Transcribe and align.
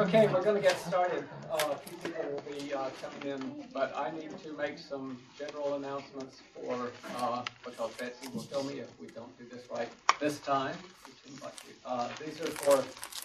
Okay, 0.00 0.26
we're 0.28 0.42
gonna 0.42 0.62
get 0.62 0.80
started. 0.80 1.24
Uh, 1.52 1.72
a 1.72 1.76
few 1.76 1.94
people 1.98 2.24
will 2.32 2.42
be, 2.50 2.72
uh, 2.72 2.88
coming 3.02 3.34
in, 3.34 3.64
but 3.70 3.94
I 3.94 4.10
need 4.10 4.30
to 4.44 4.52
make 4.54 4.78
some 4.78 5.18
general 5.38 5.74
announcements 5.74 6.40
for, 6.54 6.90
uh, 7.18 7.44
because 7.66 7.92
Betsy 7.98 8.28
will 8.28 8.44
tell 8.44 8.62
me 8.62 8.78
if 8.78 8.88
we 8.98 9.08
don't 9.08 9.36
do 9.38 9.44
this 9.54 9.70
right 9.70 9.90
this 10.18 10.38
time. 10.40 10.74
Uh, 11.84 12.08
these 12.18 12.40
are 12.40 12.46
for, 12.46 12.82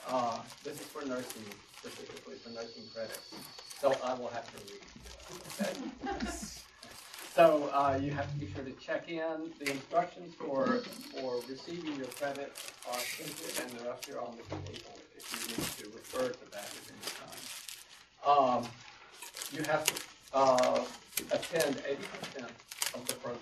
uh, 0.10 0.42
this 0.66 0.82
is 0.82 0.88
for 0.88 1.06
nursing, 1.06 1.46
specifically 1.80 2.36
for 2.36 2.50
nursing 2.50 2.84
credits, 2.94 3.34
so 3.80 3.96
I 4.04 4.14
will 4.14 4.28
have 4.28 4.46
to 4.52 4.60
read. 4.68 4.84
Okay? 6.12 6.26
So, 7.36 7.70
uh, 7.74 8.00
you 8.02 8.12
have 8.12 8.32
to 8.32 8.40
be 8.40 8.48
sure 8.56 8.64
to 8.64 8.72
check 8.74 9.10
in. 9.10 9.52
The 9.60 9.70
instructions 9.70 10.34
for, 10.36 10.80
for 11.12 11.42
receiving 11.50 11.98
your 11.98 12.08
credits 12.08 12.72
are 12.88 12.98
printed 13.18 13.60
and 13.62 13.72
they're 13.78 13.92
up 13.92 14.06
here 14.06 14.20
on 14.20 14.38
the 14.38 14.44
table 14.56 14.98
if 15.18 15.28
you 15.34 15.58
need 15.58 15.68
to 15.80 15.98
refer 15.98 16.30
to 16.30 16.52
that 16.52 16.64
at 16.64 16.88
any 16.88 17.04
time. 17.20 18.64
Um, 18.64 18.68
you 19.52 19.64
have 19.64 19.84
to, 19.84 19.94
uh, 20.34 20.86
attend 21.32 21.82
eighty 21.86 22.04
percent 22.20 22.52
of 22.94 23.06
the 23.06 23.14
program 23.16 23.42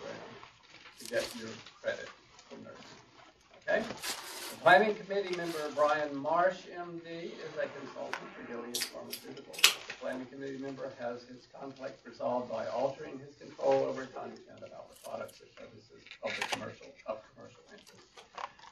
to 0.99 1.05
get 1.05 1.27
your 1.39 1.49
credit 1.81 2.09
for 2.49 2.55
nursing, 2.55 3.83
okay? 3.85 4.22
Planning 4.63 4.95
committee 4.95 5.35
member 5.35 5.59
Brian 5.75 6.15
Marsh, 6.15 6.55
MD, 6.71 7.25
is 7.35 7.51
a 7.59 7.67
consultant 7.83 8.23
for 8.31 8.47
Gilead 8.47 8.73
Pharmaceuticals. 8.73 9.59
The 9.87 9.93
planning 9.99 10.25
committee 10.27 10.57
member 10.57 10.89
has 10.99 11.23
his 11.23 11.49
conflict 11.59 11.99
resolved 12.07 12.49
by 12.49 12.67
altering 12.67 13.19
his 13.19 13.35
control 13.35 13.83
over 13.83 14.05
content 14.05 14.39
about 14.59 14.87
the 14.89 14.95
products 15.03 15.41
or 15.41 15.47
services 15.59 16.07
of 16.23 16.31
the 16.39 16.47
commercial, 16.55 16.87
of 17.07 17.19
commercial 17.35 17.59
interest. 17.73 18.07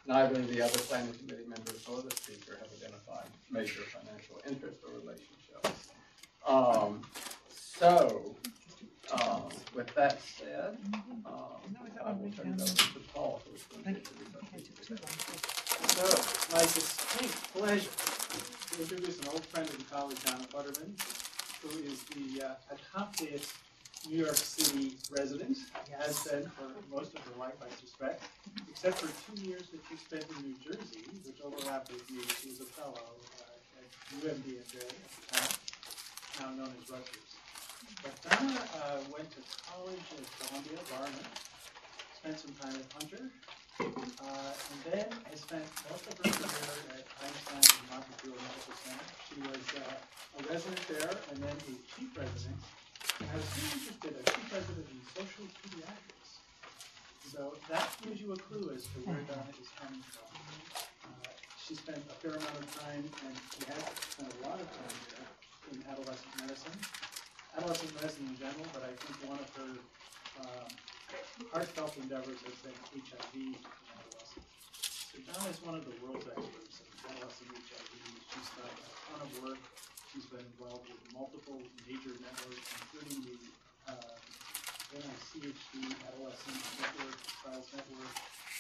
Neither 0.08 0.40
of 0.40 0.48
the 0.48 0.62
other 0.62 0.80
planning 0.80 1.14
committee 1.14 1.50
members 1.50 1.84
nor 1.86 2.02
the 2.02 2.16
speaker 2.16 2.58
have 2.62 2.70
identified 2.82 3.28
major 3.52 3.82
financial 3.92 4.40
interest 4.48 4.80
or 4.88 4.94
relationships. 4.98 5.92
Um, 6.48 7.02
so, 7.50 8.34
um, 9.12 9.50
with 9.76 9.94
that 9.96 10.22
said, 10.22 10.78
um, 11.26 11.60
I 12.06 12.14
will 12.14 12.32
turn 12.32 12.54
it 12.54 12.62
over 12.62 12.72
to 12.72 13.00
Paul, 13.14 13.42
who 13.46 13.56
is 13.56 13.68
So, 15.88 16.06
my 16.54 16.62
distinct 16.62 17.54
pleasure 17.54 17.90
to 17.90 18.82
introduce 18.82 19.20
an 19.20 19.28
old 19.34 19.46
friend 19.46 19.70
and 19.70 19.90
colleague, 19.90 20.20
Donna 20.24 20.44
Futterman, 20.54 20.94
who 21.62 21.70
is 21.84 22.04
the 22.14 22.46
uh, 22.46 22.54
accomplished 22.72 23.52
New 24.08 24.18
York 24.18 24.36
City 24.36 24.96
resident, 25.12 25.58
has 26.00 26.24
been 26.28 26.50
for 26.58 26.70
most 26.90 27.14
of 27.14 27.22
her 27.26 27.40
life, 27.40 27.54
I 27.62 27.70
suspect, 27.80 28.24
except 28.70 28.98
for 29.00 29.10
two 29.26 29.42
years 29.42 29.64
that 29.72 29.82
she 29.90 29.98
spent 29.98 30.26
in 30.38 30.50
New 30.50 30.56
Jersey, 30.64 31.06
which 31.26 31.42
overlapped 31.44 31.92
with 31.92 32.10
you. 32.10 32.22
She 32.42 32.50
was 32.50 32.62
a 32.62 32.70
fellow 32.78 32.98
uh, 32.98 33.78
at 33.78 33.90
UMDNJ 34.22 34.82
at 34.82 34.90
the 34.90 35.38
time, 35.38 36.58
now 36.58 36.64
known 36.64 36.74
as 36.82 36.90
Rutgers. 36.90 37.32
But 38.02 38.14
Donna 38.26 38.58
uh, 38.58 38.98
went 39.14 39.30
to 39.32 39.42
college 39.70 40.06
at 40.18 40.26
Columbia, 40.48 40.78
Barnard, 40.90 41.30
spent 42.18 42.40
some 42.40 42.54
time 42.62 42.76
at 42.80 42.86
Hunter, 42.94 43.30
uh, 43.82 44.54
and 44.54 44.80
then 44.94 45.08
I 45.26 45.34
spent 45.34 45.66
most 45.90 46.06
of 46.06 46.14
her 46.22 46.30
career 46.30 47.02
at 47.02 47.06
Einstein 47.18 47.66
and 47.66 47.86
Montefiore 47.90 48.38
Medical 48.38 48.76
Center. 48.78 49.08
She 49.26 49.38
was 49.42 49.66
uh, 49.82 50.38
a 50.38 50.42
resident 50.46 50.82
there 50.86 51.14
and 51.34 51.38
then 51.42 51.56
a 51.58 51.74
chief 51.90 52.10
resident. 52.14 52.62
And 53.22 53.26
I 53.26 53.36
was 53.42 53.50
really 53.58 53.74
interested, 53.82 54.12
a 54.22 54.24
chief 54.30 54.48
resident 54.54 54.88
in 54.94 55.02
social 55.18 55.46
pediatrics. 55.58 56.30
So 57.26 57.58
that 57.74 57.90
gives 58.06 58.22
you 58.22 58.34
a 58.34 58.40
clue 58.40 58.70
as 58.76 58.86
to 58.94 58.98
where 59.08 59.24
Donna 59.26 59.50
is 59.58 59.72
coming 59.74 60.04
from. 60.14 60.30
Uh, 61.10 61.32
she 61.58 61.74
spent 61.74 62.06
a 62.06 62.16
fair 62.22 62.38
amount 62.38 62.60
of 62.62 62.70
time, 62.78 63.06
and 63.26 63.34
she 63.50 63.66
has 63.66 63.82
spent 64.14 64.30
a 64.30 64.40
lot 64.46 64.62
of 64.62 64.68
time 64.70 64.98
there 65.10 65.30
in 65.74 65.78
adolescent 65.90 66.34
medicine, 66.38 66.78
adolescent 67.58 67.94
medicine 67.98 68.26
in 68.30 68.38
general, 68.38 68.68
but 68.76 68.84
I 68.86 68.94
think 68.94 69.16
one 69.26 69.40
of 69.40 69.50
her 69.58 69.72
um, 70.44 70.70
heartfelt 71.52 71.98
endeavors 71.98 72.40
has 72.48 72.58
been 72.64 72.78
HIV 72.96 73.34
in 73.36 73.56
adolescents. 73.92 74.48
So 75.12 75.20
Donna 75.28 75.50
is 75.52 75.60
one 75.64 75.76
of 75.76 75.84
the 75.84 75.96
world's 76.00 76.28
experts 76.28 76.80
in 76.80 76.90
adolescent 77.12 77.52
HIV. 77.52 77.92
She's 78.32 78.50
done 78.56 78.72
a 78.72 78.88
ton 79.12 79.20
of 79.20 79.32
work. 79.44 79.62
She's 80.12 80.28
been 80.28 80.44
involved 80.56 80.88
with 80.88 81.02
multiple 81.12 81.60
major 81.88 82.16
networks, 82.20 82.68
including 82.80 83.20
the 83.28 83.38
uh, 83.92 84.16
NICHD 84.92 85.88
Adolescent 86.08 86.60
Network, 86.80 87.16
Trials 87.44 87.68
Network. 87.72 88.14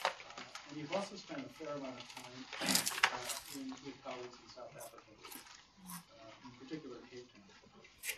Uh, 0.08 0.72
and 0.72 0.74
you've 0.80 0.96
also 0.96 1.16
spent 1.20 1.44
a 1.44 1.52
fair 1.60 1.76
amount 1.76 2.00
of 2.00 2.08
time 2.16 2.42
uh, 2.64 3.60
in, 3.60 3.68
with 3.84 3.96
colleagues 4.04 4.40
in 4.40 4.48
South 4.52 4.72
Africa, 4.76 5.12
uh, 5.88 6.48
in 6.48 6.52
particular 6.60 7.00
Cape 7.12 7.28
Town. 7.36 7.61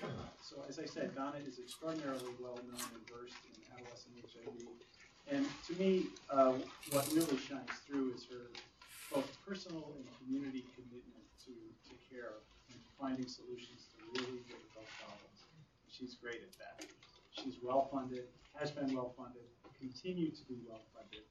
So 0.43 0.59
as 0.69 0.77
I 0.77 0.85
said, 0.85 1.15
Donna 1.15 1.39
is 1.47 1.57
extraordinarily 1.57 2.35
well-known 2.37 2.83
and 2.93 3.03
versed 3.09 3.39
in 3.47 3.55
adolescent 3.73 4.13
HIV. 4.21 4.67
And 5.31 5.47
to 5.65 5.73
me, 5.81 6.11
uh, 6.29 6.53
what 6.91 7.07
really 7.15 7.39
shines 7.39 7.71
through 7.87 8.13
is 8.13 8.27
her 8.29 8.51
both 9.09 9.25
personal 9.47 9.95
and 9.95 10.05
community 10.19 10.67
commitment 10.75 11.25
to, 11.47 11.55
to 11.55 11.93
care 12.11 12.43
and 12.69 12.77
finding 12.99 13.25
solutions 13.25 13.87
to 13.95 14.03
really 14.19 14.43
difficult 14.45 14.85
problems. 14.99 15.39
She's 15.89 16.13
great 16.19 16.43
at 16.43 16.53
that. 16.59 16.85
She's 17.31 17.57
well-funded, 17.63 18.27
has 18.59 18.69
been 18.69 18.93
well-funded, 18.93 19.47
continue 19.79 20.29
to 20.29 20.43
be 20.45 20.59
well-funded. 20.67 21.23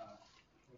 Uh, 0.00 0.16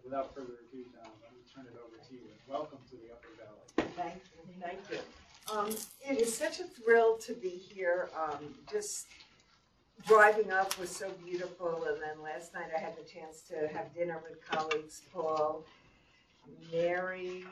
Without 0.02 0.34
further 0.34 0.56
ado, 0.66 0.82
Donna, 0.96 1.14
let 1.20 1.30
me 1.36 1.44
turn 1.52 1.66
it 1.68 1.76
over 1.76 2.00
to 2.00 2.14
you. 2.14 2.26
Welcome 2.48 2.78
to 2.90 2.96
the 2.96 3.12
Upper 3.12 3.28
Valley. 3.36 3.92
Thank 3.94 4.24
you, 4.34 4.56
thank 4.58 4.80
you. 4.90 5.27
Um, 5.52 5.70
it 6.00 6.20
is 6.20 6.36
such 6.36 6.60
a 6.60 6.64
thrill 6.64 7.16
to 7.18 7.32
be 7.32 7.48
here. 7.48 8.10
Um, 8.16 8.54
just 8.70 9.06
driving 10.06 10.50
up 10.52 10.78
was 10.78 10.90
so 10.90 11.10
beautiful, 11.24 11.86
and 11.88 12.00
then 12.02 12.22
last 12.22 12.54
night 12.54 12.68
I 12.76 12.80
had 12.80 12.96
the 12.96 13.02
chance 13.02 13.42
to 13.48 13.68
have 13.68 13.94
dinner 13.94 14.20
with 14.28 14.44
colleagues 14.46 15.02
Paul, 15.12 15.64
Mary, 16.72 17.44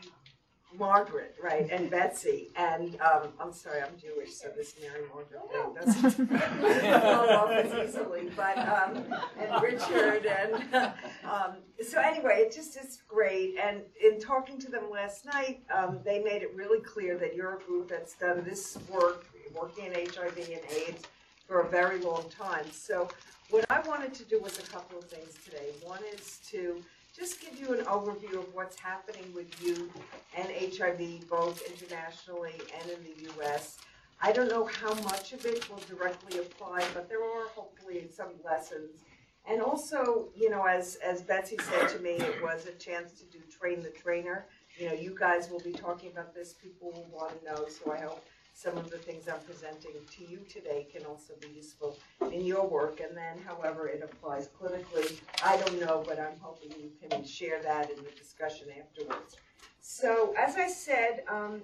Margaret, 0.79 1.35
right, 1.43 1.69
and 1.71 1.91
Betsy. 1.91 2.51
And 2.57 3.01
um, 3.01 3.29
I'm 3.41 3.53
sorry, 3.53 3.81
I'm 3.81 3.97
Jewish, 3.99 4.35
so 4.35 4.49
this 4.57 4.75
Mary 4.81 5.05
Margaret 5.13 5.41
thing 5.51 5.75
doesn't 5.75 6.27
fall 7.03 7.31
off 7.31 7.51
as 7.51 7.89
easily. 7.89 8.31
But 8.37 8.59
um, 8.59 9.05
and 9.39 9.63
Richard 9.63 10.27
and 10.27 10.75
um, 11.25 11.57
so 11.87 12.01
anyway, 12.01 12.45
it 12.47 12.55
just 12.55 12.77
is 12.77 13.03
great. 13.09 13.57
And 13.63 13.83
in 14.03 14.21
talking 14.21 14.59
to 14.59 14.71
them 14.71 14.91
last 14.91 15.25
night, 15.25 15.63
um, 15.75 16.01
they 16.05 16.23
made 16.23 16.43
it 16.43 16.55
really 16.55 16.81
clear 16.81 17.17
that 17.19 17.35
you're 17.35 17.57
a 17.57 17.61
group 17.61 17.89
that's 17.89 18.15
done 18.15 18.45
this 18.45 18.79
work, 18.91 19.27
working 19.55 19.87
in 19.87 19.93
HIV 19.93 20.37
and 20.37 20.61
AIDS 20.71 21.03
for 21.47 21.61
a 21.61 21.69
very 21.69 22.01
long 22.01 22.25
time. 22.29 22.67
So 22.73 23.09
what 23.51 23.65
I 23.71 23.81
wanted 23.81 24.13
to 24.15 24.25
do 24.25 24.41
was 24.41 24.59
a 24.59 24.63
couple 24.63 24.99
of 24.99 25.05
things 25.05 25.35
today. 25.45 25.71
One 25.85 26.01
is 26.13 26.41
to 26.51 26.83
just 27.17 27.41
give 27.41 27.59
you 27.59 27.73
an 27.73 27.85
overview 27.87 28.39
of 28.39 28.55
what's 28.55 28.79
happening 28.79 29.33
with 29.35 29.49
youth 29.63 29.91
and 30.37 30.49
HIV, 30.49 31.29
both 31.29 31.63
internationally 31.63 32.55
and 32.81 32.91
in 32.91 33.03
the 33.05 33.25
U.S. 33.37 33.79
I 34.21 34.33
don't 34.33 34.49
know 34.51 34.67
how 34.67 34.93
much 35.03 35.33
of 35.33 35.45
it 35.47 35.69
will 35.71 35.81
directly 35.89 36.39
apply, 36.39 36.85
but 36.93 37.09
there 37.09 37.23
are 37.23 37.49
hopefully 37.49 38.09
some 38.15 38.31
lessons. 38.45 39.03
And 39.49 39.63
also, 39.63 40.29
you 40.35 40.51
know, 40.51 40.65
as, 40.65 40.97
as 40.97 41.23
Betsy 41.23 41.57
said 41.63 41.89
to 41.91 41.99
me, 42.01 42.11
it 42.11 42.43
was 42.43 42.67
a 42.67 42.73
chance 42.73 43.13
to 43.13 43.25
do 43.27 43.39
train 43.51 43.81
the 43.81 43.91
trainer. 43.91 44.47
You 44.79 44.89
know, 44.89 44.95
you 44.95 45.17
guys 45.19 45.51
will 45.51 45.61
be 45.61 45.73
talking 45.73 46.11
about 46.11 46.35
this, 46.35 46.55
people 46.55 46.93
will 46.93 47.09
want 47.13 47.39
to 47.39 47.47
know, 47.47 47.69
so 47.69 47.93
I 47.93 48.01
hope 48.01 48.27
some 48.57 48.79
of 48.79 48.91
the 48.91 48.97
things 48.97 49.29
I'm 49.29 49.41
presenting 49.41 49.93
to 50.13 50.25
you 50.25 50.39
today 50.49 50.87
can 50.91 51.05
also 51.05 51.35
be 51.43 51.49
useful 51.55 51.99
in 52.33 52.43
your 52.47 52.67
work. 52.67 53.01
And 53.07 53.15
then 53.15 53.37
however 53.47 53.87
it 53.87 54.03
applies 54.03 54.49
clinically, 54.49 55.21
I 55.45 55.59
don't 55.59 55.79
know, 55.79 56.03
but 56.09 56.19
I'm 56.19 56.39
hoping 56.41 56.71
you 56.81 56.91
can 57.07 57.23
share 57.23 57.63
that 57.63 57.91
in 57.91 57.97
the 57.99 58.11
discussion 58.19 58.69
afterwards. 58.81 59.37
So 59.83 60.35
as 60.39 60.57
I 60.57 60.69
said, 60.69 61.25
um, 61.29 61.61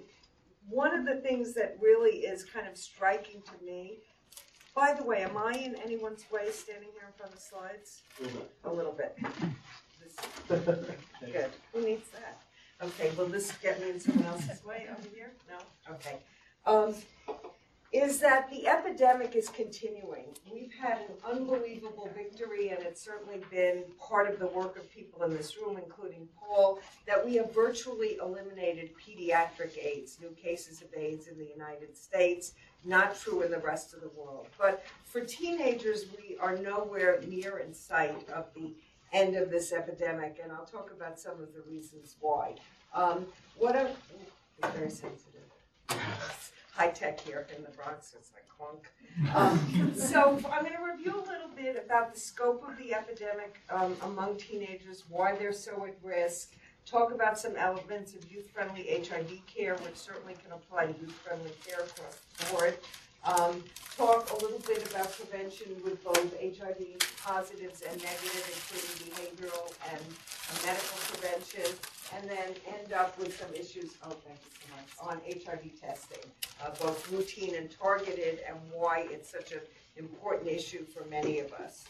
one 0.69 0.93
of 0.93 1.03
the 1.07 1.15
things 1.15 1.55
that 1.55 1.77
really 1.81 2.19
is 2.19 2.45
kind 2.45 2.67
of 2.67 2.77
striking 2.77 3.41
to 3.41 3.65
me, 3.65 3.97
by 4.75 4.93
the 4.93 5.03
way, 5.03 5.23
am 5.23 5.35
I 5.35 5.53
in 5.53 5.75
anyone's 5.83 6.25
way 6.31 6.51
standing 6.51 6.89
here 6.93 7.07
in 7.07 7.13
front 7.13 7.31
of 7.33 7.39
the 7.39 7.41
slides? 7.43 8.03
A 8.65 8.71
little 8.71 8.93
bit. 8.93 9.17
This- 9.99 10.15
Good. 11.31 11.49
Who 11.73 11.81
needs 11.83 12.07
that? 12.09 12.39
Okay, 12.83 13.11
will 13.17 13.27
this 13.27 13.51
get 13.63 13.81
me 13.81 13.89
in 13.89 13.99
someone 13.99 14.25
else's 14.25 14.63
way 14.63 14.87
over 14.91 15.07
here? 15.15 15.31
No? 15.49 15.93
Okay. 15.95 16.19
Um, 16.65 16.95
is 17.93 18.19
that 18.19 18.49
the 18.49 18.67
epidemic 18.67 19.35
is 19.35 19.49
continuing. 19.49 20.25
We've 20.51 20.73
had 20.73 20.97
an 20.97 21.37
unbelievable 21.37 22.09
victory, 22.15 22.69
and 22.69 22.81
it's 22.81 23.03
certainly 23.03 23.39
been 23.51 23.83
part 23.99 24.27
of 24.27 24.39
the 24.39 24.47
work 24.47 24.77
of 24.77 24.91
people 24.91 25.21
in 25.23 25.31
this 25.37 25.57
room, 25.57 25.77
including 25.77 26.27
Paul, 26.39 26.79
that 27.05 27.23
we 27.23 27.35
have 27.35 27.53
virtually 27.53 28.17
eliminated 28.19 28.89
pediatric 28.97 29.77
AIDS, 29.77 30.17
new 30.19 30.31
cases 30.31 30.81
of 30.81 30.87
AIDS 30.97 31.27
in 31.27 31.37
the 31.37 31.45
United 31.45 31.95
States. 31.95 32.53
Not 32.83 33.17
true 33.17 33.43
in 33.43 33.51
the 33.51 33.59
rest 33.59 33.93
of 33.93 34.01
the 34.01 34.09
world. 34.09 34.47
But 34.57 34.83
for 35.05 35.21
teenagers, 35.21 36.05
we 36.17 36.35
are 36.37 36.57
nowhere 36.57 37.21
near 37.27 37.59
in 37.59 37.73
sight 37.73 38.27
of 38.29 38.47
the 38.55 38.73
end 39.13 39.35
of 39.35 39.51
this 39.51 39.71
epidemic, 39.71 40.39
and 40.43 40.51
I'll 40.51 40.65
talk 40.65 40.91
about 40.91 41.19
some 41.19 41.33
of 41.33 41.53
the 41.53 41.61
reasons 41.69 42.15
why. 42.19 42.55
Um, 42.93 43.27
what 43.57 43.75
are, 43.75 43.89
it's 44.57 44.75
very 44.75 44.89
sensitive. 44.89 45.32
high 46.73 46.89
tech 46.89 47.19
here 47.21 47.45
in 47.55 47.63
the 47.63 47.69
Bronx, 47.69 48.15
it's 48.17 48.31
like 48.33 48.47
clunk. 48.49 48.89
Um, 49.35 49.93
so 49.95 50.39
I'm 50.51 50.63
gonna 50.63 50.83
review 50.83 51.13
a 51.13 51.25
little 51.29 51.49
bit 51.55 51.83
about 51.85 52.13
the 52.13 52.19
scope 52.19 52.63
of 52.67 52.77
the 52.77 52.93
epidemic, 52.93 53.59
um, 53.69 53.95
among 54.01 54.37
teenagers, 54.37 55.03
why 55.09 55.35
they're 55.35 55.53
so 55.53 55.85
at 55.85 55.95
risk. 56.03 56.55
Talk 56.85 57.13
about 57.13 57.39
some 57.39 57.55
elements 57.55 58.13
of 58.13 58.29
youth-friendly 58.29 59.05
HIV 59.07 59.39
care, 59.47 59.75
which 59.75 59.95
certainly 59.95 60.33
can 60.33 60.51
apply 60.51 60.87
to 60.87 60.99
youth-friendly 60.99 61.51
care 61.65 61.79
across 61.79 62.19
the 62.37 62.53
board. 62.53 62.77
Um, 63.25 63.63
talk 63.95 64.29
a 64.31 64.43
little 64.43 64.59
bit 64.67 64.85
about 64.91 65.09
prevention 65.13 65.71
with 65.83 66.03
both 66.03 66.35
HIV 66.41 66.99
positives 67.23 67.81
and 67.81 67.95
negative, 68.03 68.43
including 68.51 69.15
behavioral 69.15 69.71
and 69.93 70.01
uh, 70.03 70.65
medical 70.65 70.97
prevention, 71.07 71.71
and 72.15 72.29
then 72.29 72.53
end 72.79 72.93
up 72.93 73.17
with 73.17 73.37
some 73.39 73.53
issues, 73.53 73.95
oh, 74.03 74.09
so 74.09 74.29
much, 74.75 75.11
on 75.11 75.21
HIV 75.27 75.79
testing, 75.79 76.29
uh, 76.63 76.69
both 76.81 77.11
routine 77.11 77.55
and 77.55 77.69
targeted, 77.77 78.39
and 78.47 78.57
why 78.71 79.07
it's 79.09 79.29
such 79.29 79.51
an 79.51 79.61
important 79.97 80.49
issue 80.49 80.85
for 80.85 81.05
many 81.09 81.39
of 81.39 81.51
us. 81.53 81.85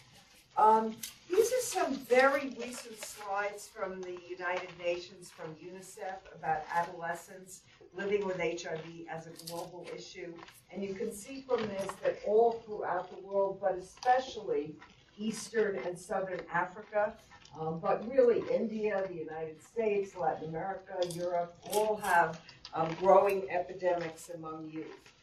Um, 0.56 0.96
these 1.30 1.52
are 1.52 1.62
some 1.62 1.96
very 1.96 2.56
recent 2.62 3.04
slides 3.04 3.68
from 3.68 4.02
the 4.02 4.18
United 4.30 4.70
Nations, 4.78 5.32
from 5.32 5.56
UNICEF, 5.56 6.18
about 6.36 6.62
adolescents 6.72 7.62
living 7.96 8.26
with 8.26 8.38
HIV 8.38 9.08
as 9.10 9.28
a 9.28 9.48
global 9.48 9.86
issue. 9.96 10.34
And 10.72 10.84
you 10.84 10.94
can 10.94 11.12
see 11.12 11.44
from 11.48 11.62
this 11.62 11.88
that 12.04 12.20
all 12.28 12.64
throughout 12.66 13.10
the 13.10 13.28
world, 13.28 13.60
but 13.62 13.76
especially 13.78 14.76
Eastern 15.18 15.78
and 15.86 15.98
Southern 15.98 16.42
Africa, 16.52 17.14
um, 17.60 17.80
but 17.80 18.08
really 18.10 18.44
India, 18.54 19.04
the 19.08 19.16
United 19.16 19.62
States, 19.62 20.16
Latin 20.16 20.50
America, 20.50 20.96
Europe, 21.14 21.56
all 21.72 21.98
have 21.98 22.42
um, 22.74 22.90
growing 23.00 23.50
epidemics 23.50 24.30
among 24.34 24.70
youth. 24.72 25.14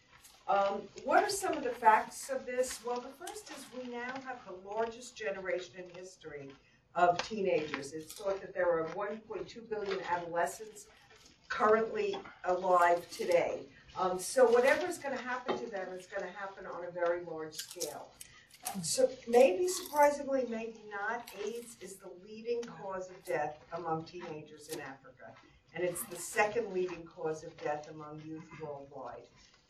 Um, 0.48 0.82
what 1.04 1.22
are 1.22 1.30
some 1.30 1.56
of 1.56 1.64
the 1.64 1.70
facts 1.70 2.28
of 2.28 2.44
this? 2.44 2.80
Well, 2.84 3.00
the 3.00 3.26
first 3.26 3.50
is 3.50 3.66
we 3.76 3.90
now 3.90 4.12
have 4.26 4.38
the 4.46 4.68
largest 4.68 5.16
generation 5.16 5.74
in 5.78 5.84
history 5.98 6.48
of 6.94 7.22
teenagers. 7.22 7.92
It's 7.92 8.12
thought 8.12 8.40
that 8.40 8.52
there 8.52 8.68
are 8.68 8.84
1.2 8.88 9.68
billion 9.68 9.98
adolescents 10.10 10.86
currently 11.48 12.16
alive 12.44 13.08
today. 13.10 13.60
Um, 13.98 14.18
so 14.18 14.56
is 14.56 14.98
going 14.98 15.16
to 15.16 15.22
happen 15.22 15.58
to 15.58 15.70
them 15.70 15.88
is 15.96 16.06
going 16.06 16.22
to 16.22 16.38
happen 16.38 16.64
on 16.66 16.84
a 16.86 16.90
very 16.90 17.24
large 17.24 17.54
scale. 17.54 18.08
So 18.82 19.08
maybe 19.26 19.68
surprisingly, 19.68 20.44
maybe 20.48 20.80
not, 20.90 21.28
AIDS 21.44 21.76
is 21.80 21.94
the 21.96 22.10
leading 22.24 22.62
cause 22.62 23.10
of 23.10 23.24
death 23.24 23.58
among 23.72 24.04
teenagers 24.04 24.68
in 24.68 24.80
Africa. 24.80 25.32
And 25.74 25.84
it's 25.84 26.02
the 26.04 26.16
second 26.16 26.72
leading 26.72 27.04
cause 27.04 27.44
of 27.44 27.56
death 27.62 27.88
among 27.90 28.22
youth 28.24 28.44
worldwide. 28.62 29.22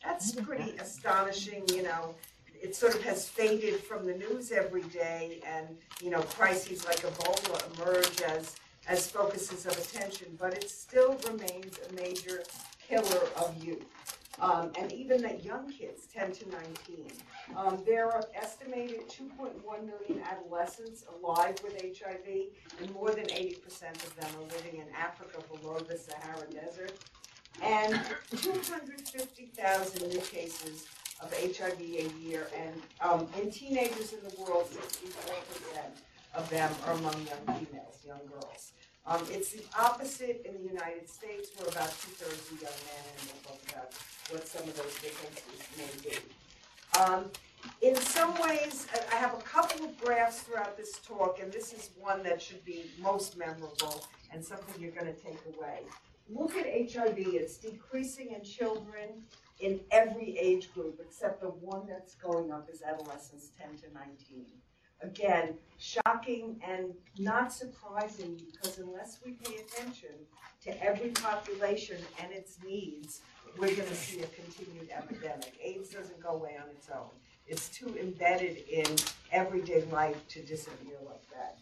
That's 0.03 0.33
pretty 0.33 0.75
astonishing, 0.77 1.63
you 1.73 1.83
know. 1.83 2.15
It 2.61 2.75
sort 2.75 2.95
of 2.95 3.03
has 3.03 3.27
faded 3.27 3.75
from 3.75 4.05
the 4.05 4.13
news 4.13 4.51
every 4.51 4.83
day, 4.83 5.41
and 5.45 5.67
you 6.01 6.09
know, 6.09 6.21
crises 6.21 6.85
like 6.85 7.01
Ebola 7.01 7.79
emerge 7.79 8.21
as 8.21 8.55
as 8.87 9.09
focuses 9.09 9.65
of 9.65 9.77
attention, 9.77 10.27
but 10.39 10.53
it 10.53 10.69
still 10.69 11.17
remains 11.27 11.79
a 11.89 11.93
major 11.93 12.43
killer 12.87 13.21
of 13.37 13.63
youth. 13.63 13.85
Um, 14.41 14.71
and 14.77 14.91
even 14.91 15.21
that 15.21 15.45
young 15.45 15.71
kids, 15.71 16.07
10 16.11 16.31
to 16.31 16.49
19. 16.49 17.11
Um, 17.55 17.77
there 17.85 18.07
are 18.11 18.23
estimated 18.33 19.07
2.1 19.07 19.53
million 19.63 20.23
adolescents 20.25 21.05
alive 21.15 21.55
with 21.63 21.79
HIV, 21.79 22.47
and 22.81 22.91
more 22.91 23.11
than 23.11 23.25
80% 23.25 23.57
of 24.03 24.15
them 24.15 24.29
are 24.39 24.47
living 24.55 24.81
in 24.81 24.87
Africa 24.97 25.37
below 25.53 25.77
the 25.79 25.95
Sahara 25.95 26.47
Desert. 26.51 26.93
And 27.61 28.01
250,000 28.37 30.09
new 30.09 30.21
cases 30.21 30.87
of 31.21 31.31
HIV 31.31 31.79
a 31.79 32.09
year, 32.19 32.47
and 32.57 32.81
um, 32.99 33.27
in 33.39 33.51
teenagers 33.51 34.13
in 34.13 34.19
the 34.27 34.41
world, 34.41 34.67
64% 34.71 35.35
of 36.33 36.49
them 36.49 36.71
are 36.87 36.93
among 36.93 37.13
young 37.13 37.59
females, 37.59 37.99
young 38.07 38.21
girls. 38.31 38.71
Um, 39.05 39.25
it's 39.31 39.51
the 39.51 39.63
opposite 39.77 40.45
in 40.45 40.53
the 40.61 40.69
United 40.69 41.09
States, 41.09 41.49
where 41.57 41.67
about 41.67 41.89
two-thirds 41.89 42.51
are 42.51 42.61
young 42.61 42.79
men, 42.85 43.03
and 43.17 43.29
we'll 43.29 43.53
talk 43.53 43.61
about 43.71 43.93
what 44.29 44.47
some 44.47 44.61
of 44.63 44.77
those 44.77 44.93
differences 45.01 45.67
may 45.77 46.09
be. 46.09 46.17
Um, 46.99 47.25
in 47.81 47.95
some 47.95 48.33
ways, 48.39 48.87
I 49.11 49.15
have 49.15 49.33
a 49.33 49.41
couple 49.41 49.85
of 49.85 49.99
graphs 49.99 50.41
throughout 50.41 50.77
this 50.77 50.99
talk, 50.99 51.39
and 51.41 51.51
this 51.51 51.73
is 51.73 51.89
one 51.99 52.21
that 52.23 52.41
should 52.41 52.63
be 52.63 52.91
most 53.01 53.37
memorable 53.37 54.05
and 54.31 54.43
something 54.43 54.81
you're 54.81 54.91
going 54.91 55.13
to 55.13 55.19
take 55.19 55.39
away. 55.57 55.79
Look 56.29 56.55
at 56.55 56.65
HIV, 56.65 57.17
it's 57.17 57.57
decreasing 57.57 58.33
in 58.33 58.43
children 58.43 59.23
in 59.59 59.79
every 59.91 60.37
age 60.37 60.73
group, 60.73 60.99
except 61.03 61.41
the 61.41 61.47
one 61.47 61.87
that's 61.87 62.15
going 62.15 62.51
up 62.51 62.69
is 62.71 62.81
adolescents 62.81 63.51
10 63.59 63.77
to 63.89 63.93
19. 63.93 64.45
Again, 65.03 65.55
shocking 65.79 66.61
and 66.65 66.93
not 67.17 67.51
surprising 67.51 68.39
because 68.51 68.77
unless 68.77 69.19
we 69.25 69.31
pay 69.31 69.55
attention 69.55 70.11
to 70.63 70.83
every 70.83 71.09
population 71.09 71.97
and 72.21 72.31
its 72.31 72.57
needs, 72.63 73.21
we're 73.57 73.75
going 73.75 73.87
to 73.87 73.95
see 73.95 74.21
a 74.21 74.27
continued 74.27 74.89
epidemic. 74.95 75.53
AIDS 75.61 75.89
doesn't 75.89 76.21
go 76.21 76.29
away 76.29 76.55
on 76.61 76.69
its 76.69 76.87
own. 76.89 77.09
It's 77.47 77.69
too 77.69 77.95
embedded 77.99 78.57
in 78.69 78.85
everyday 79.31 79.83
life 79.85 80.27
to 80.29 80.41
disappear 80.41 80.95
like 81.05 81.23
that. 81.31 81.57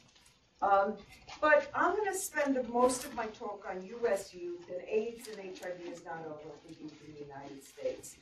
Um, 0.61 0.97
but 1.39 1.71
I'm 1.73 1.95
going 1.95 2.11
to 2.11 2.17
spend 2.17 2.55
the, 2.55 2.63
most 2.63 3.05
of 3.05 3.15
my 3.15 3.27
talk 3.27 3.65
on 3.69 3.85
U.S. 4.01 4.33
youth, 4.33 4.69
and 4.69 4.81
AIDS 4.87 5.29
and 5.29 5.37
HIV 5.37 5.93
is 5.93 6.03
not 6.03 6.19
over 6.25 6.37
for 6.37 6.69
youth 6.69 6.93
in 7.07 7.13
the 7.13 7.19
United 7.21 7.63
States. 7.63 8.17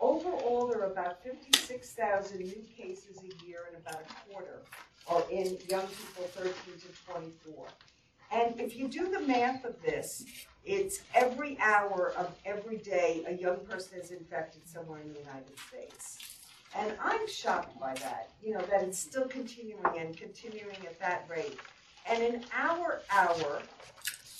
Overall, 0.00 0.66
there 0.68 0.82
are 0.82 0.92
about 0.92 1.22
56,000 1.22 2.38
new 2.38 2.64
cases 2.76 3.18
a 3.22 3.46
year, 3.46 3.60
and 3.68 3.76
about 3.84 4.02
a 4.02 4.30
quarter 4.30 4.60
are 5.08 5.24
in 5.30 5.56
young 5.68 5.86
people 5.86 6.24
13 6.34 6.52
to 6.80 7.12
24. 7.12 7.66
And 8.32 8.60
if 8.60 8.76
you 8.76 8.88
do 8.88 9.08
the 9.08 9.20
math 9.20 9.64
of 9.64 9.80
this, 9.82 10.24
it's 10.64 11.00
every 11.14 11.56
hour 11.60 12.12
of 12.16 12.34
every 12.44 12.78
day 12.78 13.24
a 13.26 13.32
young 13.34 13.58
person 13.58 14.00
is 14.00 14.10
infected 14.10 14.68
somewhere 14.68 15.00
in 15.00 15.12
the 15.12 15.20
United 15.20 15.58
States. 15.68 16.18
And 16.76 16.92
I'm 17.00 17.26
shocked 17.28 17.78
by 17.78 17.94
that, 17.94 18.30
you 18.42 18.52
know, 18.52 18.60
that 18.68 18.82
it's 18.82 18.98
still 18.98 19.28
continuing 19.28 19.80
and 19.96 20.16
continuing 20.16 20.76
at 20.84 20.98
that 20.98 21.24
rate. 21.30 21.58
And 22.08 22.22
in 22.22 22.44
our 22.52 23.00
hour, 23.10 23.62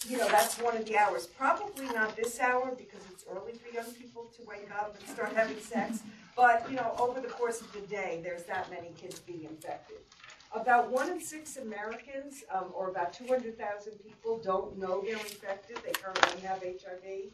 you 0.08 0.19
know, 0.19 0.29
that's 0.29 0.61
one 0.61 0.76
of 0.76 0.85
the 0.87 0.97
hours. 0.97 1.26
Probably 1.26 1.87
not 1.87 2.17
this 2.17 2.38
hour 2.41 2.73
because 2.76 3.00
it's 3.11 3.25
early 3.31 3.53
for 3.53 3.73
young 3.75 3.91
people 3.93 4.31
to 4.37 4.43
wake 4.47 4.69
up 4.79 4.97
and 4.99 5.08
start 5.08 5.33
having 5.35 5.59
sex. 5.59 6.02
But, 6.37 6.66
you 6.71 6.76
know, 6.76 6.95
over 6.99 7.21
the 7.21 7.28
course 7.28 7.61
of 7.61 7.73
the 7.73 7.80
day, 7.80 8.21
there's 8.23 8.45
that 8.45 8.71
many 8.71 8.90
kids 8.97 9.21
being 9.21 9.45
infected. 9.45 9.99
About 10.54 10.90
one 10.90 11.11
in 11.11 11.21
six 11.21 11.57
Americans, 11.57 12.45
um, 12.54 12.66
or 12.75 12.88
about 12.90 13.12
200,000 13.12 13.92
people, 14.04 14.38
don't 14.38 14.78
know 14.78 15.02
they're 15.02 15.16
infected. 15.16 15.78
They 15.85 15.92
currently 15.92 16.40
have 16.42 16.62
HIV. 16.62 17.33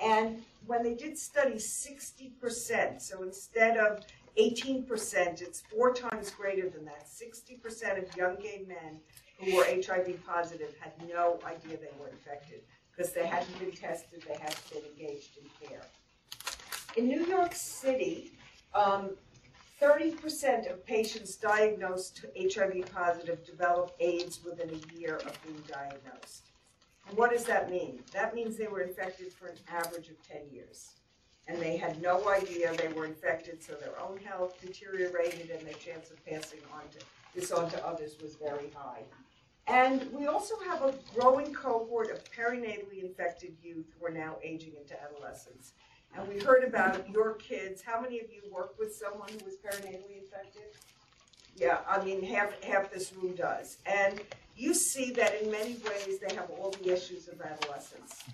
And 0.00 0.42
when 0.66 0.82
they 0.82 0.94
did 0.94 1.18
study 1.18 1.54
60%, 1.54 3.00
so 3.00 3.22
instead 3.22 3.76
of 3.76 4.04
18%, 4.38 5.42
it's 5.42 5.62
four 5.62 5.92
times 5.92 6.30
greater 6.30 6.68
than 6.68 6.84
that. 6.84 7.06
60% 7.06 8.02
of 8.02 8.16
young 8.16 8.36
gay 8.36 8.64
men 8.66 9.00
who 9.40 9.56
were 9.56 9.64
HIV 9.64 10.24
positive 10.26 10.74
had 10.78 10.92
no 11.08 11.38
idea 11.46 11.76
they 11.76 11.90
were 11.98 12.08
infected 12.08 12.60
because 12.90 13.12
they 13.12 13.26
hadn't 13.26 13.58
been 13.58 13.72
tested, 13.72 14.22
they 14.28 14.34
hadn't 14.34 14.70
been 14.70 14.82
engaged 14.92 15.38
in 15.38 15.68
care. 15.68 15.82
In 16.96 17.08
New 17.08 17.24
York 17.24 17.54
City, 17.54 18.32
um, 18.74 19.10
30% 19.80 20.70
of 20.70 20.84
patients 20.84 21.36
diagnosed 21.36 22.26
HIV 22.36 22.92
positive 22.92 23.44
develop 23.46 23.94
AIDS 23.98 24.40
within 24.44 24.68
a 24.70 24.98
year 24.98 25.16
of 25.16 25.42
being 25.42 25.62
diagnosed. 25.66 26.50
And 27.08 27.16
what 27.16 27.30
does 27.30 27.44
that 27.44 27.70
mean? 27.70 28.00
That 28.12 28.34
means 28.34 28.56
they 28.56 28.66
were 28.66 28.82
infected 28.82 29.32
for 29.32 29.46
an 29.46 29.56
average 29.68 30.08
of 30.08 30.22
10 30.28 30.42
years. 30.52 30.90
And 31.48 31.60
they 31.60 31.76
had 31.78 32.00
no 32.02 32.28
idea 32.28 32.72
they 32.76 32.92
were 32.92 33.06
infected, 33.06 33.62
so 33.62 33.72
their 33.74 33.98
own 33.98 34.18
health 34.18 34.60
deteriorated 34.60 35.50
and 35.50 35.66
their 35.66 35.74
chance 35.74 36.10
of 36.10 36.24
passing 36.26 36.60
on 36.72 36.82
to, 36.92 36.98
this 37.34 37.50
on 37.50 37.70
to 37.70 37.86
others 37.86 38.16
was 38.22 38.34
very 38.34 38.70
high. 38.74 39.02
And 39.70 40.12
we 40.12 40.26
also 40.26 40.56
have 40.66 40.82
a 40.82 40.94
growing 41.14 41.54
cohort 41.54 42.10
of 42.10 42.24
perinatally 42.32 43.04
infected 43.04 43.56
youth 43.62 43.86
who 43.96 44.06
are 44.06 44.10
now 44.10 44.36
aging 44.42 44.72
into 44.80 45.00
adolescence. 45.00 45.74
And 46.16 46.26
we 46.26 46.40
heard 46.40 46.64
about 46.64 47.08
your 47.08 47.34
kids. 47.34 47.80
How 47.80 48.00
many 48.00 48.18
of 48.18 48.26
you 48.32 48.42
work 48.52 48.74
with 48.80 48.92
someone 48.92 49.28
who 49.28 49.44
was 49.44 49.54
perinatally 49.54 50.18
infected? 50.18 50.72
Yeah, 51.56 51.78
I 51.88 52.02
mean, 52.04 52.20
half, 52.20 52.60
half 52.64 52.92
this 52.92 53.12
room 53.12 53.36
does. 53.36 53.78
And 53.86 54.20
you 54.56 54.74
see 54.74 55.12
that 55.12 55.40
in 55.40 55.52
many 55.52 55.74
ways 55.74 56.18
they 56.18 56.34
have 56.34 56.50
all 56.50 56.70
the 56.82 56.92
issues 56.92 57.28
of 57.28 57.40
adolescence. 57.40 58.24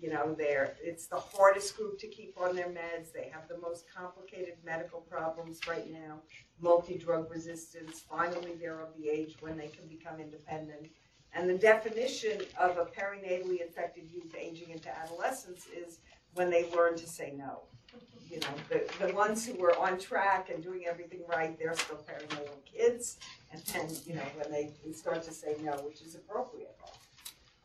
You 0.00 0.10
know, 0.10 0.34
they're, 0.36 0.76
it's 0.82 1.06
the 1.06 1.20
hardest 1.20 1.76
group 1.76 1.98
to 1.98 2.06
keep 2.08 2.34
on 2.40 2.56
their 2.56 2.68
meds. 2.68 3.12
They 3.12 3.30
have 3.32 3.48
the 3.48 3.58
most 3.58 3.84
complicated 3.94 4.54
medical 4.64 5.00
problems 5.00 5.60
right 5.68 5.90
now, 5.92 6.20
multi-drug 6.60 7.30
resistance. 7.30 8.00
Finally, 8.08 8.54
they're 8.58 8.80
of 8.80 8.96
the 8.96 9.08
age 9.10 9.36
when 9.40 9.58
they 9.58 9.68
can 9.68 9.86
become 9.88 10.18
independent. 10.18 10.88
And 11.34 11.48
the 11.48 11.58
definition 11.58 12.40
of 12.58 12.78
a 12.78 12.86
perinatally 12.86 13.60
infected 13.60 14.04
youth 14.10 14.34
aging 14.38 14.70
into 14.70 14.88
adolescence 14.88 15.66
is 15.66 15.98
when 16.34 16.50
they 16.50 16.70
learn 16.70 16.96
to 16.96 17.06
say 17.06 17.34
no. 17.36 17.60
you 18.30 18.40
know, 18.40 18.46
the, 18.68 19.06
the 19.06 19.12
ones 19.14 19.46
who 19.46 19.54
were 19.54 19.76
on 19.78 19.98
track 19.98 20.50
and 20.52 20.62
doing 20.62 20.86
everything 20.88 21.20
right, 21.28 21.58
they're 21.58 21.74
still 21.74 22.00
little 22.30 22.60
kids. 22.64 23.18
And 23.52 23.60
then, 23.72 23.88
you 24.06 24.14
know, 24.14 24.26
when 24.36 24.50
they 24.50 24.70
start 24.92 25.22
to 25.24 25.32
say 25.32 25.56
no, 25.62 25.72
which 25.84 26.00
is 26.02 26.14
appropriate. 26.14 26.76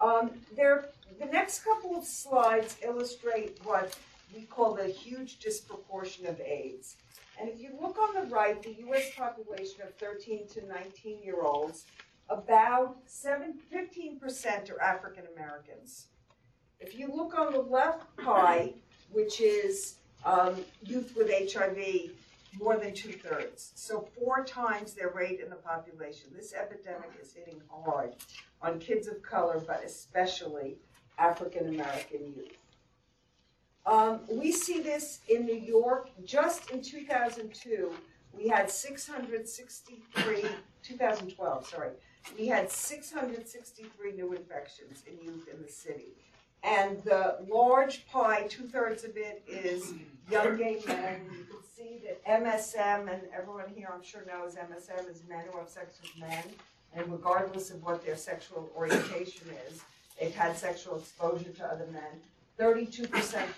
Um, 0.01 0.31
there, 0.55 0.89
the 1.19 1.25
next 1.25 1.63
couple 1.63 1.95
of 1.95 2.03
slides 2.03 2.77
illustrate 2.83 3.59
what 3.63 3.97
we 4.33 4.43
call 4.43 4.73
the 4.73 4.87
huge 4.87 5.39
disproportion 5.39 6.25
of 6.25 6.39
AIDS. 6.41 6.97
And 7.39 7.49
if 7.49 7.59
you 7.59 7.71
look 7.79 7.97
on 7.97 8.15
the 8.15 8.29
right, 8.33 8.61
the 8.61 8.75
US 8.87 9.13
population 9.15 9.81
of 9.81 9.93
13 9.95 10.47
to 10.49 10.65
19 10.67 11.23
year 11.23 11.41
olds, 11.41 11.85
about 12.29 12.97
7, 13.05 13.59
15% 13.73 14.71
are 14.71 14.81
African 14.81 15.25
Americans. 15.35 16.07
If 16.79 16.97
you 16.97 17.13
look 17.13 17.37
on 17.37 17.53
the 17.53 17.61
left 17.61 18.03
pie, 18.17 18.73
which 19.11 19.39
is 19.39 19.95
um, 20.25 20.55
youth 20.83 21.13
with 21.15 21.29
HIV, 21.29 22.11
more 22.59 22.77
than 22.77 22.93
two 22.93 23.11
thirds. 23.11 23.71
So 23.75 24.07
four 24.17 24.43
times 24.43 24.93
their 24.93 25.09
rate 25.09 25.39
in 25.43 25.49
the 25.49 25.55
population. 25.55 26.29
This 26.35 26.53
epidemic 26.53 27.11
is 27.21 27.33
hitting 27.33 27.61
hard 27.69 28.15
on 28.61 28.79
kids 28.79 29.07
of 29.07 29.21
color, 29.21 29.61
but 29.65 29.83
especially 29.83 30.77
African 31.17 31.67
American 31.67 32.33
youth. 32.35 32.57
Um, 33.85 34.21
we 34.29 34.51
see 34.51 34.81
this 34.81 35.19
in 35.29 35.45
New 35.45 35.55
York. 35.55 36.09
Just 36.25 36.71
in 36.71 36.81
2002, 36.81 37.91
we 38.33 38.47
had 38.47 38.69
663, 38.69 40.45
2012, 40.83 41.67
sorry, 41.67 41.91
we 42.37 42.47
had 42.47 42.69
663 42.71 44.11
new 44.13 44.33
infections 44.33 45.03
in 45.07 45.23
youth 45.23 45.47
in 45.53 45.61
the 45.61 45.71
city. 45.71 46.13
And 46.63 47.01
the 47.03 47.37
large 47.47 48.07
pie, 48.07 48.47
two 48.49 48.67
thirds 48.67 49.03
of 49.03 49.15
it 49.15 49.43
is 49.47 49.93
young 50.31 50.57
gay 50.57 50.81
men. 50.87 51.21
You 51.31 51.45
can 51.45 51.57
see 51.75 51.99
that 52.05 52.23
MSM, 52.25 53.11
and 53.11 53.21
everyone 53.37 53.65
here 53.75 53.89
I'm 53.93 54.03
sure 54.03 54.21
knows 54.25 54.55
MSM 54.55 55.09
is 55.09 55.23
men 55.27 55.43
who 55.51 55.57
have 55.57 55.67
sex 55.67 55.99
with 56.01 56.17
men. 56.19 56.43
And 56.93 57.11
regardless 57.11 57.71
of 57.71 57.83
what 57.83 58.05
their 58.05 58.15
sexual 58.15 58.71
orientation 58.75 59.47
is, 59.69 59.81
they've 60.19 60.33
had 60.33 60.55
sexual 60.55 60.97
exposure 60.97 61.51
to 61.51 61.65
other 61.65 61.87
men. 61.91 62.21
32% 62.57 63.09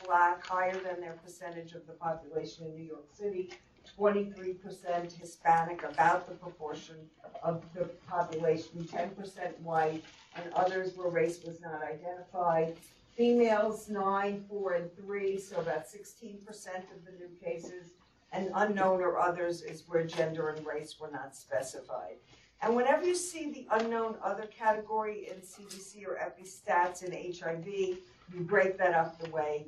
black, 0.06 0.44
higher 0.44 0.74
than 0.74 1.00
their 1.00 1.20
percentage 1.24 1.74
of 1.74 1.86
the 1.86 1.94
population 1.94 2.66
in 2.66 2.76
New 2.76 2.84
York 2.84 3.06
City. 3.14 3.52
23% 3.98 5.14
Hispanic, 5.14 5.84
about 5.84 6.28
the 6.28 6.34
proportion 6.36 6.96
of 7.44 7.64
the 7.76 7.86
population. 8.10 8.84
10% 8.92 9.60
white, 9.60 10.04
and 10.36 10.52
others 10.54 10.94
where 10.96 11.10
race 11.10 11.44
was 11.46 11.62
not 11.62 11.82
identified. 11.84 12.76
Females, 13.16 13.90
nine, 13.90 14.44
four, 14.50 14.74
and 14.74 14.96
three, 14.96 15.40
so 15.40 15.58
about 15.58 15.88
sixteen 15.88 16.38
percent 16.46 16.86
of 16.96 17.04
the 17.04 17.12
new 17.18 17.30
cases. 17.44 17.94
And 18.32 18.52
unknown 18.56 19.02
or 19.02 19.20
others 19.20 19.62
is 19.62 19.84
where 19.88 20.06
gender 20.06 20.50
and 20.50 20.66
race 20.66 21.00
were 21.00 21.10
not 21.10 21.36
specified. 21.36 22.18
And 22.62 22.76
whenever 22.76 23.06
you 23.06 23.16
see 23.16 23.52
the 23.52 23.68
unknown 23.72 24.16
other 24.24 24.48
category 24.48 25.30
in 25.30 25.38
CDC 25.42 26.06
or 26.08 26.18
EpiStats 26.18 27.04
in 27.04 27.12
HIV, 27.12 27.68
you 27.68 28.42
break 28.42 28.78
that 28.80 28.94
up 28.94 29.20
the 29.20 29.30
way 29.30 29.68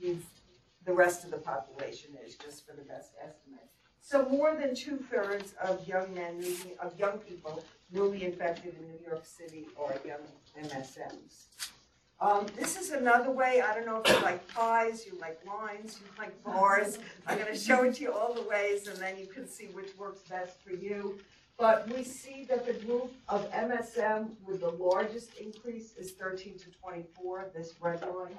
the 0.00 0.92
rest 0.92 1.24
of 1.24 1.30
the 1.30 1.38
population 1.38 2.10
is, 2.24 2.36
just 2.36 2.66
for 2.66 2.74
the 2.74 2.82
best 2.82 3.12
estimate. 3.22 3.68
So 4.02 4.28
more 4.28 4.56
than 4.56 4.74
two-thirds 4.74 5.54
of 5.62 5.86
young 5.86 6.12
men, 6.14 6.42
of 6.80 6.98
young 6.98 7.18
people 7.18 7.64
newly 7.92 8.24
infected 8.24 8.74
in 8.78 8.88
New 8.88 8.98
York 9.06 9.24
City 9.24 9.66
are 9.78 9.94
young 10.06 10.20
MSMs. 10.64 11.46
Um, 12.20 12.46
this 12.54 12.76
is 12.76 12.90
another 12.90 13.30
way, 13.30 13.62
I 13.62 13.74
don't 13.74 13.86
know 13.86 14.02
if 14.04 14.14
you 14.14 14.22
like 14.22 14.46
pies, 14.48 15.06
you 15.06 15.16
like 15.18 15.40
lines, 15.46 15.98
you 16.02 16.06
like 16.18 16.44
bars. 16.44 16.98
I'm 17.26 17.38
gonna 17.38 17.56
show 17.56 17.82
it 17.84 17.94
to 17.94 18.02
you 18.02 18.12
all 18.12 18.34
the 18.34 18.42
ways 18.42 18.88
and 18.88 18.98
then 18.98 19.18
you 19.18 19.26
can 19.26 19.48
see 19.48 19.66
which 19.66 19.96
works 19.96 20.20
best 20.28 20.62
for 20.62 20.72
you. 20.72 21.18
But 21.56 21.88
we 21.94 22.04
see 22.04 22.44
that 22.48 22.66
the 22.66 22.72
group 22.72 23.12
of 23.28 23.50
MSM 23.52 24.30
with 24.46 24.60
the 24.60 24.70
largest 24.70 25.34
increase 25.34 25.94
is 25.96 26.12
thirteen 26.12 26.58
to 26.58 26.70
twenty-four, 26.70 27.50
this 27.54 27.74
red 27.82 28.00
line. 28.02 28.34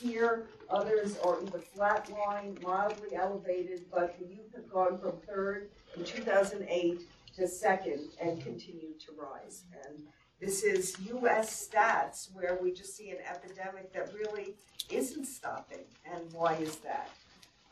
Here, 0.00 0.46
others 0.68 1.16
are 1.18 1.40
either 1.40 1.60
flat 1.60 2.10
line, 2.10 2.58
mildly 2.62 3.14
elevated, 3.14 3.84
but 3.92 4.18
the 4.18 4.26
youth 4.26 4.52
have 4.56 4.68
gone 4.68 4.98
from 4.98 5.12
third 5.26 5.70
in 5.96 6.02
two 6.04 6.22
thousand 6.22 6.66
eight 6.68 7.02
to 7.36 7.46
second 7.46 8.00
and 8.20 8.42
continue 8.42 8.92
to 8.98 9.12
rise. 9.16 9.62
And 9.86 9.98
this 10.44 10.62
is 10.62 10.96
US 11.10 11.68
stats 11.68 12.28
where 12.34 12.58
we 12.60 12.70
just 12.70 12.96
see 12.96 13.10
an 13.10 13.18
epidemic 13.26 13.92
that 13.94 14.12
really 14.12 14.54
isn't 14.90 15.24
stopping. 15.24 15.84
And 16.04 16.20
why 16.32 16.56
is 16.56 16.76
that? 16.76 17.10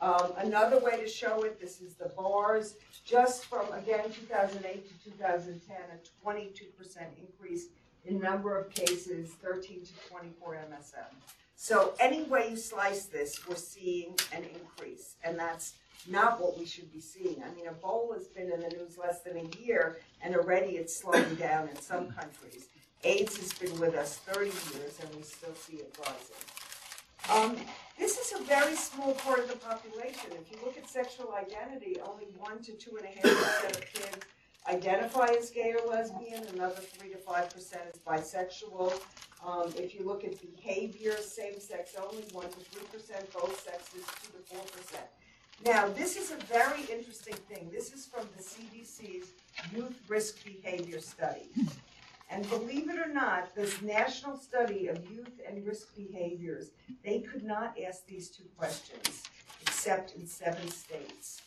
Um, 0.01 0.33
another 0.39 0.79
way 0.81 0.99
to 1.01 1.07
show 1.07 1.43
it, 1.43 1.61
this 1.61 1.81
is 1.81 1.95
the 1.95 2.09
bars, 2.09 2.77
just 3.05 3.45
from, 3.45 3.71
again, 3.73 4.11
2008 4.11 4.89
to 4.89 5.11
2010, 5.11 5.77
a 5.77 6.27
22% 6.27 7.07
increase 7.21 7.67
in 8.05 8.19
number 8.19 8.59
of 8.59 8.71
cases, 8.71 9.31
13 9.43 9.85
to 9.85 9.93
24 10.11 10.59
MSM. 10.73 11.15
So 11.55 11.93
any 12.01 12.23
way 12.25 12.49
you 12.51 12.57
slice 12.57 13.05
this, 13.05 13.47
we're 13.47 13.55
seeing 13.55 14.15
an 14.33 14.45
increase, 14.45 15.17
and 15.23 15.39
that's 15.39 15.75
not 16.09 16.41
what 16.41 16.59
we 16.59 16.67
should 16.67 16.93
be 16.93 17.01
seeing. 17.01 17.43
I 17.43 17.55
mean, 17.55 17.67
Ebola's 17.67 18.27
been 18.27 18.51
in 18.51 18.61
the 18.61 18.69
news 18.69 18.99
less 18.99 19.21
than 19.21 19.37
a 19.37 19.65
year, 19.65 19.99
and 20.23 20.35
already 20.35 20.77
it's 20.77 20.97
slowing 20.97 21.35
down 21.37 21.69
in 21.69 21.77
some 21.77 22.11
countries. 22.11 22.69
AIDS 23.05 23.37
has 23.37 23.53
been 23.55 23.79
with 23.81 23.95
us 23.95 24.17
30 24.19 24.47
years, 24.47 24.99
and 25.01 25.15
we 25.17 25.23
still 25.23 25.55
see 25.55 25.77
it 25.77 25.97
rising. 25.99 26.43
Um, 27.31 27.57
this 27.99 28.19
is 28.19 28.41
a 28.41 28.43
very 28.45 28.75
small 28.75 29.15
part 29.15 29.41
of 29.41 29.49
the 29.49 29.57
population. 29.57 30.31
If 30.33 30.51
you 30.51 30.59
look 30.65 30.77
at 30.77 30.89
sexual 30.89 31.35
identity, 31.35 31.99
only 32.05 32.27
one 32.39 32.63
to 32.63 32.73
two 32.73 32.97
and 32.97 33.07
a 33.07 33.09
half 33.09 33.23
percent 33.23 33.77
of 33.77 33.93
kids 33.93 34.27
identify 34.69 35.27
as 35.39 35.51
gay 35.51 35.75
or 35.75 35.89
lesbian, 35.91 36.45
another 36.55 36.81
three 36.81 37.11
to 37.11 37.19
five 37.19 37.51
percent 37.51 37.83
is 37.93 38.01
bisexual. 38.01 38.93
Um, 39.45 39.73
if 39.77 39.95
you 39.95 40.05
look 40.05 40.25
at 40.25 40.35
behavior, 40.57 41.17
same 41.17 41.59
sex 41.61 41.95
only, 42.01 42.23
one 42.33 42.49
to 42.49 42.61
three 42.61 42.87
percent, 42.93 43.33
both 43.33 43.61
sexes, 43.61 44.05
two 44.23 44.33
to 44.39 44.55
four 44.55 44.65
percent. 44.67 45.07
Now, 45.65 45.89
this 45.89 46.17
is 46.17 46.33
a 46.33 46.37
very 46.47 46.83
interesting 46.91 47.37
thing. 47.49 47.71
This 47.71 47.93
is 47.93 48.07
from 48.07 48.27
the 48.37 48.43
CDC's 48.43 49.29
Youth 49.73 50.01
Risk 50.09 50.45
Behavior 50.45 50.99
Study. 50.99 51.51
And 52.29 52.49
believe 52.49 52.91
it 52.91 52.99
or 52.99 53.13
not, 53.13 53.55
this 53.55 53.81
national 53.81 54.37
study 54.37 54.89
of 54.89 55.09
youth 55.09 55.41
and 55.47 55.65
risk 55.65 55.95
behaviors, 55.95 56.71
they 57.05 57.21
could 57.21 57.45
not 57.45 57.77
ask 57.87 58.05
these 58.07 58.31
two 58.31 58.47
questions 58.57 59.23
except 59.61 60.17
in 60.17 60.27
seven 60.27 60.69
states 60.69 61.43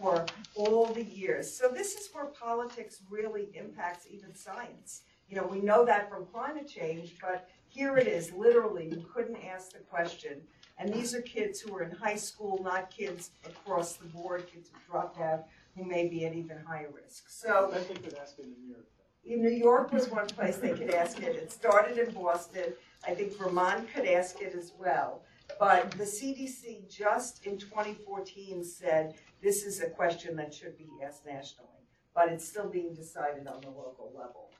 for 0.00 0.26
all 0.54 0.86
the 0.86 1.04
years. 1.04 1.50
So 1.50 1.68
this 1.68 1.94
is 1.94 2.10
where 2.12 2.26
politics 2.26 3.00
really 3.08 3.48
impacts 3.54 4.06
even 4.10 4.34
science. 4.34 5.02
You 5.28 5.36
know, 5.36 5.46
we 5.46 5.60
know 5.60 5.84
that 5.86 6.10
from 6.10 6.26
climate 6.26 6.68
change, 6.68 7.16
but 7.22 7.48
here 7.68 7.96
it 7.96 8.06
is, 8.06 8.32
literally, 8.32 8.88
you 8.88 9.06
couldn't 9.14 9.38
ask 9.44 9.72
the 9.72 9.78
question. 9.78 10.42
And 10.78 10.92
these 10.92 11.14
are 11.14 11.22
kids 11.22 11.60
who 11.60 11.74
are 11.74 11.82
in 11.82 11.90
high 11.90 12.16
school, 12.16 12.60
not 12.62 12.90
kids 12.90 13.30
across 13.46 13.94
the 13.94 14.06
board, 14.06 14.46
kids 14.52 14.70
who 14.70 14.92
dropped 14.92 15.20
out, 15.20 15.46
who 15.76 15.84
may 15.84 16.06
be 16.08 16.26
at 16.26 16.34
even 16.34 16.58
higher 16.58 16.90
risk. 16.94 17.28
So 17.28 17.70
I 17.74 17.78
think 17.78 18.02
they'd 18.02 18.18
ask 18.18 18.38
it 18.38 18.44
in 18.44 18.52
New 18.52 18.74
York. 18.74 18.86
in 19.24 19.42
New 19.42 19.50
York 19.50 19.92
was 19.92 20.08
one 20.08 20.26
place 20.26 20.56
they 20.56 20.72
could 20.72 20.90
ask 20.90 21.22
it. 21.22 21.34
It 21.36 21.50
started 21.50 21.98
in 21.98 22.12
Boston. 22.14 22.72
I 23.06 23.14
think 23.14 23.36
Vermont 23.36 23.88
could 23.92 24.06
ask 24.06 24.40
it 24.40 24.54
as 24.54 24.72
well. 24.78 25.22
But 25.58 25.90
the 25.92 26.04
CDC 26.04 26.90
just 26.94 27.46
in 27.46 27.56
2014 27.56 28.64
said 28.64 29.14
this 29.42 29.64
is 29.64 29.80
a 29.80 29.88
question 29.88 30.36
that 30.36 30.52
should 30.52 30.76
be 30.76 30.88
asked 31.04 31.24
nationally, 31.24 31.70
but 32.14 32.28
it's 32.28 32.46
still 32.46 32.68
being 32.68 32.94
decided 32.94 33.46
on 33.46 33.60
the 33.60 33.68
local 33.68 34.12
level. 34.16 34.50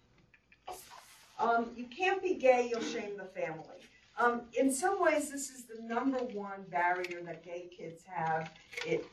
Um, 1.39 1.71
you 1.77 1.87
can't 1.87 2.23
be 2.23 2.35
gay, 2.35 2.69
you'll 2.71 2.83
shame 2.83 3.17
the 3.17 3.25
family. 3.25 3.81
Um, 4.19 4.43
in 4.59 4.73
some 4.73 5.03
ways, 5.03 5.31
this 5.31 5.51
is 5.51 5.65
the 5.65 5.83
number 5.83 6.19
one 6.19 6.65
barrier 6.71 7.21
that 7.25 7.45
gay 7.45 7.69
kids 7.77 8.03
have. 8.07 8.51
It 8.87 9.05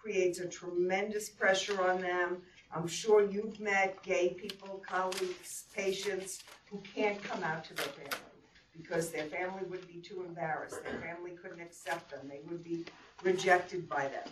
creates 0.00 0.38
a 0.38 0.48
tremendous 0.48 1.28
pressure 1.28 1.82
on 1.82 2.00
them. 2.00 2.38
I'm 2.74 2.88
sure 2.88 3.28
you've 3.30 3.60
met 3.60 4.02
gay 4.02 4.30
people, 4.30 4.82
colleagues, 4.86 5.64
patients 5.74 6.42
who 6.70 6.80
can't 6.94 7.22
come 7.22 7.42
out 7.42 7.64
to 7.64 7.74
their 7.74 7.86
family 7.86 8.36
because 8.76 9.10
their 9.10 9.24
family 9.24 9.62
would 9.68 9.86
be 9.88 10.00
too 10.00 10.24
embarrassed. 10.26 10.82
Their 10.82 11.00
family 11.00 11.32
couldn't 11.32 11.60
accept 11.60 12.10
them. 12.10 12.20
They 12.28 12.40
would 12.48 12.62
be 12.62 12.84
rejected 13.22 13.88
by 13.88 14.08
them. 14.08 14.28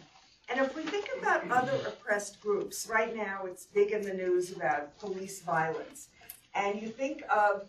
And 0.49 0.61
if 0.61 0.76
we 0.76 0.83
think 0.83 1.09
about 1.19 1.50
other 1.50 1.76
oppressed 1.87 2.40
groups, 2.40 2.87
right 2.90 3.14
now 3.16 3.47
it's 3.47 3.66
big 3.66 3.93
in 3.93 4.02
the 4.02 4.12
news 4.12 4.52
about 4.52 4.99
police 4.99 5.40
violence. 5.40 6.09
And 6.54 6.81
you 6.81 6.88
think 6.88 7.23
of 7.35 7.64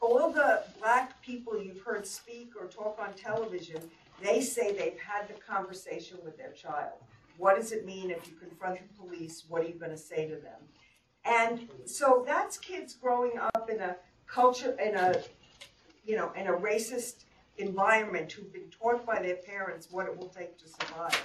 all 0.00 0.30
the 0.30 0.62
black 0.78 1.20
people 1.22 1.60
you've 1.60 1.80
heard 1.80 2.06
speak 2.06 2.52
or 2.58 2.66
talk 2.66 2.98
on 3.00 3.12
television, 3.14 3.80
they 4.22 4.40
say 4.40 4.72
they've 4.72 4.98
had 4.98 5.28
the 5.28 5.34
conversation 5.34 6.18
with 6.24 6.36
their 6.36 6.52
child. 6.52 6.94
What 7.38 7.56
does 7.56 7.72
it 7.72 7.84
mean 7.84 8.10
if 8.10 8.26
you 8.28 8.34
confront 8.34 8.78
the 8.78 9.02
police? 9.02 9.44
What 9.48 9.62
are 9.62 9.66
you 9.66 9.74
going 9.74 9.90
to 9.90 9.96
say 9.96 10.26
to 10.28 10.36
them? 10.36 10.60
And 11.24 11.68
so 11.84 12.24
that's 12.26 12.56
kids 12.56 12.94
growing 12.94 13.38
up 13.38 13.68
in 13.68 13.80
a 13.80 13.96
culture, 14.26 14.76
in 14.80 14.94
a, 14.94 15.20
you 16.04 16.16
know, 16.16 16.32
in 16.36 16.46
a 16.46 16.52
racist 16.52 17.24
environment 17.58 18.30
who've 18.32 18.52
been 18.52 18.70
taught 18.70 19.04
by 19.04 19.20
their 19.20 19.36
parents 19.36 19.88
what 19.90 20.06
it 20.06 20.16
will 20.16 20.28
take 20.28 20.58
to 20.58 20.68
survive. 20.68 21.20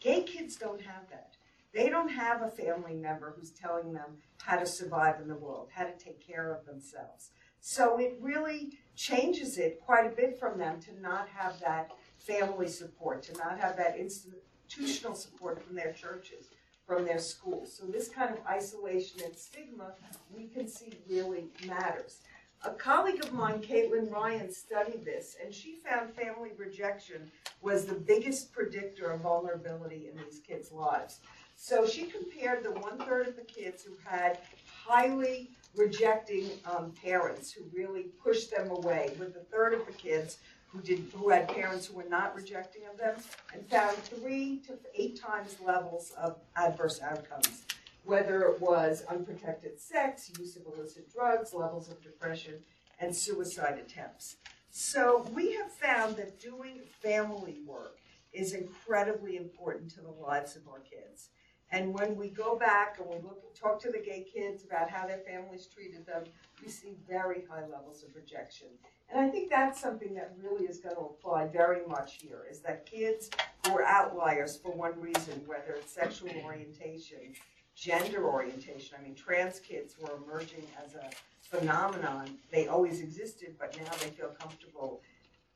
Gay 0.00 0.22
kids 0.22 0.56
don't 0.56 0.80
have 0.80 1.08
that. 1.10 1.34
They 1.74 1.88
don't 1.88 2.08
have 2.08 2.42
a 2.42 2.50
family 2.50 2.94
member 2.94 3.34
who's 3.36 3.50
telling 3.50 3.92
them 3.92 4.18
how 4.42 4.58
to 4.58 4.66
survive 4.66 5.20
in 5.20 5.28
the 5.28 5.36
world, 5.36 5.68
how 5.72 5.84
to 5.84 5.92
take 5.92 6.26
care 6.26 6.52
of 6.52 6.66
themselves. 6.66 7.30
So 7.64 7.98
it 7.98 8.18
really 8.20 8.72
changes 8.96 9.56
it 9.56 9.80
quite 9.86 10.04
a 10.04 10.14
bit 10.14 10.38
from 10.38 10.58
them 10.58 10.80
to 10.80 11.00
not 11.00 11.28
have 11.28 11.60
that 11.60 11.92
family 12.18 12.66
support, 12.66 13.22
to 13.22 13.38
not 13.38 13.56
have 13.56 13.76
that 13.76 13.96
institutional 13.96 15.14
support 15.14 15.64
from 15.64 15.76
their 15.76 15.92
churches, 15.92 16.48
from 16.84 17.04
their 17.04 17.20
schools. 17.20 17.72
So 17.72 17.86
this 17.86 18.08
kind 18.08 18.34
of 18.34 18.44
isolation 18.48 19.20
and 19.24 19.36
stigma 19.36 19.92
we 20.34 20.48
can 20.48 20.66
see 20.66 20.92
really 21.08 21.44
matters. 21.64 22.18
A 22.64 22.70
colleague 22.70 23.24
of 23.24 23.32
mine, 23.32 23.60
Caitlin 23.60 24.10
Ryan, 24.10 24.50
studied 24.52 25.04
this, 25.04 25.36
and 25.42 25.54
she 25.54 25.76
found 25.76 26.12
family 26.14 26.50
rejection 26.56 27.30
was 27.60 27.86
the 27.86 27.94
biggest 27.94 28.52
predictor 28.52 29.10
of 29.12 29.20
vulnerability 29.20 30.08
in 30.08 30.16
these 30.16 30.40
kids' 30.40 30.72
lives. 30.72 31.20
So 31.54 31.86
she 31.86 32.06
compared 32.06 32.64
the 32.64 32.72
one 32.72 32.98
third 32.98 33.28
of 33.28 33.36
the 33.36 33.42
kids 33.42 33.84
who 33.84 33.92
had 34.04 34.38
highly 34.66 35.50
rejecting 35.76 36.50
um, 36.66 36.92
parents 37.02 37.52
who 37.52 37.64
really 37.74 38.06
pushed 38.22 38.54
them 38.54 38.70
away 38.70 39.12
with 39.18 39.36
a 39.36 39.44
third 39.50 39.74
of 39.74 39.86
the 39.86 39.92
kids 39.92 40.38
who 40.68 40.80
did 40.80 41.04
who 41.14 41.28
had 41.28 41.48
parents 41.48 41.86
who 41.86 41.96
were 41.96 42.08
not 42.08 42.34
rejecting 42.34 42.82
of 42.90 42.98
them 42.98 43.14
and 43.52 43.66
found 43.68 43.96
three 43.96 44.60
to 44.66 44.78
eight 44.94 45.20
times 45.20 45.56
levels 45.64 46.12
of 46.18 46.36
adverse 46.56 47.00
outcomes. 47.02 47.62
Whether 48.04 48.42
it 48.42 48.60
was 48.60 49.04
unprotected 49.08 49.80
sex 49.80 50.30
use 50.38 50.56
of 50.56 50.62
illicit 50.66 51.12
drugs 51.12 51.54
levels 51.54 51.88
of 51.88 52.02
depression 52.02 52.54
and 52.98 53.14
suicide 53.14 53.78
attempts. 53.78 54.36
So 54.70 55.26
we 55.34 55.52
have 55.52 55.70
found 55.70 56.16
that 56.16 56.40
doing 56.40 56.80
family 57.00 57.58
work 57.66 57.98
is 58.32 58.54
incredibly 58.54 59.36
important 59.36 59.90
to 59.90 60.00
the 60.00 60.10
lives 60.10 60.56
of 60.56 60.66
our 60.68 60.80
kids 60.80 61.28
and 61.72 61.92
when 61.94 62.16
we 62.16 62.28
go 62.28 62.56
back 62.56 62.98
and 62.98 63.08
we 63.08 63.16
look 63.16 63.42
talk 63.54 63.80
to 63.80 63.90
the 63.90 63.98
gay 63.98 64.24
kids 64.32 64.64
about 64.64 64.90
how 64.90 65.06
their 65.06 65.18
families 65.18 65.66
treated 65.66 66.06
them, 66.06 66.24
we 66.62 66.70
see 66.70 66.94
very 67.08 67.44
high 67.48 67.66
levels 67.66 68.02
of 68.02 68.14
rejection. 68.14 68.68
And 69.10 69.20
I 69.20 69.28
think 69.28 69.50
that's 69.50 69.80
something 69.80 70.14
that 70.14 70.32
really 70.42 70.64
is 70.64 70.78
going 70.78 70.96
to 70.96 71.02
apply 71.02 71.46
very 71.46 71.86
much 71.86 72.18
here, 72.22 72.42
is 72.50 72.60
that 72.60 72.86
kids 72.86 73.30
who 73.66 73.74
are 73.74 73.84
outliers 73.84 74.56
for 74.56 74.72
one 74.72 74.98
reason, 75.00 75.42
whether 75.46 75.72
it's 75.72 75.92
sexual 75.92 76.30
orientation, 76.44 77.34
gender 77.74 78.26
orientation, 78.28 78.96
I 78.98 79.02
mean, 79.02 79.14
trans 79.14 79.60
kids 79.60 79.96
were 80.00 80.16
emerging 80.16 80.66
as 80.84 80.94
a 80.94 81.10
phenomenon, 81.40 82.38
they 82.50 82.68
always 82.68 83.00
existed, 83.00 83.54
but 83.58 83.76
now 83.76 83.92
they 84.00 84.10
feel 84.10 84.34
comfortable 84.40 85.02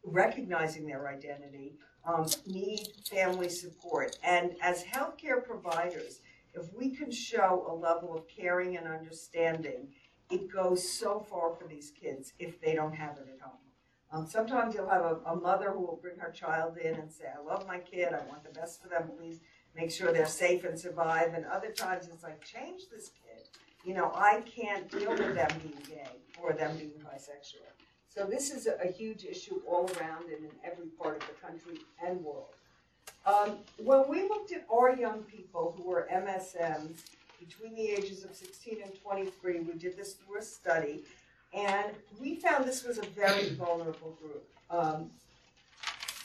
recognizing 0.06 0.86
their 0.86 1.08
identity, 1.08 1.74
um, 2.06 2.26
need 2.46 2.88
family 3.10 3.48
support. 3.48 4.16
And 4.22 4.54
as 4.62 4.84
healthcare 4.84 5.44
providers, 5.44 6.20
if 6.54 6.72
we 6.72 6.90
can 6.90 7.10
show 7.10 7.66
a 7.68 7.74
level 7.74 8.16
of 8.16 8.26
caring 8.28 8.76
and 8.76 8.86
understanding, 8.86 9.88
it 10.30 10.50
goes 10.50 10.88
so 10.88 11.20
far 11.20 11.54
for 11.54 11.66
these 11.68 11.90
kids 11.90 12.32
if 12.38 12.60
they 12.60 12.74
don't 12.74 12.94
have 12.94 13.18
it 13.18 13.28
at 13.32 13.40
home. 13.40 13.58
Um, 14.12 14.26
sometimes 14.26 14.74
you'll 14.74 14.88
have 14.88 15.02
a, 15.02 15.16
a 15.26 15.36
mother 15.36 15.72
who 15.72 15.80
will 15.80 15.98
bring 16.00 16.16
her 16.18 16.30
child 16.30 16.78
in 16.78 16.94
and 16.94 17.10
say, 17.10 17.24
I 17.26 17.42
love 17.42 17.66
my 17.66 17.78
kid, 17.78 18.12
I 18.12 18.24
want 18.28 18.44
the 18.44 18.58
best 18.58 18.80
for 18.80 18.88
them, 18.88 19.10
please 19.18 19.40
make 19.74 19.90
sure 19.90 20.12
they're 20.12 20.26
safe 20.26 20.64
and 20.64 20.78
survive. 20.78 21.34
And 21.34 21.44
other 21.46 21.70
times 21.72 22.08
it's 22.12 22.22
like, 22.22 22.42
change 22.44 22.82
this 22.90 23.10
kid. 23.10 23.48
You 23.84 23.94
know, 23.94 24.12
I 24.14 24.42
can't 24.42 24.90
deal 24.90 25.10
with 25.10 25.34
them 25.34 25.48
being 25.62 25.82
gay 25.88 26.10
or 26.42 26.52
them 26.52 26.76
being 26.76 26.92
bisexual. 27.04 27.70
So 28.16 28.24
this 28.24 28.50
is 28.50 28.66
a, 28.66 28.78
a 28.82 28.90
huge 28.90 29.24
issue 29.24 29.60
all 29.68 29.90
around 29.98 30.24
and 30.24 30.44
in 30.44 30.50
every 30.64 30.86
part 30.86 31.22
of 31.22 31.28
the 31.28 31.34
country 31.46 31.84
and 32.02 32.24
world. 32.24 32.54
Um, 33.26 33.58
when 33.78 34.08
we 34.08 34.22
looked 34.22 34.52
at 34.52 34.64
our 34.72 34.96
young 34.96 35.22
people 35.24 35.74
who 35.76 35.90
were 35.90 36.08
MSMs 36.10 37.02
between 37.38 37.74
the 37.74 37.90
ages 37.90 38.24
of 38.24 38.34
16 38.34 38.78
and 38.82 38.92
23, 39.02 39.60
we 39.60 39.74
did 39.74 39.98
this 39.98 40.14
through 40.14 40.38
a 40.38 40.42
study, 40.42 41.02
and 41.52 41.92
we 42.18 42.36
found 42.36 42.64
this 42.64 42.84
was 42.84 42.96
a 42.96 43.06
very 43.06 43.50
vulnerable 43.50 44.16
group. 44.22 44.48
Um, 44.70 45.10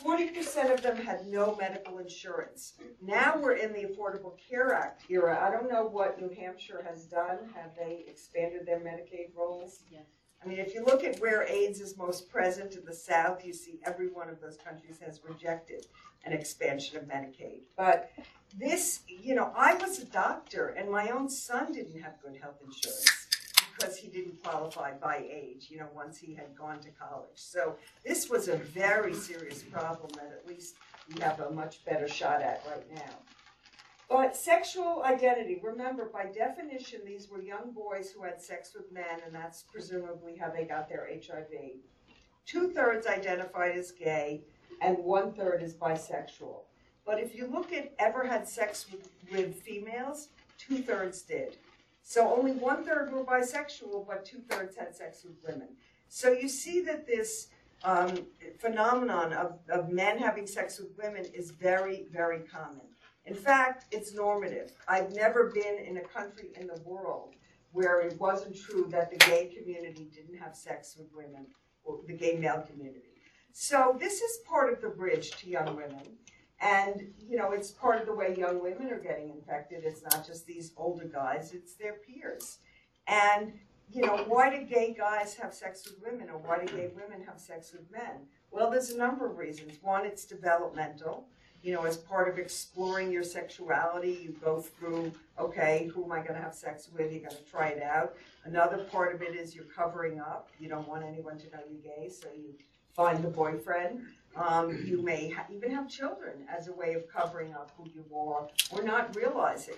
40% 0.01 0.73
of 0.73 0.81
them 0.81 0.95
had 0.95 1.27
no 1.27 1.57
medical 1.59 1.97
insurance. 1.97 2.73
Now 3.01 3.37
we're 3.37 3.57
in 3.57 3.73
the 3.73 3.83
Affordable 3.83 4.33
Care 4.49 4.73
Act 4.73 5.03
era. 5.09 5.45
I 5.45 5.51
don't 5.51 5.69
know 5.69 5.85
what 5.85 6.21
New 6.21 6.29
Hampshire 6.29 6.83
has 6.87 7.03
done. 7.03 7.37
Have 7.53 7.75
they 7.75 8.05
expanded 8.07 8.65
their 8.65 8.79
Medicaid 8.79 9.35
rolls? 9.35 9.81
Yes. 9.91 10.20
I 10.43 10.47
mean, 10.47 10.57
if 10.57 10.73
you 10.73 10.83
look 10.83 11.03
at 11.03 11.19
where 11.19 11.43
AIDS 11.43 11.79
is 11.79 11.97
most 11.97 12.29
present 12.29 12.75
in 12.75 12.83
the 12.83 12.93
South, 12.93 13.45
you 13.45 13.53
see 13.53 13.79
every 13.85 14.07
one 14.07 14.27
of 14.27 14.41
those 14.41 14.57
countries 14.57 14.99
has 15.05 15.21
rejected 15.23 15.85
an 16.25 16.33
expansion 16.33 16.97
of 16.97 17.03
Medicaid. 17.03 17.61
But 17.77 18.11
this, 18.57 19.01
you 19.07 19.35
know, 19.35 19.51
I 19.55 19.75
was 19.75 19.99
a 19.99 20.05
doctor 20.05 20.69
and 20.69 20.89
my 20.89 21.09
own 21.09 21.29
son 21.29 21.71
didn't 21.71 22.01
have 22.01 22.13
good 22.23 22.39
health 22.41 22.57
insurance 22.65 23.27
because 23.75 23.97
he 23.97 24.07
didn't 24.07 24.43
qualify 24.43 24.93
by 24.93 25.17
age, 25.17 25.67
you 25.69 25.77
know, 25.77 25.87
once 25.93 26.17
he 26.17 26.33
had 26.33 26.55
gone 26.55 26.79
to 26.79 26.89
college. 26.89 27.29
So 27.35 27.75
this 28.03 28.29
was 28.29 28.47
a 28.47 28.57
very 28.57 29.13
serious 29.13 29.61
problem 29.61 30.09
that 30.15 30.31
at 30.31 30.47
least 30.47 30.75
we 31.13 31.21
have 31.21 31.39
a 31.39 31.51
much 31.51 31.85
better 31.85 32.07
shot 32.07 32.41
at 32.41 32.63
right 32.67 32.85
now. 32.95 33.17
But 34.11 34.35
sexual 34.35 35.03
identity, 35.05 35.61
remember, 35.63 36.09
by 36.11 36.25
definition, 36.25 36.99
these 37.05 37.29
were 37.29 37.41
young 37.41 37.71
boys 37.71 38.11
who 38.11 38.23
had 38.23 38.41
sex 38.41 38.73
with 38.75 38.91
men, 38.91 39.21
and 39.25 39.33
that's 39.33 39.63
presumably 39.63 40.35
how 40.35 40.49
they 40.49 40.65
got 40.65 40.89
their 40.89 41.07
HIV. 41.07 41.77
Two 42.45 42.71
thirds 42.71 43.07
identified 43.07 43.77
as 43.77 43.91
gay, 43.91 44.41
and 44.81 44.97
one 44.97 45.31
third 45.31 45.63
is 45.63 45.75
bisexual. 45.75 46.63
But 47.05 47.21
if 47.21 47.33
you 47.33 47.47
look 47.47 47.71
at 47.71 47.93
ever 47.99 48.27
had 48.27 48.49
sex 48.49 48.85
with, 48.91 49.07
with 49.31 49.55
females, 49.61 50.27
two 50.57 50.79
thirds 50.79 51.21
did. 51.21 51.55
So 52.03 52.35
only 52.35 52.51
one 52.51 52.83
third 52.83 53.13
were 53.13 53.23
bisexual, 53.23 54.05
but 54.05 54.25
two 54.25 54.39
thirds 54.49 54.75
had 54.75 54.93
sex 54.93 55.23
with 55.23 55.37
women. 55.47 55.69
So 56.09 56.33
you 56.33 56.49
see 56.49 56.81
that 56.81 57.07
this 57.07 57.47
um, 57.85 58.25
phenomenon 58.59 59.31
of, 59.31 59.59
of 59.69 59.89
men 59.89 60.17
having 60.17 60.47
sex 60.47 60.81
with 60.81 60.97
women 61.01 61.23
is 61.33 61.51
very, 61.51 62.07
very 62.11 62.39
common. 62.39 62.81
In 63.25 63.35
fact, 63.35 63.85
it's 63.91 64.13
normative. 64.13 64.71
I've 64.87 65.13
never 65.13 65.51
been 65.53 65.77
in 65.85 65.97
a 65.97 66.01
country 66.01 66.49
in 66.59 66.67
the 66.67 66.81
world 66.83 67.35
where 67.71 68.01
it 68.01 68.19
wasn't 68.19 68.57
true 68.57 68.87
that 68.89 69.11
the 69.11 69.17
gay 69.17 69.45
community 69.57 70.09
didn't 70.13 70.37
have 70.37 70.55
sex 70.55 70.95
with 70.97 71.07
women, 71.13 71.45
or 71.83 71.99
the 72.07 72.13
gay 72.13 72.35
male 72.35 72.65
community. 72.69 73.13
So 73.53 73.95
this 73.99 74.21
is 74.21 74.39
part 74.47 74.73
of 74.73 74.81
the 74.81 74.89
bridge 74.89 75.31
to 75.31 75.49
young 75.49 75.75
women. 75.75 76.17
And, 76.59 77.13
you 77.17 77.37
know, 77.37 77.51
it's 77.51 77.71
part 77.71 77.99
of 77.99 78.05
the 78.05 78.13
way 78.13 78.35
young 78.37 78.61
women 78.61 78.91
are 78.91 78.99
getting 78.99 79.29
infected. 79.29 79.83
It's 79.83 80.03
not 80.03 80.25
just 80.25 80.45
these 80.45 80.73
older 80.77 81.05
guys, 81.05 81.53
it's 81.53 81.75
their 81.75 81.93
peers. 81.93 82.59
And, 83.07 83.53
you 83.91 84.05
know, 84.05 84.17
why 84.27 84.49
do 84.55 84.63
gay 84.65 84.93
guys 84.97 85.35
have 85.35 85.53
sex 85.53 85.83
with 85.85 86.01
women 86.03 86.29
or 86.29 86.37
why 86.37 86.63
do 86.63 86.71
gay 86.75 86.89
women 86.95 87.25
have 87.25 87.39
sex 87.39 87.71
with 87.73 87.91
men? 87.91 88.27
Well, 88.51 88.69
there's 88.69 88.91
a 88.91 88.97
number 88.97 89.29
of 89.29 89.37
reasons. 89.37 89.79
One, 89.81 90.05
it's 90.05 90.25
developmental 90.25 91.27
you 91.63 91.73
know, 91.73 91.83
as 91.83 91.97
part 91.97 92.27
of 92.27 92.39
exploring 92.39 93.11
your 93.11 93.23
sexuality, 93.23 94.19
you 94.23 94.35
go 94.43 94.61
through, 94.61 95.11
okay, 95.39 95.89
who 95.93 96.03
am 96.03 96.11
I 96.11 96.17
going 96.17 96.33
to 96.33 96.41
have 96.41 96.55
sex 96.55 96.89
with? 96.93 97.11
You're 97.11 97.21
going 97.21 97.35
to 97.35 97.51
try 97.51 97.67
it 97.67 97.83
out. 97.83 98.15
Another 98.45 98.79
part 98.85 99.13
of 99.13 99.21
it 99.21 99.35
is 99.35 99.55
you're 99.55 99.65
covering 99.65 100.19
up. 100.19 100.49
You 100.59 100.69
don't 100.69 100.87
want 100.87 101.03
anyone 101.03 101.37
to 101.37 101.45
know 101.51 101.59
you're 101.69 101.95
gay, 101.95 102.09
so 102.09 102.27
you 102.35 102.53
find 102.95 103.23
the 103.23 103.29
boyfriend. 103.29 104.01
Um, 104.35 104.83
you 104.85 105.01
may 105.01 105.29
ha- 105.29 105.45
even 105.53 105.71
have 105.71 105.89
children 105.89 106.45
as 106.49 106.67
a 106.67 106.73
way 106.73 106.93
of 106.93 107.07
covering 107.07 107.53
up 107.53 107.71
who 107.77 107.85
you 107.93 108.05
are 108.15 108.47
or 108.71 108.83
not 108.83 109.15
realizing. 109.15 109.75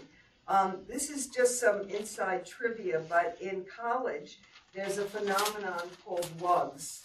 Um, 0.47 0.79
this 0.87 1.09
is 1.09 1.27
just 1.27 1.59
some 1.59 1.89
inside 1.89 2.45
trivia, 2.45 3.01
but 3.09 3.37
in 3.41 3.65
college, 3.65 4.39
there's 4.73 4.97
a 4.97 5.05
phenomenon 5.05 5.81
called 6.05 6.27
LUGS, 6.41 7.03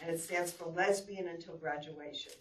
and 0.00 0.10
it 0.10 0.20
stands 0.20 0.52
for 0.52 0.66
lesbian 0.70 1.28
until 1.28 1.56
graduation. 1.56 2.32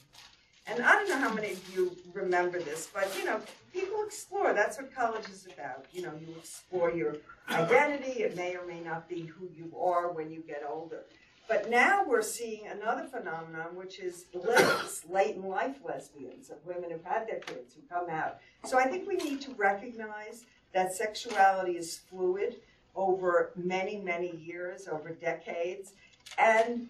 And 0.68 0.84
I 0.84 0.94
don't 0.94 1.10
know 1.10 1.20
how 1.20 1.34
many 1.34 1.52
of 1.52 1.76
you 1.76 1.96
remember 2.14 2.60
this, 2.60 2.90
but 2.92 3.16
you 3.18 3.26
know, 3.26 3.40
people 3.72 4.04
explore. 4.04 4.54
That's 4.54 4.78
what 4.78 4.94
college 4.96 5.30
is 5.30 5.46
about. 5.46 5.86
You 5.94 6.04
know, 6.04 6.12
you 6.20 6.34
explore 6.38 6.92
your 6.92 7.18
identity. 7.50 8.24
It 8.24 8.36
may 8.36 8.56
or 8.56 8.66
may 8.66 8.80
not 8.80 9.08
be 9.08 9.22
who 9.22 9.48
you 9.56 9.72
are 9.80 10.12
when 10.12 10.32
you 10.32 10.42
get 10.42 10.64
older. 10.68 11.04
But 11.48 11.70
now 11.70 12.04
we're 12.08 12.24
seeing 12.24 12.66
another 12.66 13.04
phenomenon, 13.04 13.76
which 13.76 14.00
is 14.00 14.26
lesbians, 14.34 15.04
late 15.08 15.36
in 15.36 15.44
life 15.44 15.76
lesbians, 15.86 16.50
of 16.50 16.58
women 16.66 16.90
who've 16.90 17.04
had 17.04 17.28
their 17.28 17.40
kids 17.40 17.76
who 17.76 17.82
come 17.88 18.10
out. 18.10 18.40
So 18.66 18.80
I 18.80 18.86
think 18.86 19.08
we 19.08 19.18
need 19.18 19.42
to 19.42 19.54
recognize 19.54 20.46
that 20.74 20.94
sexuality 20.94 21.74
is 21.74 22.00
fluid 22.10 22.56
over 22.96 23.52
many, 23.56 23.98
many 23.98 24.36
years, 24.36 24.88
over 24.88 25.10
decades. 25.10 25.94
And 26.40 26.90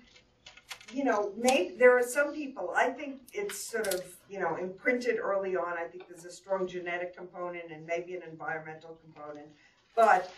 you 0.96 1.04
know, 1.04 1.34
maybe 1.36 1.76
there 1.78 1.98
are 1.98 2.04
some 2.04 2.34
people, 2.34 2.74
I 2.74 2.90
think 2.90 3.20
it's 3.34 3.60
sort 3.60 3.94
of, 3.94 4.02
you 4.30 4.40
know, 4.40 4.56
imprinted 4.56 5.18
early 5.20 5.58
on. 5.58 5.78
I 5.78 5.84
think 5.84 6.08
there's 6.08 6.24
a 6.24 6.32
strong 6.32 6.66
genetic 6.66 7.18
component 7.18 7.70
and 7.70 7.86
maybe 7.86 8.16
an 8.16 8.22
environmental 8.24 8.98
component. 9.04 9.48
But 9.94 10.32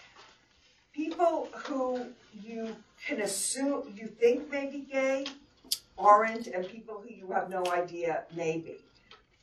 people 0.93 1.48
who 1.65 2.08
you 2.43 2.76
can 3.06 3.22
assume, 3.22 3.93
you 3.96 4.08
think 4.08 4.52
may 4.52 4.67
be 4.67 4.80
gay, 4.80 5.28
aren't 5.96 6.48
and 6.48 6.67
people 6.67 7.04
who 7.08 7.13
you 7.13 7.32
have 7.32 7.52
no 7.52 7.63
idea 7.67 8.24
maybe. 8.36 8.78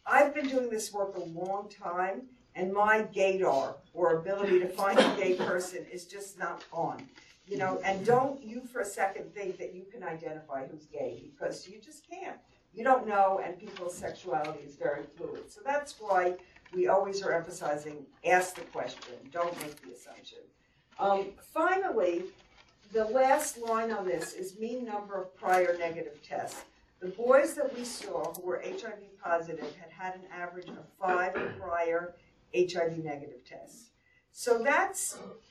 I've 0.04 0.34
been 0.34 0.48
doing 0.48 0.68
this 0.68 0.92
work 0.92 1.16
a 1.16 1.20
long 1.20 1.68
time 1.68 2.22
and 2.56 2.72
my 2.72 3.06
gaydar 3.14 3.74
or 3.94 4.16
ability 4.16 4.58
to 4.58 4.68
find 4.68 4.98
a 4.98 5.16
gay 5.16 5.34
person 5.34 5.86
is 5.92 6.06
just 6.06 6.40
not 6.40 6.64
on. 6.72 7.04
You 7.46 7.58
know, 7.58 7.80
and 7.84 8.04
don't 8.06 8.42
you 8.42 8.62
for 8.62 8.80
a 8.80 8.86
second 8.86 9.34
think 9.34 9.58
that 9.58 9.74
you 9.74 9.84
can 9.92 10.02
identify 10.02 10.66
who's 10.66 10.86
gay 10.86 11.22
because 11.30 11.68
you 11.68 11.78
just 11.78 12.08
can't. 12.08 12.38
You 12.74 12.84
don't 12.84 13.06
know 13.06 13.40
and 13.44 13.58
people's 13.58 13.96
sexuality 13.96 14.64
is 14.66 14.76
very 14.76 15.02
fluid. 15.16 15.50
So 15.52 15.60
that's 15.64 15.94
why 16.00 16.36
we 16.72 16.88
always 16.88 17.22
are 17.22 17.32
emphasizing 17.32 18.06
ask 18.24 18.56
the 18.56 18.62
question, 18.62 19.14
don't 19.30 19.58
make 19.60 19.80
the 19.82 19.92
assumption. 19.92 20.38
Um, 20.98 21.26
finally, 21.52 22.24
the 22.92 23.04
last 23.04 23.58
line 23.58 23.90
on 23.90 24.06
this 24.06 24.32
is 24.32 24.58
mean 24.58 24.84
number 24.84 25.20
of 25.20 25.36
prior 25.36 25.76
negative 25.78 26.22
tests. 26.22 26.64
The 27.00 27.08
boys 27.08 27.54
that 27.54 27.76
we 27.76 27.84
saw 27.84 28.32
who 28.34 28.42
were 28.42 28.62
HIV 28.64 29.18
positive 29.22 29.74
had 29.76 29.90
had 29.90 30.14
an 30.14 30.22
average 30.32 30.68
of 30.68 30.86
five 30.98 31.34
prior 31.60 32.14
HIV 32.56 33.04
negative 33.04 33.44
tests. 33.44 33.90
So 34.36 34.58
that 34.64 34.98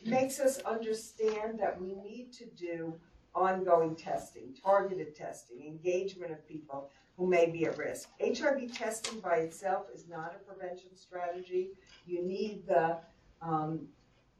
makes 0.06 0.42
us 0.42 0.60
understand 0.60 1.58
that 1.58 1.82
we 1.82 1.96
need 1.96 2.34
to 2.34 2.46
do 2.48 2.94
ongoing 3.34 3.96
testing, 3.96 4.54
targeted 4.62 5.16
testing, 5.16 5.66
engagement 5.66 6.34
of 6.34 6.46
people 6.46 6.90
who 7.16 7.26
may 7.26 7.50
be 7.50 7.66
at 7.66 7.78
risk. 7.78 8.10
HIV 8.20 8.76
testing 8.78 9.22
by 9.22 9.38
itself 9.38 9.86
is 9.96 10.10
not 10.10 10.36
a 10.36 10.44
prevention 10.44 10.98
strategy. 10.98 11.70
You 12.06 12.28
need 12.28 12.68
the 12.68 12.98
um, 13.42 13.88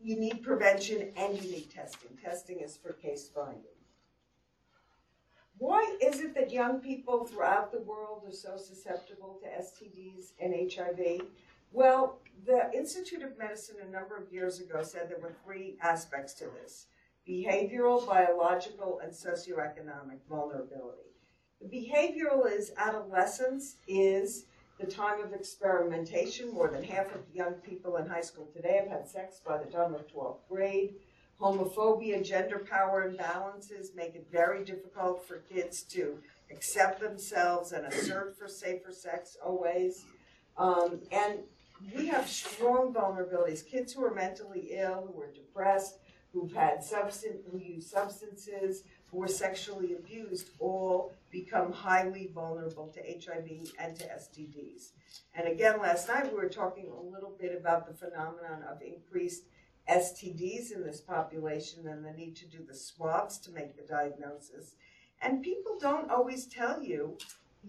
you 0.02 0.20
need 0.20 0.44
prevention 0.44 1.14
and 1.16 1.42
you 1.42 1.50
need 1.50 1.72
testing. 1.72 2.10
Testing 2.22 2.60
is 2.60 2.76
for 2.76 2.92
case 2.92 3.30
finding. 3.34 3.64
Why 5.58 5.96
is 6.02 6.20
it 6.20 6.36
that 6.36 6.52
young 6.52 6.82
people 6.82 7.24
throughout 7.24 7.72
the 7.72 7.80
world 7.80 8.24
are 8.28 8.34
so 8.34 8.58
susceptible 8.58 9.40
to 9.42 9.48
STDs 9.48 10.34
and 10.42 10.54
HIV? 10.54 11.22
Well, 11.74 12.20
the 12.46 12.70
Institute 12.72 13.24
of 13.24 13.36
Medicine 13.36 13.78
a 13.82 13.92
number 13.92 14.16
of 14.16 14.32
years 14.32 14.60
ago 14.60 14.84
said 14.84 15.10
there 15.10 15.18
were 15.20 15.34
three 15.44 15.76
aspects 15.82 16.36
to 16.36 16.46
this 16.62 16.86
behavioral, 17.28 18.06
biological, 18.06 19.00
and 19.02 19.12
socioeconomic 19.12 20.20
vulnerability. 20.30 21.10
The 21.60 21.68
behavioral 21.68 22.46
is 22.46 22.74
adolescence 22.78 23.78
is 23.88 24.46
the 24.80 24.86
time 24.86 25.20
of 25.24 25.34
experimentation. 25.34 26.54
More 26.54 26.68
than 26.68 26.84
half 26.84 27.08
of 27.16 27.22
young 27.34 27.54
people 27.54 27.98
in 27.98 28.06
high 28.06 28.22
school 28.22 28.48
today 28.54 28.80
have 28.80 28.90
had 28.90 29.10
sex 29.10 29.42
by 29.44 29.58
the 29.58 29.72
time 29.72 29.96
of 29.96 30.06
12th 30.14 30.48
grade. 30.48 30.94
Homophobia, 31.42 32.24
gender 32.24 32.60
power 32.70 33.10
imbalances 33.10 33.96
make 33.96 34.14
it 34.14 34.28
very 34.32 34.64
difficult 34.64 35.28
for 35.28 35.38
kids 35.38 35.82
to 35.84 36.20
accept 36.52 37.00
themselves 37.00 37.72
and 37.72 37.88
assert 37.88 38.38
for 38.38 38.48
safer 38.48 38.92
sex 38.92 39.38
always. 39.44 40.06
Um, 40.58 41.00
and 41.12 41.40
we 41.96 42.08
have 42.08 42.28
strong 42.28 42.94
vulnerabilities. 42.94 43.66
Kids 43.66 43.94
who 43.94 44.04
are 44.06 44.14
mentally 44.14 44.70
ill, 44.72 45.12
who 45.14 45.22
are 45.22 45.32
depressed, 45.32 46.00
who've 46.32 46.54
had 46.54 46.84
substance, 46.84 47.42
who 47.50 47.60
use 47.60 47.90
substances, 47.90 48.84
who 49.08 49.20
were 49.20 49.28
sexually 49.28 49.94
abused, 49.94 50.50
all 50.60 51.14
become 51.30 51.72
highly 51.72 52.32
vulnerable 52.34 52.88
to 52.88 53.00
HIV 53.00 53.72
and 53.80 53.96
to 53.96 54.06
STDs. 54.06 54.92
And 55.36 55.48
again, 55.48 55.80
last 55.80 56.08
night 56.08 56.32
we 56.32 56.38
were 56.38 56.50
talking 56.50 56.90
a 56.90 57.14
little 57.14 57.36
bit 57.40 57.56
about 57.56 57.88
the 57.88 57.94
phenomenon 57.94 58.64
of 58.70 58.82
increased 58.82 59.44
STDs 59.90 60.72
in 60.72 60.84
this 60.84 61.02
population 61.02 61.88
and 61.88 62.04
the 62.04 62.12
need 62.12 62.36
to 62.38 62.48
do 62.48 62.60
the 62.68 62.76
swabs 62.76 63.38
to 63.40 63.52
make 63.52 63.76
the 63.76 63.84
diagnosis. 63.84 64.76
And 65.22 65.44
people 65.44 65.78
don't 65.80 66.10
always 66.10 66.48
tell 66.48 66.82
you, 66.82 67.18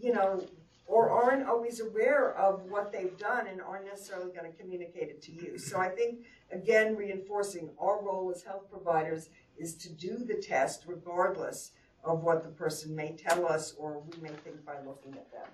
you 0.01 0.13
know, 0.13 0.45
or 0.87 1.11
aren't 1.11 1.47
always 1.49 1.81
aware 1.81 2.37
of 2.37 2.63
what 2.71 2.93
they've 2.93 3.17
done 3.19 3.47
and 3.47 3.61
aren't 3.61 3.87
necessarily 3.87 4.33
going 4.33 4.51
to 4.51 4.59
communicate 4.59 5.09
it 5.09 5.23
to 5.23 5.33
you. 5.33 5.59
So 5.59 5.79
I 5.79 5.89
think, 5.89 6.21
again, 6.53 6.97
reinforcing 6.97 7.71
our 7.79 8.03
role 8.03 8.31
as 8.35 8.43
health 8.43 8.71
providers 8.71 9.31
is 9.59 9.75
to 9.77 9.91
do 9.91 10.19
the 10.19 10.35
test 10.35 10.85
regardless 10.87 11.73
of 12.05 12.23
what 12.23 12.43
the 12.43 12.51
person 12.51 12.95
may 12.95 13.13
tell 13.13 13.47
us 13.47 13.75
or 13.79 14.01
we 14.01 14.23
may 14.23 14.35
think 14.45 14.65
by 14.65 14.77
looking 14.85 15.15
at 15.15 15.31
them. 15.33 15.49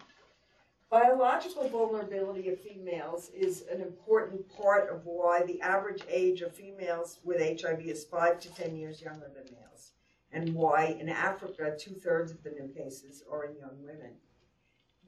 Biological 0.91 1.69
vulnerability 1.69 2.49
of 2.49 2.61
females 2.61 3.31
is 3.33 3.63
an 3.73 3.81
important 3.81 4.45
part 4.49 4.91
of 4.91 5.07
why 5.07 5.45
the 5.47 5.61
average 5.61 6.03
age 6.09 6.41
of 6.41 6.53
females 6.53 7.21
with 7.23 7.39
HIV 7.39 7.83
is 7.83 8.05
5 8.05 8.41
to 8.41 8.55
10 8.55 8.77
years 8.77 9.01
younger 9.01 9.31
than 9.33 9.45
males, 9.55 9.93
and 10.33 10.53
why 10.53 10.87
in 10.87 11.09
Africa 11.09 11.77
two 11.79 11.95
thirds 11.95 12.33
of 12.33 12.43
the 12.43 12.51
new 12.51 12.67
cases 12.75 13.23
are 13.31 13.45
in 13.45 13.57
young 13.57 13.81
women. 13.85 14.15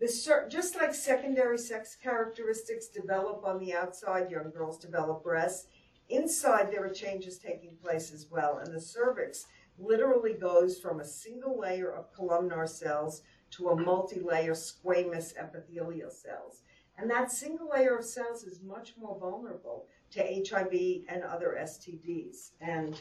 The, 0.02 0.46
just 0.48 0.74
like 0.74 0.92
secondary 0.92 1.56
sex 1.56 1.96
characteristics 2.02 2.88
develop 2.88 3.44
on 3.44 3.60
the 3.60 3.72
outside, 3.72 4.32
young 4.32 4.50
girls 4.50 4.76
develop 4.76 5.22
breasts, 5.22 5.68
inside 6.08 6.72
there 6.72 6.84
are 6.84 6.92
changes 6.92 7.38
taking 7.38 7.76
place 7.80 8.12
as 8.12 8.26
well, 8.28 8.58
and 8.58 8.74
the 8.74 8.80
cervix 8.80 9.46
literally 9.78 10.32
goes 10.32 10.80
from 10.80 10.98
a 10.98 11.04
single 11.04 11.56
layer 11.56 11.94
of 11.94 12.12
columnar 12.12 12.66
cells 12.66 13.22
to 13.52 13.68
a 13.68 13.76
multi-layer 13.76 14.54
squamous 14.54 15.36
epithelial 15.36 16.10
cells. 16.10 16.62
And 16.98 17.08
that 17.08 17.30
single 17.30 17.68
layer 17.68 17.96
of 17.96 18.04
cells 18.04 18.42
is 18.42 18.60
much 18.60 18.94
more 19.00 19.16
vulnerable 19.20 19.86
to 20.10 20.20
HIV 20.20 21.04
and 21.08 21.22
other 21.22 21.56
STDs. 21.60 22.50
And 22.60 23.00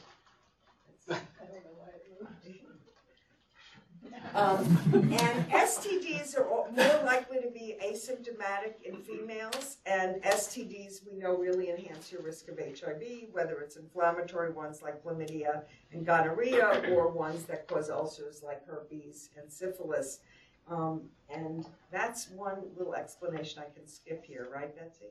um, 4.33 4.65
and 4.93 5.49
STDs 5.49 6.37
are 6.37 6.47
more 6.71 7.03
likely 7.05 7.39
to 7.41 7.49
be 7.49 7.75
asymptomatic 7.83 8.81
in 8.83 8.97
females, 8.97 9.77
and 9.85 10.21
STDs 10.23 11.01
we 11.05 11.17
know 11.17 11.35
really 11.37 11.69
enhance 11.69 12.11
your 12.11 12.21
risk 12.21 12.47
of 12.47 12.57
HIV, 12.57 13.29
whether 13.31 13.59
it's 13.59 13.75
inflammatory 13.75 14.51
ones 14.51 14.81
like 14.81 15.03
chlamydia 15.03 15.63
and 15.91 16.05
gonorrhea, 16.05 16.91
or 16.91 17.09
ones 17.09 17.43
that 17.45 17.67
cause 17.67 17.89
ulcers 17.89 18.41
like 18.43 18.65
herpes 18.65 19.29
and 19.37 19.51
syphilis. 19.51 20.19
Um, 20.69 21.01
and 21.29 21.65
that's 21.91 22.29
one 22.29 22.59
little 22.77 22.95
explanation 22.95 23.61
I 23.61 23.73
can 23.73 23.87
skip 23.87 24.23
here, 24.23 24.47
right, 24.53 24.73
Betsy? 24.75 25.07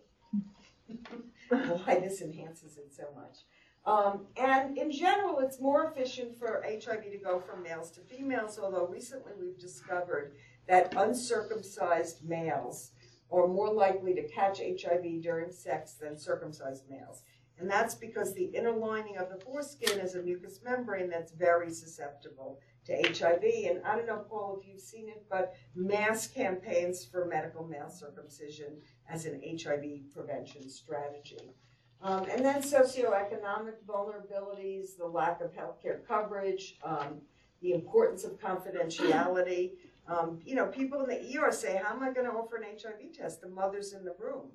Why 1.85 2.01
this 2.01 2.23
enhances 2.23 2.79
it 2.79 2.93
so 2.95 3.05
much. 3.15 3.41
Um, 3.87 4.27
and 4.37 4.77
in 4.77 4.93
general, 4.93 5.39
it's 5.39 5.61
more 5.61 5.85
efficient 5.85 6.39
for 6.39 6.63
HIV 6.65 7.11
to 7.11 7.19
go 7.19 7.41
from 7.41 7.63
males 7.63 7.91
to 7.93 8.01
females, 8.01 8.59
although 8.63 8.87
recently 8.87 9.33
we've 9.41 9.59
discovered 9.59 10.33
that 10.69 10.95
uncircumcised 10.97 12.23
males 12.29 12.93
are 13.33 13.47
more 13.47 13.73
likely 13.73 14.15
to 14.15 14.29
catch 14.29 14.59
HIV 14.59 15.23
during 15.23 15.51
sex 15.51 15.95
than 15.95 16.19
circumcised 16.19 16.85
males. 16.91 17.23
And 17.59 17.71
that's 17.71 17.95
because 17.95 18.35
the 18.35 18.45
inner 18.45 18.73
lining 18.73 19.19
of 19.19 19.29
the 19.29 19.45
foreskin 19.45 20.01
is 20.01 20.15
a 20.15 20.23
mucous 20.23 20.61
membrane 20.65 21.11
that's 21.11 21.33
very 21.33 21.71
susceptible 21.71 22.59
to 22.87 22.95
HIV. 22.95 23.45
And 23.69 23.85
I 23.85 23.97
don't 23.97 24.07
know, 24.07 24.25
Paul, 24.29 24.59
if 24.59 24.67
you've 24.67 24.81
seen 24.81 25.09
it, 25.09 25.27
but 25.31 25.55
mass 25.75 26.27
campaigns 26.27 27.05
for 27.05 27.27
medical 27.27 27.67
male 27.67 27.91
circumcision 27.91 28.79
as 29.09 29.27
an 29.27 29.43
HIV 29.45 30.13
prevention 30.15 30.71
strategy. 30.71 31.55
Um, 32.03 32.27
and 32.31 32.45
then 32.45 32.63
socioeconomic 32.63 33.75
vulnerabilities, 33.87 34.97
the 34.97 35.07
lack 35.07 35.41
of 35.43 35.53
healthcare 35.53 36.07
coverage, 36.07 36.77
um, 36.83 37.21
the 37.61 37.73
importance 37.73 38.25
of 38.25 38.41
confidentiality. 38.41 39.73
Um, 40.09 40.41
you 40.45 40.55
know, 40.55 40.67
people 40.67 41.05
in 41.05 41.11
the 41.11 41.39
ER 41.39 41.53
say, 41.53 41.81
how 41.83 41.95
am 41.95 42.03
I 42.03 42.11
going 42.13 42.27
to 42.27 42.33
offer 42.33 42.57
an 42.57 42.65
HIV 42.65 43.13
test? 43.17 43.43
The 43.43 43.49
mother's 43.49 43.93
in 43.93 44.05
the 44.05 44.15
room. 44.19 44.49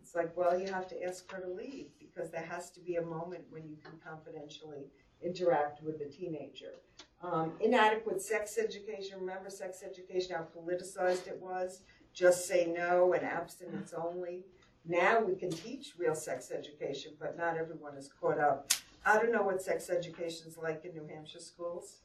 It's 0.00 0.14
like, 0.14 0.36
well, 0.36 0.58
you 0.58 0.72
have 0.72 0.86
to 0.88 1.02
ask 1.02 1.28
her 1.32 1.40
to 1.40 1.48
leave 1.48 1.88
because 1.98 2.30
there 2.30 2.46
has 2.48 2.70
to 2.70 2.80
be 2.80 2.94
a 2.94 3.02
moment 3.02 3.42
when 3.50 3.68
you 3.68 3.76
can 3.82 3.98
confidentially 4.06 4.84
interact 5.20 5.82
with 5.82 5.98
the 5.98 6.04
teenager. 6.04 6.74
Um, 7.22 7.52
inadequate 7.60 8.22
sex 8.22 8.58
education. 8.58 9.18
Remember 9.18 9.50
sex 9.50 9.82
education, 9.84 10.36
how 10.36 10.46
politicized 10.56 11.26
it 11.26 11.40
was? 11.40 11.80
Just 12.14 12.46
say 12.46 12.72
no 12.74 13.12
and 13.14 13.24
abstinence 13.24 13.92
only. 13.92 14.44
Now 14.88 15.20
we 15.20 15.34
can 15.34 15.50
teach 15.50 15.94
real 15.98 16.14
sex 16.14 16.50
education, 16.50 17.12
but 17.18 17.36
not 17.36 17.56
everyone 17.56 17.96
is 17.96 18.08
caught 18.20 18.38
up. 18.38 18.72
I 19.04 19.18
don't 19.18 19.32
know 19.32 19.42
what 19.42 19.62
sex 19.62 19.90
education 19.90 20.46
is 20.48 20.56
like 20.56 20.84
in 20.84 20.92
New 20.92 21.06
Hampshire 21.12 21.40
schools. 21.40 21.98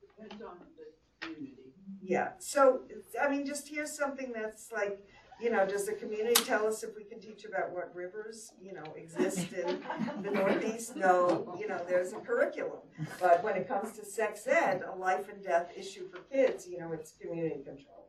Depends 0.00 0.42
on 0.42 0.56
the 0.76 1.26
community. 1.26 1.56
Yeah, 2.00 2.30
so, 2.38 2.82
I 3.20 3.28
mean, 3.28 3.44
just 3.46 3.68
here's 3.68 3.96
something 3.96 4.32
that's 4.32 4.72
like, 4.72 5.00
you 5.40 5.50
know, 5.50 5.66
does 5.66 5.86
the 5.86 5.92
community 5.94 6.40
tell 6.44 6.66
us 6.66 6.84
if 6.84 6.96
we 6.96 7.02
can 7.04 7.20
teach 7.20 7.44
about 7.44 7.72
what 7.72 7.94
rivers, 7.94 8.52
you 8.62 8.72
know, 8.72 8.84
exist 8.96 9.52
in 9.52 9.82
the 10.22 10.30
Northeast? 10.30 10.94
No, 10.94 11.56
you 11.58 11.66
know, 11.66 11.80
there's 11.88 12.12
a 12.12 12.16
curriculum. 12.18 12.78
But 13.20 13.42
when 13.42 13.56
it 13.56 13.66
comes 13.66 13.98
to 13.98 14.04
sex 14.04 14.46
ed, 14.46 14.82
a 14.92 14.96
life 14.96 15.28
and 15.28 15.42
death 15.42 15.72
issue 15.76 16.08
for 16.08 16.18
kids, 16.32 16.68
you 16.68 16.78
know, 16.78 16.92
it's 16.92 17.12
community 17.20 17.62
control. 17.64 18.06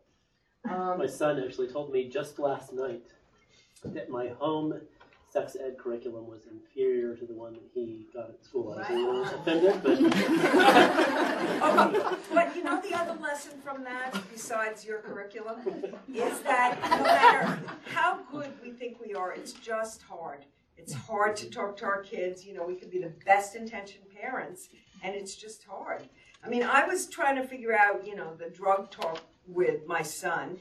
Um, 0.69 0.99
My 0.99 1.07
son 1.07 1.41
actually 1.43 1.67
told 1.69 1.91
me 1.91 2.07
just 2.07 2.37
last 2.37 2.73
night 2.73 3.01
that 3.85 4.09
my 4.09 4.29
home 4.39 4.79
sex 5.33 5.57
ed 5.59 5.77
curriculum 5.79 6.27
was 6.27 6.41
inferior 6.51 7.15
to 7.15 7.25
the 7.25 7.33
one 7.33 7.53
that 7.53 7.63
he 7.73 8.05
got 8.13 8.29
at 8.29 8.43
school. 8.45 8.71
I 8.73 8.77
was 8.77 8.89
a 8.89 8.93
little 8.93 9.23
offended, 9.23 9.81
but 9.83 9.99
Okay, 11.63 11.99
oh, 12.05 12.17
but 12.31 12.55
you 12.55 12.63
know 12.63 12.79
the 12.81 12.95
other 12.95 13.19
lesson 13.19 13.53
from 13.63 13.83
that, 13.83 14.15
besides 14.31 14.85
your 14.85 14.99
curriculum, 14.99 15.57
is 16.13 16.39
that 16.41 16.77
no 16.81 17.03
matter 17.03 17.59
how 17.85 18.19
good 18.31 18.51
we 18.61 18.71
think 18.71 18.99
we 19.03 19.15
are, 19.15 19.33
it's 19.33 19.53
just 19.53 20.03
hard. 20.03 20.45
It's 20.77 20.93
hard 20.93 21.35
to 21.37 21.49
talk 21.49 21.77
to 21.77 21.85
our 21.85 22.03
kids, 22.03 22.45
you 22.45 22.53
know, 22.53 22.65
we 22.65 22.75
could 22.75 22.91
be 22.91 22.99
the 22.99 23.13
best 23.25 23.55
intentioned 23.55 24.05
parents, 24.19 24.69
and 25.01 25.15
it's 25.15 25.35
just 25.35 25.63
hard. 25.63 26.03
I 26.45 26.49
mean, 26.49 26.63
I 26.63 26.85
was 26.85 27.07
trying 27.07 27.37
to 27.37 27.47
figure 27.47 27.75
out, 27.75 28.05
you 28.05 28.15
know, 28.15 28.35
the 28.35 28.49
drug 28.49 28.91
talk 28.91 29.21
with 29.47 29.87
my 29.87 30.01
son, 30.01 30.57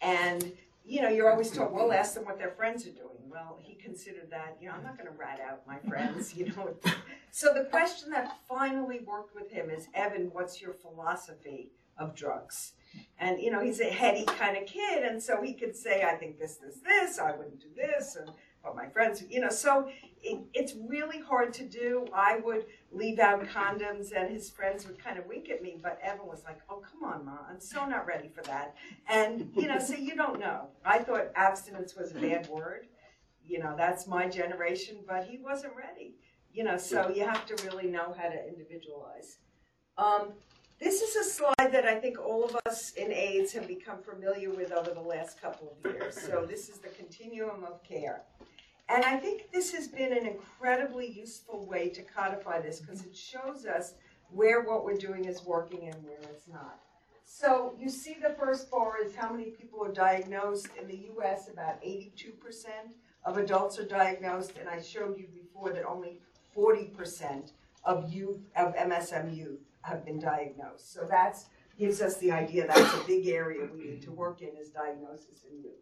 and, 0.00 0.52
you 0.86 1.02
know, 1.02 1.08
you're 1.08 1.30
always 1.30 1.50
told, 1.50 1.72
well, 1.72 1.92
ask 1.92 2.14
them 2.14 2.24
what 2.24 2.38
their 2.38 2.52
friends 2.52 2.86
are 2.86 2.92
doing. 2.92 3.28
Well, 3.28 3.58
he 3.60 3.74
considered 3.74 4.30
that, 4.30 4.56
you 4.60 4.68
know, 4.68 4.74
I'm 4.74 4.84
not 4.84 4.96
gonna 4.96 5.10
rat 5.10 5.40
out 5.40 5.66
my 5.66 5.78
friends, 5.88 6.34
you 6.34 6.46
know. 6.46 6.74
So 7.32 7.52
the 7.52 7.64
question 7.64 8.08
that 8.12 8.38
finally 8.48 9.00
worked 9.06 9.34
with 9.34 9.50
him 9.50 9.68
is, 9.68 9.88
Evan, 9.92 10.30
what's 10.32 10.62
your 10.62 10.72
philosophy 10.72 11.70
of 11.98 12.14
drugs? 12.14 12.72
And, 13.18 13.38
you 13.38 13.50
know, 13.50 13.60
he's 13.60 13.80
a 13.80 13.90
heady 13.90 14.24
kind 14.24 14.56
of 14.56 14.64
kid, 14.64 15.02
and 15.02 15.22
so 15.22 15.42
he 15.42 15.52
could 15.52 15.76
say, 15.76 16.02
I 16.02 16.14
think 16.14 16.38
this, 16.38 16.56
this, 16.56 16.76
this, 16.82 17.18
I 17.18 17.32
wouldn't 17.32 17.60
do 17.60 17.66
this, 17.76 18.16
and, 18.16 18.30
but 18.62 18.74
my 18.74 18.86
friends, 18.86 19.22
you 19.28 19.40
know, 19.40 19.50
so 19.50 19.86
it, 20.22 20.40
it's 20.54 20.72
really 20.88 21.20
hard 21.20 21.52
to 21.54 21.64
do. 21.64 22.06
I 22.14 22.38
would 22.38 22.64
leave 22.92 23.18
out 23.18 23.44
condoms, 23.46 24.12
and 24.16 24.30
his 24.30 24.50
friends 24.50 24.86
would 24.86 25.02
kind 25.02 25.18
of 25.18 25.26
wink 25.26 25.50
at 25.50 25.62
me, 25.62 25.78
but 25.82 25.98
Evan 26.02 26.26
was 26.26 26.44
like, 26.44 26.60
oh, 26.70 26.82
come 26.90 27.04
on, 27.04 27.24
Ma, 27.24 27.38
I'm 27.50 27.60
so 27.60 27.86
not 27.86 28.06
ready 28.06 28.28
for 28.28 28.42
that. 28.42 28.74
And, 29.08 29.50
you 29.54 29.66
know, 29.66 29.78
so 29.78 29.94
you 29.94 30.14
don't 30.14 30.40
know. 30.40 30.68
I 30.84 30.98
thought 30.98 31.30
abstinence 31.34 31.94
was 31.94 32.12
a 32.12 32.14
bad 32.14 32.48
word. 32.48 32.86
You 33.44 33.58
know, 33.58 33.74
that's 33.76 34.06
my 34.06 34.28
generation, 34.28 34.98
but 35.06 35.24
he 35.24 35.38
wasn't 35.38 35.74
ready. 35.76 36.16
You 36.52 36.64
know, 36.64 36.78
so 36.78 37.10
you 37.10 37.24
have 37.24 37.44
to 37.46 37.64
really 37.66 37.86
know 37.86 38.14
how 38.18 38.28
to 38.28 38.48
individualize. 38.48 39.38
Um, 39.98 40.32
this 40.80 41.00
is 41.02 41.16
a 41.16 41.24
slide 41.24 41.72
that 41.72 41.84
I 41.84 41.94
think 41.94 42.18
all 42.18 42.44
of 42.44 42.56
us 42.66 42.92
in 42.92 43.12
AIDS 43.12 43.52
have 43.52 43.66
become 43.66 44.02
familiar 44.02 44.50
with 44.50 44.72
over 44.72 44.90
the 44.90 45.00
last 45.00 45.40
couple 45.40 45.74
of 45.74 45.92
years. 45.92 46.20
So 46.20 46.46
this 46.48 46.68
is 46.68 46.78
the 46.78 46.88
continuum 46.88 47.64
of 47.64 47.82
care. 47.82 48.22
And 48.88 49.04
I 49.04 49.16
think 49.16 49.50
this 49.52 49.72
has 49.72 49.88
been 49.88 50.12
an 50.12 50.26
incredibly 50.26 51.10
useful 51.10 51.66
way 51.66 51.88
to 51.88 52.02
codify 52.02 52.60
this 52.60 52.80
because 52.80 53.02
it 53.02 53.16
shows 53.16 53.66
us 53.66 53.94
where 54.30 54.62
what 54.62 54.84
we're 54.84 54.96
doing 54.96 55.24
is 55.24 55.44
working 55.44 55.88
and 55.88 56.04
where 56.04 56.18
it's 56.30 56.46
not. 56.48 56.78
So 57.24 57.74
you 57.78 57.88
see 57.88 58.16
the 58.22 58.34
first 58.38 58.70
bar 58.70 58.94
is 59.04 59.14
how 59.14 59.32
many 59.32 59.46
people 59.46 59.84
are 59.84 59.92
diagnosed. 59.92 60.68
In 60.80 60.86
the 60.86 61.08
US, 61.16 61.48
about 61.48 61.82
82% 61.82 62.12
of 63.24 63.36
adults 63.36 63.78
are 63.80 63.86
diagnosed, 63.86 64.52
and 64.58 64.68
I 64.68 64.80
showed 64.80 65.18
you 65.18 65.26
before 65.26 65.70
that 65.72 65.84
only 65.84 66.20
40% 66.56 67.50
of 67.84 68.12
youth, 68.12 68.38
of 68.56 68.74
MSM 68.76 69.36
youth 69.36 69.60
have 69.82 70.04
been 70.04 70.20
diagnosed. 70.20 70.92
So 70.92 71.04
that 71.10 71.36
gives 71.78 72.00
us 72.00 72.16
the 72.18 72.30
idea 72.30 72.66
that's 72.66 72.94
a 72.94 73.06
big 73.06 73.26
area 73.26 73.68
we 73.72 73.84
need 73.84 74.02
to 74.02 74.12
work 74.12 74.42
in 74.42 74.56
is 74.56 74.68
diagnosis 74.68 75.42
in 75.50 75.58
youth. 75.62 75.72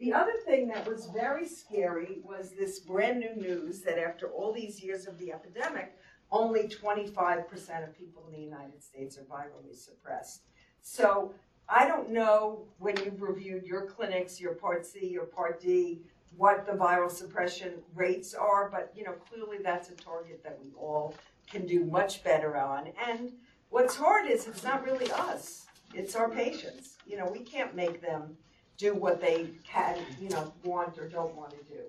The 0.00 0.14
other 0.14 0.32
thing 0.46 0.66
that 0.68 0.88
was 0.88 1.10
very 1.14 1.46
scary 1.46 2.20
was 2.24 2.52
this 2.52 2.80
brand 2.80 3.20
new 3.20 3.36
news 3.36 3.82
that 3.82 3.98
after 3.98 4.28
all 4.28 4.50
these 4.50 4.82
years 4.82 5.06
of 5.06 5.18
the 5.18 5.30
epidemic, 5.30 5.94
only 6.32 6.68
25% 6.68 7.86
of 7.86 7.98
people 7.98 8.24
in 8.26 8.32
the 8.32 8.42
United 8.42 8.82
States 8.82 9.18
are 9.18 9.24
virally 9.24 9.76
suppressed. 9.76 10.44
So 10.80 11.34
I 11.68 11.86
don't 11.86 12.10
know 12.10 12.64
when 12.78 12.96
you've 12.96 13.20
reviewed 13.20 13.66
your 13.66 13.84
clinics, 13.84 14.40
your 14.40 14.54
Part 14.54 14.86
C, 14.86 15.06
your 15.06 15.26
Part 15.26 15.60
D, 15.60 16.00
what 16.36 16.64
the 16.64 16.72
viral 16.72 17.10
suppression 17.10 17.74
rates 17.94 18.32
are, 18.32 18.70
but 18.70 18.92
you 18.96 19.04
know 19.04 19.12
clearly 19.12 19.58
that's 19.62 19.90
a 19.90 19.94
target 19.94 20.42
that 20.44 20.58
we 20.62 20.70
all 20.78 21.14
can 21.50 21.66
do 21.66 21.84
much 21.84 22.24
better 22.24 22.56
on. 22.56 22.88
And 23.06 23.32
what's 23.68 23.96
hard 23.96 24.30
is 24.30 24.46
it's 24.46 24.64
not 24.64 24.84
really 24.84 25.10
us; 25.12 25.66
it's 25.92 26.14
our 26.14 26.30
patients. 26.30 26.96
You 27.06 27.18
know, 27.18 27.26
we 27.26 27.40
can't 27.40 27.74
make 27.74 28.00
them 28.00 28.36
do 28.80 28.94
what 28.94 29.20
they 29.20 29.48
can, 29.62 29.98
you 30.20 30.30
know, 30.30 30.52
want 30.64 30.98
or 30.98 31.06
don't 31.06 31.34
want 31.36 31.50
to 31.50 31.62
do. 31.72 31.82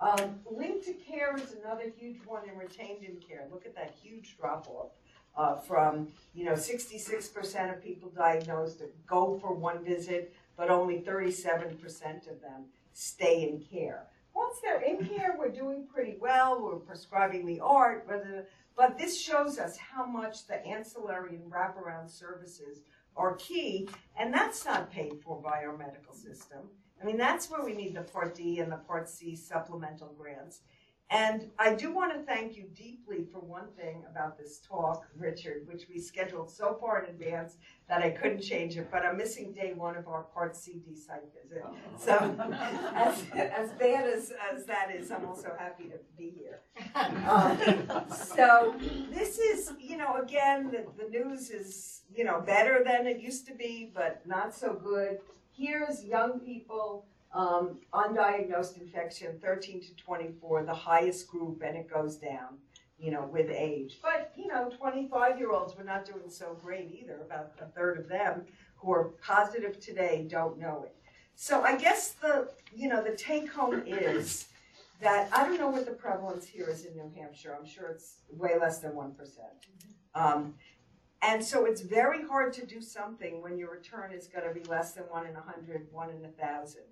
Um, 0.00 0.38
linked 0.50 0.86
to 0.86 0.92
care 0.92 1.36
is 1.36 1.54
another 1.64 1.90
huge 1.98 2.18
one, 2.24 2.42
and 2.48 2.58
retained 2.58 3.02
in 3.02 3.16
care. 3.16 3.46
Look 3.50 3.66
at 3.66 3.74
that 3.74 3.94
huge 4.00 4.36
drop 4.38 4.68
off 4.68 4.90
uh, 5.36 5.56
from 5.56 6.08
you 6.34 6.44
know 6.44 6.52
66% 6.52 7.72
of 7.74 7.82
people 7.82 8.10
diagnosed 8.10 8.78
that 8.78 9.06
go 9.06 9.38
for 9.40 9.52
one 9.54 9.84
visit, 9.84 10.34
but 10.56 10.70
only 10.70 11.00
37% 11.00 12.30
of 12.30 12.40
them 12.40 12.66
stay 12.92 13.48
in 13.48 13.60
care. 13.60 14.04
Once 14.34 14.58
they're 14.62 14.82
in 14.82 15.04
care, 15.06 15.34
we're 15.38 15.48
doing 15.48 15.86
pretty 15.92 16.16
well. 16.20 16.62
We're 16.62 16.76
prescribing 16.76 17.46
the 17.46 17.60
art, 17.60 18.04
whether, 18.06 18.46
but 18.76 18.98
this 18.98 19.18
shows 19.18 19.58
us 19.58 19.78
how 19.78 20.04
much 20.04 20.46
the 20.46 20.64
ancillary 20.66 21.36
and 21.36 21.50
wraparound 21.50 22.10
services 22.10 22.80
are 23.16 23.34
key, 23.36 23.88
and 24.18 24.32
that's 24.32 24.64
not 24.64 24.90
paid 24.90 25.20
for 25.22 25.40
by 25.40 25.64
our 25.64 25.76
medical 25.76 26.14
system. 26.14 26.60
I 27.00 27.04
mean, 27.04 27.16
that's 27.16 27.50
where 27.50 27.64
we 27.64 27.74
need 27.74 27.94
the 27.94 28.02
Part 28.02 28.34
D 28.34 28.60
and 28.60 28.70
the 28.72 28.76
Part 28.76 29.08
C 29.08 29.36
supplemental 29.36 30.14
grants. 30.18 30.60
And 31.08 31.50
I 31.56 31.72
do 31.72 31.94
want 31.94 32.12
to 32.14 32.18
thank 32.22 32.56
you 32.56 32.64
deeply 32.74 33.28
for 33.32 33.38
one 33.38 33.68
thing 33.78 34.02
about 34.10 34.36
this 34.36 34.58
talk, 34.58 35.06
Richard, 35.16 35.64
which 35.68 35.84
we 35.88 36.00
scheduled 36.00 36.50
so 36.50 36.76
far 36.80 37.04
in 37.04 37.10
advance 37.10 37.58
that 37.88 38.02
I 38.02 38.10
couldn't 38.10 38.40
change 38.40 38.76
it, 38.76 38.88
but 38.90 39.06
I'm 39.06 39.16
missing 39.16 39.52
day 39.52 39.72
one 39.72 39.96
of 39.96 40.08
our 40.08 40.24
Part 40.24 40.56
CD 40.56 40.96
site 40.96 41.22
visit. 41.40 41.62
So 41.96 42.12
as, 42.96 43.22
as 43.32 43.70
bad 43.78 44.04
as, 44.04 44.32
as 44.52 44.66
that 44.66 44.92
is, 44.92 45.12
I'm 45.12 45.24
also 45.26 45.52
happy 45.56 45.84
to 45.84 45.98
be 46.18 46.30
here. 46.36 46.60
Um, 47.26 47.58
so 48.10 48.74
this 49.10 49.38
is, 49.38 49.72
you 49.80 49.96
know, 49.96 50.15
again, 50.26 50.70
the, 50.70 50.84
the 51.02 51.08
news 51.08 51.50
is, 51.50 52.02
you 52.14 52.24
know, 52.24 52.40
better 52.40 52.82
than 52.84 53.06
it 53.06 53.20
used 53.20 53.46
to 53.46 53.54
be, 53.54 53.92
but 53.94 54.26
not 54.26 54.54
so 54.54 54.74
good. 54.74 55.18
Here's 55.56 56.04
young 56.04 56.40
people 56.40 57.06
um, 57.32 57.78
undiagnosed 57.92 58.80
infection, 58.80 59.38
13 59.42 59.82
to 59.82 59.94
24, 59.96 60.64
the 60.64 60.74
highest 60.74 61.28
group, 61.28 61.62
and 61.62 61.76
it 61.76 61.88
goes 61.88 62.16
down, 62.16 62.56
you 62.98 63.10
know, 63.10 63.28
with 63.30 63.50
age. 63.50 63.98
But, 64.02 64.32
you 64.36 64.48
know, 64.48 64.70
25 64.70 65.38
year 65.38 65.52
olds, 65.52 65.74
we're 65.76 65.84
not 65.84 66.06
doing 66.06 66.28
so 66.28 66.56
great 66.62 66.90
either. 66.98 67.20
About 67.24 67.52
a 67.60 67.66
third 67.66 67.98
of 67.98 68.08
them 68.08 68.42
who 68.76 68.92
are 68.92 69.10
positive 69.22 69.78
today 69.80 70.26
don't 70.28 70.58
know 70.58 70.84
it. 70.86 70.96
So 71.34 71.62
I 71.62 71.76
guess 71.76 72.12
the, 72.12 72.48
you 72.74 72.88
know, 72.88 73.04
the 73.04 73.14
take 73.14 73.52
home 73.52 73.82
is 73.86 74.46
that 75.02 75.28
I 75.30 75.44
don't 75.44 75.58
know 75.58 75.68
what 75.68 75.84
the 75.84 75.92
prevalence 75.92 76.46
here 76.46 76.68
is 76.70 76.86
in 76.86 76.96
New 76.96 77.12
Hampshire. 77.14 77.54
I'm 77.58 77.66
sure 77.66 77.88
it's 77.88 78.14
way 78.30 78.52
less 78.58 78.78
than 78.78 78.92
1%. 78.92 79.12
Um, 80.16 80.54
and 81.22 81.44
so 81.44 81.66
it's 81.66 81.80
very 81.80 82.26
hard 82.26 82.52
to 82.54 82.66
do 82.66 82.80
something 82.80 83.42
when 83.42 83.58
your 83.58 83.70
return 83.70 84.12
is 84.12 84.26
going 84.26 84.46
to 84.46 84.58
be 84.58 84.66
less 84.68 84.92
than 84.92 85.04
one 85.04 85.26
in 85.26 85.36
a 85.36 85.40
hundred, 85.40 85.86
one 85.92 86.10
in 86.10 86.24
a 86.24 86.28
thousand. 86.28 86.82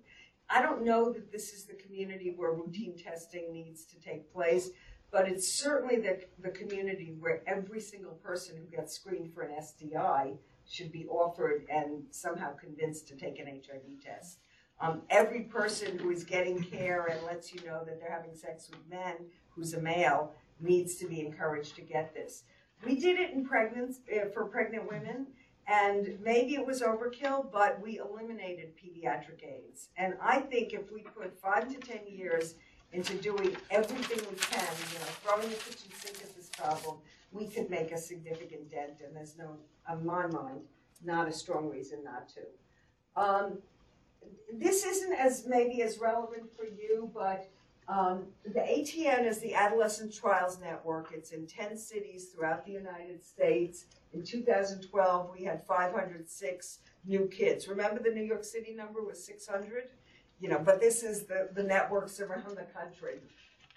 I 0.49 0.61
don't 0.61 0.83
know 0.83 1.11
that 1.11 1.31
this 1.31 1.53
is 1.53 1.65
the 1.65 1.73
community 1.73 2.33
where 2.35 2.51
routine 2.51 2.95
testing 2.97 3.51
needs 3.51 3.83
to 3.85 3.99
take 3.99 4.31
place, 4.31 4.69
but 5.11 5.27
it's 5.27 5.47
certainly 5.47 5.97
the, 5.97 6.19
the 6.41 6.49
community 6.49 7.15
where 7.19 7.41
every 7.47 7.79
single 7.79 8.13
person 8.13 8.55
who 8.57 8.75
gets 8.75 8.93
screened 8.93 9.33
for 9.33 9.41
an 9.41 9.55
STI 9.61 10.33
should 10.69 10.91
be 10.91 11.07
offered 11.07 11.65
and 11.69 12.03
somehow 12.11 12.53
convinced 12.55 13.07
to 13.07 13.15
take 13.15 13.39
an 13.39 13.47
HIV 13.47 14.03
test. 14.03 14.39
Um, 14.81 15.01
every 15.09 15.41
person 15.41 15.97
who 15.97 16.11
is 16.11 16.23
getting 16.23 16.61
care 16.61 17.05
and 17.05 17.23
lets 17.25 17.53
you 17.53 17.65
know 17.65 17.83
that 17.85 17.99
they're 17.99 18.11
having 18.11 18.35
sex 18.35 18.69
with 18.69 18.79
men, 18.89 19.15
who's 19.49 19.73
a 19.73 19.81
male, 19.81 20.33
needs 20.59 20.95
to 20.95 21.07
be 21.07 21.21
encouraged 21.21 21.75
to 21.77 21.81
get 21.81 22.13
this. 22.13 22.43
We 22.83 22.95
did 22.95 23.19
it 23.19 23.31
in 23.31 23.45
pregnant, 23.45 23.97
uh, 24.11 24.29
for 24.33 24.45
pregnant 24.45 24.89
women, 24.89 25.27
and 25.67 26.17
maybe 26.23 26.55
it 26.55 26.65
was 26.65 26.81
overkill, 26.81 27.51
but 27.51 27.81
we 27.81 27.97
eliminated 27.97 28.73
pediatric 28.77 29.43
AIDS. 29.43 29.89
And 29.97 30.15
I 30.21 30.39
think 30.39 30.73
if 30.73 30.91
we 30.91 31.01
put 31.01 31.39
five 31.39 31.67
to 31.69 31.79
ten 31.79 32.01
years 32.07 32.55
into 32.93 33.15
doing 33.15 33.55
everything 33.71 34.19
we 34.29 34.37
can, 34.37 34.75
you 34.93 34.99
know, 34.99 35.05
throwing 35.23 35.49
the 35.49 35.55
kitchen 35.55 35.89
sink 35.93 36.17
at 36.23 36.35
this 36.35 36.49
problem, 36.49 36.97
we 37.31 37.47
could 37.47 37.69
make 37.69 37.91
a 37.91 37.97
significant 37.97 38.69
dent, 38.69 39.01
and 39.05 39.15
there's 39.15 39.37
no, 39.37 39.57
on 39.89 40.05
my 40.05 40.27
mind, 40.27 40.61
not 41.03 41.27
a 41.27 41.31
strong 41.31 41.69
reason 41.69 42.03
not 42.03 42.29
to. 42.29 42.41
Um, 43.21 43.57
this 44.53 44.85
isn't 44.85 45.13
as 45.13 45.45
maybe 45.47 45.81
as 45.81 45.97
relevant 45.99 46.55
for 46.55 46.65
you, 46.65 47.09
but 47.13 47.49
um, 47.87 48.23
the 48.43 48.61
ATN 48.61 49.27
is 49.27 49.39
the 49.39 49.53
Adolescent 49.53 50.13
Trials 50.13 50.59
Network. 50.59 51.11
It's 51.13 51.31
in 51.31 51.45
10 51.45 51.77
cities 51.77 52.29
throughout 52.33 52.65
the 52.65 52.71
United 52.71 53.23
States. 53.23 53.85
In 54.13 54.23
2012, 54.23 55.29
we 55.37 55.43
had 55.45 55.63
506 55.65 56.79
new 57.05 57.27
kids. 57.27 57.67
Remember 57.67 58.01
the 58.01 58.09
New 58.09 58.23
York 58.23 58.43
City 58.43 58.73
number 58.73 59.03
was 59.03 59.23
600? 59.23 59.89
You 60.39 60.49
know, 60.49 60.59
but 60.59 60.81
this 60.81 61.03
is 61.03 61.23
the, 61.23 61.49
the 61.53 61.63
networks 61.63 62.19
around 62.19 62.57
the 62.57 62.65
country. 62.73 63.19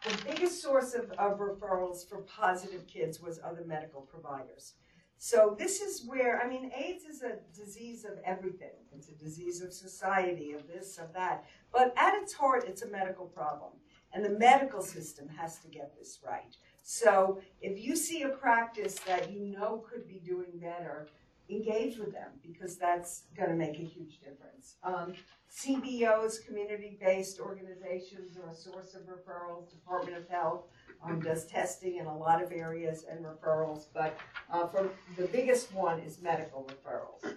The 0.05 0.17
biggest 0.25 0.63
source 0.63 0.95
of, 0.95 1.11
of 1.13 1.39
referrals 1.39 2.09
for 2.09 2.19
positive 2.19 2.87
kids 2.87 3.21
was 3.21 3.41
other 3.45 3.65
medical 3.67 4.03
providers. 4.03 4.75
So 5.19 5.57
this 5.59 5.81
is 5.81 6.07
where, 6.07 6.41
I 6.41 6.49
mean, 6.49 6.71
AIDS 6.77 7.05
is 7.05 7.23
a 7.23 7.39
disease 7.55 8.05
of 8.05 8.13
everything. 8.25 8.71
It's 8.97 9.09
a 9.09 9.15
disease 9.15 9.61
of 9.61 9.73
society, 9.73 10.53
of 10.53 10.69
this, 10.69 10.97
of 10.99 11.13
that. 11.15 11.45
But 11.73 11.93
at 11.97 12.15
its 12.15 12.33
heart, 12.33 12.65
it's 12.69 12.83
a 12.83 12.89
medical 12.89 13.27
problem. 13.27 13.73
And 14.13 14.25
the 14.25 14.39
medical 14.39 14.83
system 14.83 15.29
has 15.29 15.59
to 15.59 15.69
get 15.69 15.95
this 15.99 16.19
right. 16.27 16.57
So 16.83 17.41
if 17.61 17.83
you 17.85 17.97
see 17.97 18.23
a 18.23 18.31
practice 18.31 18.95
that 19.07 19.31
you 19.31 19.45
know 19.45 19.85
could 19.91 20.09
be 20.09 20.21
doing 20.25 20.59
better, 20.61 21.09
engage 21.51 21.99
with 21.99 22.13
them 22.13 22.31
because 22.43 22.77
that's 22.77 23.25
going 23.37 23.51
to 23.51 23.57
make 23.57 23.79
a 23.79 23.85
huge 23.85 24.21
difference. 24.21 24.77
Um, 24.83 25.15
CBOs, 25.51 26.45
community-based 26.47 27.41
organizations, 27.41 28.37
are 28.37 28.51
a 28.51 28.55
source 28.55 28.95
of 28.95 29.03
referrals. 29.03 29.71
Department 29.71 30.17
of 30.17 30.29
Health 30.29 30.67
um, 31.03 31.21
does 31.21 31.47
testing 31.47 31.97
in 31.97 32.07
a 32.07 32.17
lot 32.17 32.43
of 32.43 32.53
areas 32.53 33.05
and 33.11 33.25
referrals, 33.25 33.87
but 33.95 34.19
uh, 34.53 34.67
for 34.67 34.91
the 35.17 35.27
biggest 35.27 35.73
one 35.73 36.01
is 36.01 36.21
medical 36.21 36.69
referrals. 36.69 37.35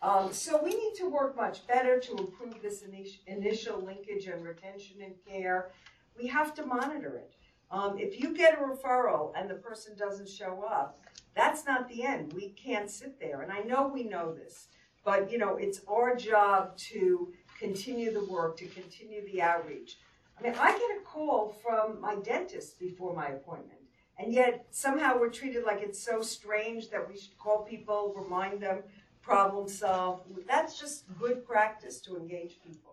Um, 0.00 0.32
so 0.32 0.60
we 0.62 0.70
need 0.70 0.94
to 0.96 1.08
work 1.08 1.36
much 1.36 1.66
better 1.66 2.00
to 2.00 2.16
improve 2.16 2.60
this 2.60 2.82
initial 3.26 3.80
linkage 3.80 4.26
and 4.26 4.44
retention 4.44 5.00
in 5.00 5.14
care. 5.26 5.70
We 6.18 6.26
have 6.28 6.54
to 6.54 6.66
monitor 6.66 7.16
it. 7.16 7.34
Um, 7.70 7.98
if 7.98 8.20
you 8.20 8.34
get 8.34 8.54
a 8.54 8.62
referral 8.62 9.32
and 9.34 9.48
the 9.48 9.54
person 9.54 9.96
doesn't 9.96 10.28
show 10.28 10.64
up, 10.68 10.98
that's 11.34 11.64
not 11.64 11.88
the 11.88 12.02
end. 12.04 12.32
We 12.34 12.50
can't 12.50 12.90
sit 12.90 13.18
there. 13.18 13.40
And 13.40 13.50
I 13.50 13.60
know 13.60 13.88
we 13.88 14.04
know 14.04 14.34
this, 14.34 14.68
but 15.04 15.30
you 15.32 15.38
know, 15.38 15.56
it's 15.56 15.80
our 15.88 16.14
job 16.14 16.76
to 16.76 17.32
continue 17.58 18.12
the 18.12 18.24
work, 18.24 18.56
to 18.58 18.66
continue 18.66 19.24
the 19.24 19.40
outreach. 19.40 19.98
I 20.38 20.42
mean, 20.42 20.54
I 20.58 20.72
get 20.72 20.98
a 20.98 21.00
call 21.04 21.56
from 21.62 22.00
my 22.00 22.16
dentist 22.16 22.78
before 22.78 23.14
my 23.14 23.28
appointment. 23.28 23.78
And 24.18 24.32
yet 24.32 24.66
somehow 24.70 25.18
we're 25.18 25.30
treated 25.30 25.64
like 25.64 25.80
it's 25.80 25.98
so 25.98 26.20
strange 26.22 26.90
that 26.90 27.08
we 27.08 27.16
should 27.16 27.38
call 27.38 27.62
people, 27.62 28.14
remind 28.16 28.60
them, 28.60 28.82
problem 29.22 29.68
solve. 29.68 30.20
That's 30.46 30.78
just 30.78 31.04
good 31.18 31.46
practice 31.46 32.00
to 32.02 32.16
engage 32.16 32.56
people. 32.62 32.91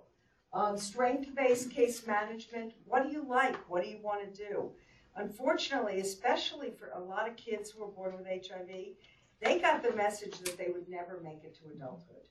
Um, 0.51 0.77
strength-based 0.77 1.69
case 1.69 2.07
management. 2.07 2.73
What 2.85 3.03
do 3.03 3.09
you 3.09 3.23
like? 3.27 3.55
What 3.69 3.83
do 3.83 3.89
you 3.89 3.99
want 4.01 4.33
to 4.33 4.45
do? 4.47 4.71
Unfortunately, 5.15 5.99
especially 5.99 6.71
for 6.71 6.89
a 6.95 6.99
lot 6.99 7.29
of 7.29 7.35
kids 7.35 7.69
who 7.69 7.83
are 7.83 7.91
born 7.91 8.15
with 8.17 8.25
HIV, 8.25 8.69
they 9.41 9.59
got 9.59 9.83
the 9.83 9.93
message 9.93 10.39
that 10.39 10.57
they 10.57 10.69
would 10.73 10.89
never 10.89 11.19
make 11.23 11.43
it 11.43 11.55
to 11.57 11.71
adulthood. 11.71 12.27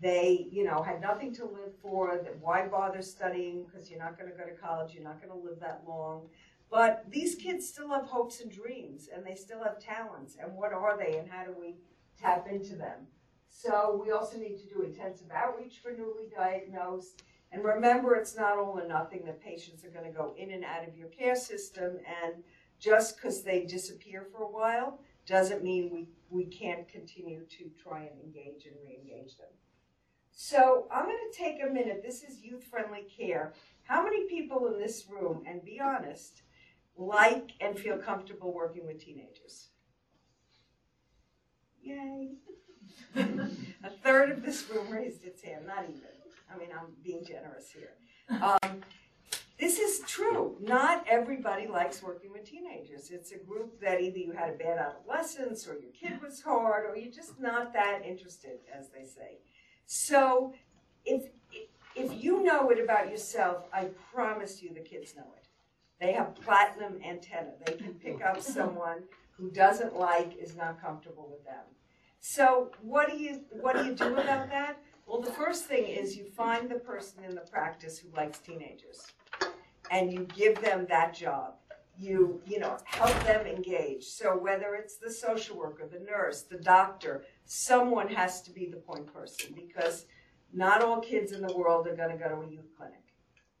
They, 0.00 0.48
you 0.50 0.64
know, 0.64 0.82
had 0.82 1.00
nothing 1.00 1.34
to 1.34 1.44
live 1.44 1.74
for. 1.80 2.20
That 2.22 2.38
why 2.40 2.66
bother 2.66 3.02
studying? 3.02 3.64
Because 3.64 3.90
you're 3.90 3.98
not 3.98 4.18
going 4.18 4.30
to 4.30 4.36
go 4.36 4.44
to 4.44 4.56
college. 4.56 4.94
You're 4.94 5.04
not 5.04 5.20
going 5.20 5.38
to 5.38 5.46
live 5.46 5.60
that 5.60 5.82
long. 5.86 6.28
But 6.70 7.04
these 7.10 7.34
kids 7.34 7.68
still 7.68 7.90
have 7.90 8.04
hopes 8.04 8.40
and 8.40 8.50
dreams, 8.50 9.08
and 9.14 9.24
they 9.24 9.34
still 9.34 9.62
have 9.62 9.78
talents. 9.78 10.36
And 10.40 10.56
what 10.56 10.72
are 10.72 10.96
they? 10.96 11.18
And 11.18 11.30
how 11.30 11.44
do 11.44 11.54
we 11.58 11.76
tap 12.20 12.48
into 12.50 12.74
them? 12.74 13.06
So 13.48 14.00
we 14.04 14.10
also 14.10 14.38
need 14.38 14.58
to 14.58 14.74
do 14.74 14.82
intensive 14.82 15.30
outreach 15.32 15.78
for 15.78 15.92
newly 15.92 16.28
diagnosed. 16.36 17.22
And 17.54 17.62
remember, 17.64 18.16
it's 18.16 18.36
not 18.36 18.58
all 18.58 18.80
or 18.80 18.88
nothing 18.88 19.22
that 19.26 19.40
patients 19.40 19.84
are 19.84 19.90
going 19.90 20.10
to 20.10 20.10
go 20.10 20.34
in 20.36 20.50
and 20.50 20.64
out 20.64 20.88
of 20.88 20.96
your 20.96 21.06
care 21.06 21.36
system. 21.36 21.98
And 22.24 22.42
just 22.80 23.16
because 23.16 23.44
they 23.44 23.64
disappear 23.64 24.26
for 24.32 24.42
a 24.42 24.50
while 24.50 24.98
doesn't 25.24 25.62
mean 25.62 25.88
we, 25.92 26.08
we 26.30 26.46
can't 26.46 26.88
continue 26.88 27.44
to 27.46 27.70
try 27.80 28.00
and 28.00 28.20
engage 28.24 28.66
and 28.66 28.74
re-engage 28.84 29.36
them. 29.36 29.46
So 30.32 30.88
I'm 30.92 31.04
going 31.04 31.16
to 31.30 31.38
take 31.38 31.58
a 31.62 31.72
minute. 31.72 32.02
This 32.04 32.24
is 32.24 32.42
youth-friendly 32.42 33.06
care. 33.16 33.54
How 33.84 34.02
many 34.02 34.26
people 34.26 34.66
in 34.66 34.80
this 34.80 35.04
room, 35.08 35.44
and 35.46 35.64
be 35.64 35.78
honest, 35.78 36.42
like 36.96 37.52
and 37.60 37.78
feel 37.78 37.98
comfortable 37.98 38.52
working 38.52 38.84
with 38.84 38.98
teenagers? 38.98 39.68
Yay. 41.80 42.32
a 43.14 43.90
third 44.02 44.32
of 44.32 44.42
this 44.42 44.68
room 44.68 44.90
raised 44.90 45.22
its 45.22 45.42
hand, 45.42 45.68
not 45.68 45.84
even. 45.84 46.23
I 46.54 46.58
mean, 46.58 46.68
I'm 46.72 46.86
being 47.02 47.24
generous 47.24 47.70
here. 47.70 47.94
Um, 48.30 48.82
this 49.58 49.78
is 49.78 50.00
true. 50.06 50.56
Not 50.60 51.04
everybody 51.08 51.66
likes 51.66 52.02
working 52.02 52.32
with 52.32 52.44
teenagers. 52.44 53.10
It's 53.10 53.32
a 53.32 53.38
group 53.38 53.80
that 53.80 54.00
either 54.00 54.18
you 54.18 54.32
had 54.32 54.50
a 54.50 54.56
bad 54.56 54.78
adolescence 54.78 55.66
or 55.66 55.74
your 55.74 55.92
kid 55.92 56.20
was 56.22 56.42
hard 56.42 56.86
or 56.86 56.96
you're 56.96 57.12
just 57.12 57.40
not 57.40 57.72
that 57.72 58.02
interested, 58.04 58.58
as 58.76 58.88
they 58.88 59.04
say. 59.04 59.38
So 59.86 60.54
if, 61.04 61.30
if 61.94 62.22
you 62.22 62.42
know 62.42 62.70
it 62.70 62.82
about 62.82 63.10
yourself, 63.10 63.64
I 63.72 63.88
promise 64.12 64.62
you 64.62 64.72
the 64.74 64.80
kids 64.80 65.14
know 65.16 65.32
it. 65.36 65.48
They 66.00 66.12
have 66.12 66.34
platinum 66.34 66.98
antenna. 67.04 67.52
They 67.64 67.74
can 67.74 67.94
pick 67.94 68.22
up 68.24 68.40
someone 68.42 69.04
who 69.36 69.50
doesn't 69.50 69.96
like, 69.96 70.36
is 70.40 70.56
not 70.56 70.80
comfortable 70.82 71.28
with 71.30 71.44
them. 71.44 71.64
So 72.20 72.72
what 72.80 73.10
do 73.10 73.18
you 73.18 73.42
what 73.50 73.76
do 73.76 73.84
you 73.84 73.94
do 73.94 74.14
about 74.14 74.48
that? 74.48 74.78
Well, 75.06 75.20
the 75.20 75.32
first 75.32 75.66
thing 75.66 75.86
is 75.86 76.16
you 76.16 76.24
find 76.24 76.68
the 76.68 76.78
person 76.78 77.24
in 77.24 77.34
the 77.34 77.42
practice 77.42 77.98
who 77.98 78.08
likes 78.16 78.38
teenagers, 78.38 79.12
and 79.90 80.12
you 80.12 80.26
give 80.34 80.60
them 80.60 80.86
that 80.88 81.14
job. 81.14 81.54
You 81.96 82.40
you 82.46 82.58
know 82.58 82.78
help 82.84 83.14
them 83.24 83.46
engage. 83.46 84.04
So 84.04 84.36
whether 84.36 84.74
it's 84.74 84.96
the 84.96 85.10
social 85.10 85.56
worker, 85.56 85.86
the 85.86 86.00
nurse, 86.00 86.42
the 86.42 86.58
doctor, 86.58 87.24
someone 87.44 88.08
has 88.08 88.42
to 88.42 88.50
be 88.50 88.66
the 88.66 88.78
point 88.78 89.12
person 89.12 89.54
because 89.54 90.06
not 90.52 90.82
all 90.82 91.00
kids 91.00 91.32
in 91.32 91.42
the 91.42 91.54
world 91.54 91.86
are 91.86 91.94
going 91.94 92.10
to 92.10 92.16
go 92.16 92.28
to 92.28 92.46
a 92.46 92.50
youth 92.50 92.70
clinic. 92.76 93.02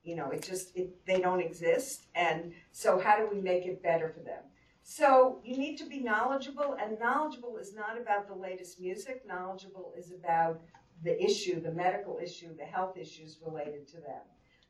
You 0.02 0.16
know, 0.16 0.30
it 0.30 0.42
just 0.42 0.74
it, 0.76 1.06
they 1.06 1.20
don't 1.20 1.40
exist, 1.40 2.06
and 2.14 2.52
so 2.72 2.98
how 2.98 3.16
do 3.16 3.28
we 3.32 3.40
make 3.40 3.66
it 3.66 3.82
better 3.82 4.08
for 4.08 4.20
them? 4.20 4.42
So 4.82 5.40
you 5.44 5.56
need 5.56 5.76
to 5.78 5.86
be 5.86 6.00
knowledgeable, 6.00 6.76
and 6.80 6.98
knowledgeable 6.98 7.56
is 7.58 7.74
not 7.74 7.98
about 8.00 8.28
the 8.28 8.34
latest 8.34 8.80
music. 8.80 9.26
Knowledgeable 9.26 9.94
is 9.96 10.12
about 10.12 10.60
the 11.02 11.22
issue, 11.22 11.60
the 11.60 11.72
medical 11.72 12.18
issue, 12.22 12.56
the 12.56 12.64
health 12.64 12.96
issues 12.96 13.38
related 13.44 13.86
to 13.88 13.96
them. 13.96 14.22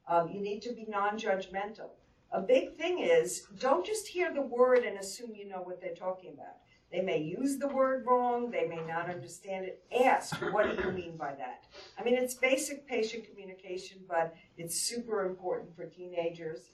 Um, 0.09 0.29
you 0.29 0.41
need 0.41 0.61
to 0.63 0.73
be 0.73 0.87
non-judgmental. 0.89 1.91
A 2.33 2.41
big 2.41 2.77
thing 2.77 2.99
is 2.99 3.47
don't 3.59 3.87
just 3.87 4.09
hear 4.09 4.33
the 4.33 4.43
word 4.43 4.85
and 4.85 4.99
assume 4.99 5.35
you 5.35 5.49
know 5.49 5.63
what 5.63 5.81
they're 5.81 5.95
talking 5.95 6.33
about. 6.33 6.57
They 6.91 7.01
may 7.01 7.19
use 7.19 7.59
the 7.59 7.69
word 7.69 8.05
wrong, 8.07 8.51
they 8.51 8.67
may 8.67 8.81
not 8.87 9.11
understand 9.11 9.65
it. 9.65 9.83
Ask, 10.05 10.41
what 10.53 10.77
do 10.77 10.83
you 10.83 10.93
mean 10.93 11.17
by 11.17 11.35
that? 11.35 11.65
I 11.99 12.05
mean, 12.05 12.15
it's 12.15 12.35
basic 12.35 12.87
patient 12.87 13.25
communication, 13.29 13.99
but 14.09 14.35
it's 14.57 14.81
super 14.81 15.27
important 15.27 15.75
for 15.75 15.87
teenagers. 15.87 16.71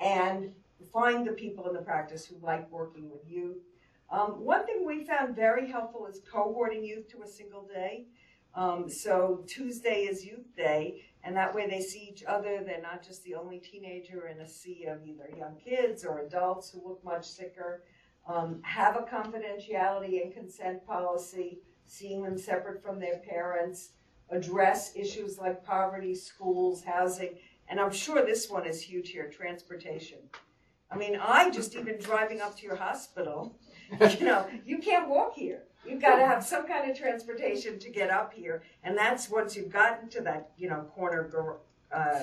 And 0.00 0.52
find 0.92 1.26
the 1.26 1.32
people 1.32 1.68
in 1.68 1.74
the 1.74 1.80
practice 1.80 2.26
who 2.26 2.36
like 2.44 2.70
working 2.70 3.10
with 3.10 3.20
youth. 3.26 3.58
Um, 4.10 4.44
one 4.44 4.66
thing 4.66 4.84
we 4.86 5.04
found 5.04 5.34
very 5.34 5.70
helpful 5.70 6.06
is 6.06 6.20
cohorting 6.30 6.84
youth 6.84 7.08
to 7.12 7.22
a 7.22 7.26
single 7.26 7.66
day. 7.66 8.06
Um, 8.54 8.88
so 8.88 9.44
Tuesday 9.46 10.02
is 10.02 10.24
Youth 10.24 10.54
Day, 10.56 11.02
and 11.24 11.36
that 11.36 11.54
way 11.54 11.66
they 11.68 11.80
see 11.80 12.08
each 12.10 12.24
other. 12.24 12.62
They're 12.64 12.82
not 12.82 13.04
just 13.06 13.24
the 13.24 13.34
only 13.34 13.58
teenager 13.58 14.26
in 14.26 14.40
a 14.40 14.48
sea 14.48 14.86
of 14.88 15.06
either 15.06 15.30
young 15.36 15.56
kids 15.56 16.04
or 16.04 16.20
adults 16.20 16.70
who 16.70 16.86
look 16.86 17.02
much 17.04 17.26
sicker. 17.26 17.84
Um, 18.26 18.60
have 18.62 18.96
a 18.96 19.00
confidentiality 19.00 20.22
and 20.22 20.32
consent 20.32 20.86
policy, 20.86 21.58
seeing 21.86 22.22
them 22.22 22.38
separate 22.38 22.82
from 22.82 23.00
their 23.00 23.18
parents. 23.18 23.90
Address 24.30 24.94
issues 24.96 25.38
like 25.38 25.64
poverty, 25.64 26.14
schools, 26.14 26.84
housing, 26.84 27.36
and 27.68 27.80
I'm 27.80 27.92
sure 27.92 28.24
this 28.24 28.50
one 28.50 28.66
is 28.66 28.80
huge 28.80 29.10
here, 29.10 29.28
transportation. 29.28 30.18
I 30.90 30.96
mean, 30.96 31.16
I 31.16 31.50
just 31.50 31.74
even 31.74 31.98
driving 31.98 32.40
up 32.40 32.56
to 32.58 32.62
your 32.62 32.76
hospital, 32.76 33.58
you 34.18 34.26
know, 34.26 34.46
you 34.64 34.78
can't 34.78 35.08
walk 35.08 35.34
here. 35.34 35.64
You've 35.84 36.00
got 36.00 36.16
to 36.16 36.26
have 36.26 36.44
some 36.44 36.66
kind 36.66 36.90
of 36.90 36.96
transportation 36.96 37.78
to 37.80 37.90
get 37.90 38.10
up 38.10 38.32
here, 38.32 38.62
and 38.84 38.96
that's 38.96 39.28
once 39.28 39.56
you've 39.56 39.72
gotten 39.72 40.08
to 40.10 40.20
that, 40.22 40.52
you 40.56 40.68
know, 40.68 40.82
corner 40.94 41.58
uh, 41.92 42.20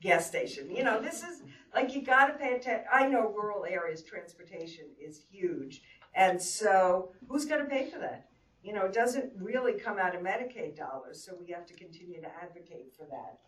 gas 0.00 0.26
station. 0.26 0.70
You 0.70 0.84
know, 0.84 1.00
this 1.00 1.22
is 1.22 1.42
like 1.74 1.94
you 1.94 2.02
got 2.02 2.26
to 2.26 2.34
pay 2.34 2.54
attention. 2.54 2.84
I 2.92 3.06
know 3.08 3.32
rural 3.36 3.64
areas 3.64 4.02
transportation 4.02 4.84
is 5.00 5.20
huge, 5.30 5.82
and 6.14 6.40
so 6.40 7.10
who's 7.28 7.44
going 7.44 7.62
to 7.62 7.68
pay 7.68 7.90
for 7.90 7.98
that? 7.98 8.28
You 8.62 8.72
know, 8.72 8.84
it 8.84 8.92
doesn't 8.92 9.32
really 9.40 9.74
come 9.74 9.98
out 9.98 10.14
of 10.14 10.22
Medicaid 10.22 10.76
dollars, 10.76 11.22
so 11.24 11.36
we 11.38 11.52
have 11.52 11.66
to 11.66 11.74
continue 11.74 12.20
to 12.20 12.28
advocate 12.42 12.94
for 12.96 13.06
that. 13.06 13.38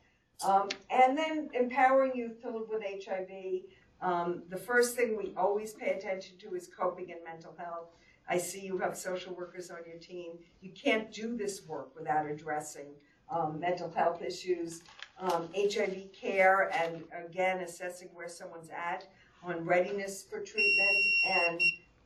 Um, 0.47 0.69
and 0.91 1.19
then 1.19 1.51
empowering 1.55 2.13
youth 2.15 2.41
to 2.43 2.51
live 2.51 2.69
with 2.69 2.83
HIV. 2.83 3.63
Um, 4.01 4.45
the 4.49 4.57
first 4.57 4.95
thing 4.95 5.17
we 5.17 5.33
always 5.37 5.75
pay 5.75 5.91
attention 5.91 6.39
to 6.39 6.55
is 6.55 6.69
coping 6.69 7.11
and 7.11 7.21
mental 7.25 7.55
health. 7.59 7.89
I 8.29 8.39
see 8.39 8.61
you 8.61 8.79
have 8.79 8.97
social 8.97 9.35
workers 9.35 9.71
on 9.71 9.79
your 9.87 9.99
team. 9.99 10.33
You 10.61 10.71
can't 10.71 11.11
do 11.13 11.37
this 11.37 11.67
work 11.67 11.97
without 11.97 12.27
addressing 12.27 12.87
um, 13.31 13.59
mental 13.59 13.91
health 13.91 14.23
issues, 14.23 14.83
um, 15.19 15.49
HIV 15.57 16.13
care, 16.13 16.71
and 16.75 17.05
again, 17.27 17.61
assessing 17.61 18.09
where 18.13 18.29
someone's 18.29 18.71
at 18.71 19.07
on 19.43 19.65
readiness 19.65 20.25
for 20.29 20.41
treatment, 20.41 20.97
and 21.27 21.61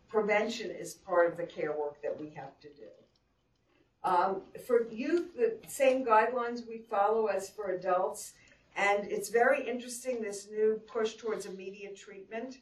prevention 0.09 0.71
is 0.71 0.95
part 0.95 1.31
of 1.31 1.37
the 1.37 1.45
care 1.45 1.73
work 1.73 2.01
that 2.03 2.19
we 2.21 2.31
have 2.31 2.59
to 2.61 2.69
do. 2.69 2.89
Um, 4.05 4.43
for 4.67 4.89
youth, 4.91 5.37
the 5.37 5.57
same 5.69 6.05
guidelines 6.05 6.67
we 6.69 6.79
follow 6.79 7.27
as 7.27 7.49
for 7.49 7.73
adults, 7.73 8.33
and 8.77 9.11
it's 9.11 9.29
very 9.29 9.67
interesting 9.69 10.21
this 10.21 10.49
new 10.51 10.81
push 10.87 11.15
towards 11.15 11.47
immediate 11.47 11.97
treatment. 11.97 12.57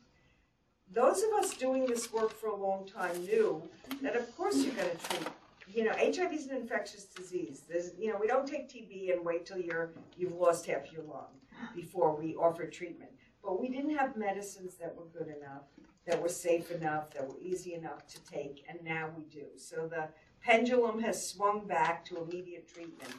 Those 0.92 1.22
of 1.22 1.32
us 1.38 1.54
doing 1.54 1.86
this 1.86 2.12
work 2.12 2.32
for 2.32 2.48
a 2.48 2.56
long 2.56 2.84
time 2.86 3.16
knew 3.24 3.62
that, 4.02 4.16
of 4.16 4.36
course, 4.36 4.56
you're 4.56 4.74
going 4.74 4.90
to 4.90 5.08
treat. 5.08 5.28
You 5.72 5.84
know, 5.84 5.92
HIV 5.92 6.32
is 6.32 6.46
an 6.48 6.56
infectious 6.56 7.04
disease. 7.04 7.62
There's, 7.68 7.92
you 7.96 8.08
know, 8.08 8.18
we 8.20 8.26
don't 8.26 8.46
take 8.46 8.68
TB 8.68 9.12
and 9.12 9.24
wait 9.24 9.46
till 9.46 9.58
you're 9.58 9.90
you've 10.16 10.34
lost 10.34 10.66
half 10.66 10.92
your 10.92 11.04
lung 11.04 11.28
before 11.76 12.16
we 12.16 12.34
offer 12.34 12.66
treatment. 12.66 13.10
but 13.42 13.60
we 13.60 13.68
didn't 13.68 13.96
have 13.96 14.16
medicines 14.16 14.74
that 14.76 14.94
were 14.96 15.06
good 15.16 15.28
enough, 15.28 15.62
that 16.06 16.20
were 16.20 16.28
safe 16.28 16.70
enough, 16.70 17.10
that 17.10 17.26
were 17.26 17.38
easy 17.40 17.74
enough 17.74 18.06
to 18.06 18.20
take, 18.24 18.64
and 18.68 18.78
now 18.82 19.10
we 19.16 19.24
do. 19.24 19.46
So 19.56 19.86
the 19.88 20.08
pendulum 20.42 21.00
has 21.00 21.26
swung 21.30 21.66
back 21.66 22.04
to 22.06 22.22
immediate 22.22 22.68
treatment. 22.68 23.14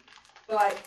But 0.47 0.77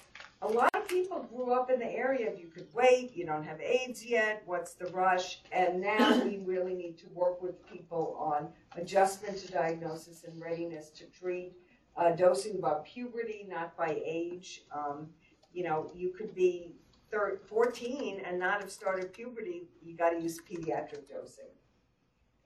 a 0.43 0.49
lot 0.49 0.71
of 0.75 0.87
people 0.89 1.23
grew 1.23 1.53
up 1.53 1.71
in 1.71 1.79
the 1.79 1.91
area 1.91 2.31
of 2.31 2.39
you 2.39 2.49
could 2.49 2.67
wait, 2.75 3.13
you 3.15 3.25
don't 3.25 3.45
have 3.45 3.61
AIDS 3.61 4.05
yet, 4.05 4.43
what's 4.47 4.75
the 4.75 4.87
rush? 4.87 5.41
And 5.53 5.81
now 5.81 6.23
we 6.23 6.39
really 6.45 6.75
need 6.75 6.99
to 6.99 7.07
work 7.15 7.43
with 7.43 7.67
people 7.67 8.17
on 8.19 8.49
adjustment 8.77 9.39
to 9.39 9.51
diagnosis 9.51 10.25
and 10.25 10.41
readiness 10.41 10.91
to 10.91 11.05
treat, 11.07 11.53
uh, 11.97 12.11
dosing 12.13 12.61
by 12.61 12.75
puberty, 12.85 13.47
not 13.49 13.77
by 13.77 14.01
age. 14.05 14.63
Um, 14.75 15.09
you 15.53 15.65
know, 15.65 15.91
you 15.95 16.11
could 16.11 16.35
be 16.35 16.75
thir 17.11 17.41
14 17.47 18.21
and 18.27 18.39
not 18.39 18.61
have 18.61 18.71
started 18.71 19.13
puberty, 19.13 19.69
you 19.83 19.97
got 19.97 20.11
to 20.11 20.21
use 20.21 20.41
pediatric 20.41 21.09
dosing. 21.09 21.45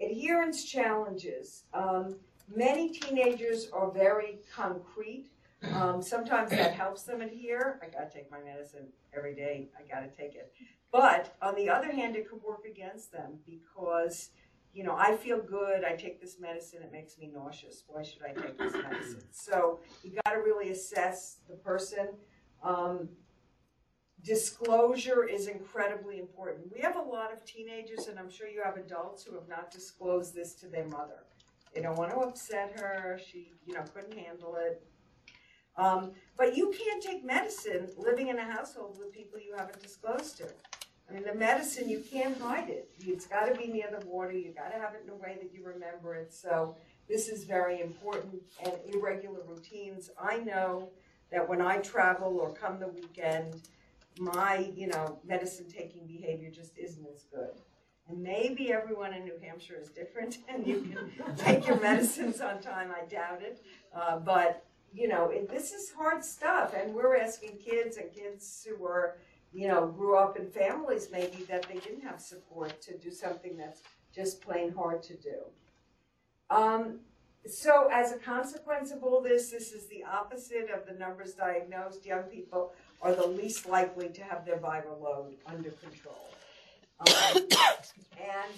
Adherence 0.01 0.64
challenges. 0.64 1.64
Um, 1.74 2.16
many 2.55 2.91
teenagers 2.91 3.68
are 3.72 3.91
very 3.91 4.39
concrete. 4.55 5.30
Um, 5.72 6.02
sometimes 6.14 6.50
that 6.50 6.74
helps 6.74 7.02
them 7.02 7.20
adhere. 7.20 7.80
I 7.82 7.86
got 7.86 8.11
to 8.11 8.16
take 8.16 8.30
my 8.30 8.40
medicine 8.40 8.88
every 9.16 9.34
day, 9.34 9.68
I 9.78 9.92
got 9.92 10.00
to 10.00 10.09
take 10.09 10.34
it. 10.34 10.52
But 10.90 11.36
on 11.42 11.54
the 11.54 11.68
other 11.68 11.92
hand, 11.92 12.16
it 12.16 12.28
could 12.28 12.42
work 12.42 12.64
against 12.64 13.12
them 13.12 13.38
because, 13.46 14.30
you 14.72 14.84
know, 14.84 14.96
I 14.96 15.16
feel 15.16 15.38
good, 15.40 15.84
I 15.84 15.94
take 15.96 16.20
this 16.20 16.38
medicine, 16.40 16.80
it 16.82 16.92
makes 16.92 17.18
me 17.18 17.30
nauseous. 17.32 17.84
Why 17.86 18.02
should 18.02 18.22
I 18.22 18.32
take 18.32 18.59
this 18.59 18.72
medicine? 18.72 19.22
So 19.32 19.80
you 20.02 20.18
got 20.24 20.32
to 20.32 20.38
really 20.38 20.70
assess 20.70 21.38
the 21.48 21.56
person. 21.56 22.09
Um, 22.62 23.09
disclosure 24.22 25.24
is 25.24 25.46
incredibly 25.46 26.18
important. 26.18 26.72
We 26.72 26.80
have 26.80 26.96
a 26.96 27.02
lot 27.02 27.32
of 27.32 27.44
teenagers, 27.44 28.09
and 28.09 28.18
I'm 28.18 28.30
sure 28.30 28.48
you 28.48 28.62
have 28.64 28.76
adults 28.76 29.24
who 29.24 29.34
have 29.34 29.48
not 29.48 29.70
disclosed 29.70 30.34
this 30.34 30.54
to 30.54 30.66
their 30.68 30.86
mother. 30.86 31.24
They 31.74 31.82
don't 31.82 31.96
want 31.96 32.11
to 32.11 32.18
upset 32.18 32.78
her. 32.80 33.20
She, 33.24 33.52
you 33.66 33.74
know, 33.74 33.82
couldn't 33.94 34.16
handle 34.18 34.56
it. 34.56 34.82
Um, 35.78 36.10
but 36.36 36.56
you 36.56 36.74
can't 36.76 37.02
take 37.02 37.24
medicine 37.24 37.88
living 37.96 38.28
in 38.28 38.38
a 38.38 38.44
household 38.44 38.98
with 38.98 39.12
people 39.12 39.38
you 39.38 39.54
haven't 39.56 39.80
disclosed 39.80 40.36
to. 40.38 40.48
I 41.08 41.14
mean, 41.14 41.22
the 41.22 41.34
medicine, 41.34 41.88
you 41.88 42.00
can't 42.00 42.38
hide 42.38 42.68
it. 42.68 42.90
It's 43.00 43.26
got 43.26 43.46
to 43.46 43.54
be 43.54 43.68
near 43.68 43.86
the 43.98 44.04
water. 44.06 44.32
You've 44.32 44.56
got 44.56 44.72
to 44.72 44.78
have 44.78 44.94
it 44.94 45.02
in 45.04 45.10
a 45.10 45.14
way 45.14 45.38
that 45.40 45.54
you 45.54 45.64
remember 45.64 46.14
it. 46.14 46.34
So 46.34 46.76
this 47.08 47.28
is 47.28 47.44
very 47.44 47.80
important. 47.80 48.42
And 48.62 48.74
irregular 48.92 49.40
routines. 49.46 50.10
I 50.20 50.38
know 50.38 50.90
that 51.32 51.48
when 51.48 51.62
I 51.62 51.78
travel 51.78 52.38
or 52.40 52.52
come 52.52 52.78
the 52.78 52.88
weekend, 52.88 53.62
my, 54.18 54.70
you 54.76 54.88
know, 54.88 55.18
medicine 55.24 55.66
taking 55.70 56.06
behavior 56.06 56.50
just 56.50 56.76
isn't 56.76 57.06
as 57.06 57.24
good. 57.32 57.62
And 58.08 58.22
maybe 58.22 58.72
everyone 58.72 59.14
in 59.14 59.24
New 59.24 59.38
Hampshire 59.42 59.76
is 59.80 59.88
different 59.88 60.38
and 60.48 60.66
you 60.66 60.80
can 60.80 61.36
take 61.36 61.66
your 61.66 61.80
medicines 61.80 62.40
on 62.40 62.60
time. 62.60 62.90
I 62.90 63.06
doubt 63.06 63.42
it. 63.42 63.62
Uh, 63.94 64.18
but, 64.18 64.64
you 64.93 65.09
know, 65.09 65.30
it, 65.30 65.51
this 65.51 65.72
is 65.72 65.91
hard 65.91 66.24
stuff. 66.24 66.74
And 66.74 66.95
we're 66.95 67.16
asking 67.16 67.59
kids 67.59 67.97
and 67.97 68.12
kids 68.12 68.66
who 68.68 68.84
are, 68.84 69.16
you 69.53 69.68
know, 69.68 69.86
grew 69.86 70.16
up 70.16 70.36
in 70.39 70.51
families 70.51 71.09
maybe 71.11 71.45
that 71.45 71.66
they 71.68 71.78
didn't 71.80 72.03
have 72.03 72.20
support 72.20 72.80
to 72.82 72.97
do 72.99 73.11
something 73.11 73.57
that's 73.57 73.82
just 74.14 74.41
plain 74.41 74.72
hard 74.72 75.03
to 75.05 75.14
do. 75.16 75.39
Um, 76.51 77.01
so 77.47 77.89
as 77.93 78.12
a 78.12 78.16
consequence 78.16 78.91
of 78.91 79.03
all 79.03 79.22
this, 79.22 79.51
this 79.51 79.72
is 79.72 79.86
the 79.86 80.05
opposite 80.05 80.68
of 80.70 80.86
the 80.86 80.99
numbers 80.99 81.34
diagnosed. 81.34 82.05
Young 82.05 82.24
people 82.24 82.72
are 83.01 83.14
the 83.14 83.26
least 83.26 83.68
likely 83.68 84.09
to 84.09 84.22
have 84.22 84.45
their 84.45 84.59
viral 84.59 85.01
load 85.01 85.34
under 85.47 85.70
control. 85.70 86.30
Um, 87.01 87.07
and 88.18 88.53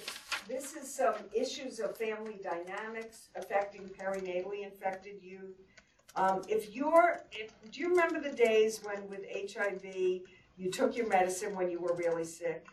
this 0.49 0.75
is 0.75 0.93
some 0.93 1.15
issues 1.35 1.79
of 1.79 1.97
family 1.97 2.41
dynamics 2.43 3.29
affecting 3.37 3.89
perinatally 3.89 4.65
infected 4.65 5.23
youth. 5.23 5.61
Um, 6.21 6.43
if 6.49 6.75
you're, 6.75 7.23
if, 7.33 7.51
do 7.73 7.81
you 7.81 7.89
remember 7.89 8.21
the 8.21 8.37
days 8.37 8.83
when 8.83 9.09
with 9.09 9.21
HIV 9.55 9.85
you 10.59 10.71
took 10.71 10.95
your 10.95 11.09
medicine 11.09 11.57
when 11.57 11.71
you 11.71 11.81
were 11.81 11.95
really 11.95 12.25
sick? 12.25 12.67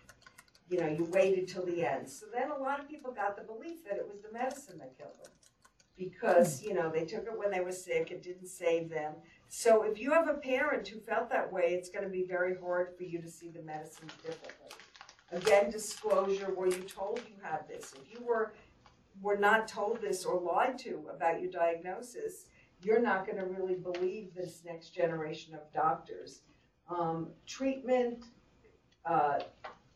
You 0.69 0.81
know, 0.81 0.87
you 0.87 1.05
waited 1.05 1.47
till 1.47 1.65
the 1.65 1.85
end. 1.85 2.09
So 2.09 2.25
then 2.33 2.51
a 2.51 2.57
lot 2.61 2.81
of 2.81 2.89
people 2.89 3.13
got 3.13 3.37
the 3.37 3.43
belief 3.43 3.85
that 3.85 3.95
it 3.95 4.05
was 4.05 4.19
the 4.19 4.37
medicine 4.37 4.77
that 4.79 4.97
killed 4.97 5.13
them 5.23 5.31
because 5.97 6.61
you 6.61 6.75
know 6.75 6.91
they 6.91 7.05
took 7.05 7.25
it 7.25 7.35
when 7.35 7.49
they 7.49 7.59
were 7.59 7.71
sick 7.71 8.11
it 8.11 8.21
didn't 8.21 8.45
save 8.45 8.87
them 8.87 9.13
so 9.47 9.81
if 9.81 9.99
you 9.99 10.11
have 10.11 10.27
a 10.27 10.35
parent 10.35 10.87
who 10.87 10.99
felt 10.99 11.27
that 11.27 11.51
way 11.51 11.69
it's 11.69 11.89
going 11.89 12.03
to 12.03 12.11
be 12.11 12.23
very 12.23 12.55
hard 12.55 12.89
for 12.95 13.01
you 13.01 13.19
to 13.19 13.27
see 13.27 13.49
the 13.49 13.63
medicine 13.63 14.07
differently 14.23 14.69
again 15.31 15.71
disclosure 15.71 16.53
were 16.53 16.67
you 16.67 16.83
told 16.83 17.19
you 17.27 17.33
had 17.41 17.67
this 17.67 17.95
if 17.99 18.13
you 18.13 18.23
were 18.23 18.53
were 19.23 19.37
not 19.37 19.67
told 19.67 19.99
this 19.99 20.23
or 20.23 20.39
lied 20.39 20.77
to 20.77 21.01
about 21.11 21.41
your 21.41 21.49
diagnosis 21.49 22.45
you're 22.81 23.01
not 23.01 23.25
going 23.25 23.37
to 23.37 23.45
really 23.45 23.75
believe 23.75 24.33
this 24.35 24.61
next 24.65 24.89
generation 24.89 25.53
of 25.53 25.61
doctors 25.73 26.41
um, 26.89 27.27
treatment 27.45 28.23
uh, 29.05 29.39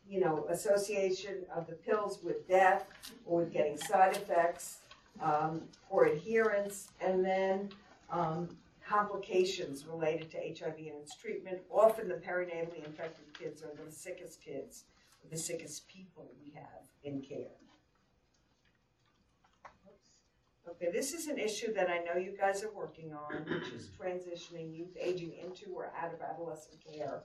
you 0.08 0.20
know 0.20 0.46
association 0.50 1.36
of 1.54 1.66
the 1.66 1.74
pills 1.74 2.20
with 2.22 2.46
death 2.48 2.86
or 3.24 3.40
with 3.40 3.52
getting 3.52 3.76
side 3.76 4.16
effects 4.16 4.78
um, 5.20 5.62
for 5.88 6.06
adherence, 6.06 6.88
and 7.00 7.24
then 7.24 7.68
um, 8.10 8.48
complications 8.86 9.86
related 9.86 10.30
to 10.30 10.38
HIV 10.38 10.76
and 10.78 11.02
its 11.02 11.16
treatment. 11.16 11.60
Often 11.70 12.08
the 12.08 12.14
perinatally 12.14 12.84
infected 12.84 13.26
kids 13.38 13.62
are 13.62 13.72
the 13.84 13.90
sickest 13.90 14.40
kids, 14.42 14.84
the 15.30 15.38
sickest 15.38 15.88
people 15.88 16.30
we 16.44 16.52
have 16.54 16.82
in 17.04 17.20
care. 17.20 17.61
Okay, 20.82 20.90
this 20.90 21.12
is 21.12 21.28
an 21.28 21.38
issue 21.38 21.72
that 21.74 21.88
I 21.88 21.98
know 21.98 22.18
you 22.18 22.34
guys 22.36 22.64
are 22.64 22.72
working 22.74 23.12
on, 23.12 23.44
which 23.44 23.72
is 23.72 23.88
transitioning 24.00 24.76
youth 24.76 24.96
aging 25.00 25.32
into 25.34 25.70
or 25.72 25.92
out 25.96 26.12
of 26.12 26.20
adolescent 26.20 26.78
care. 26.84 27.22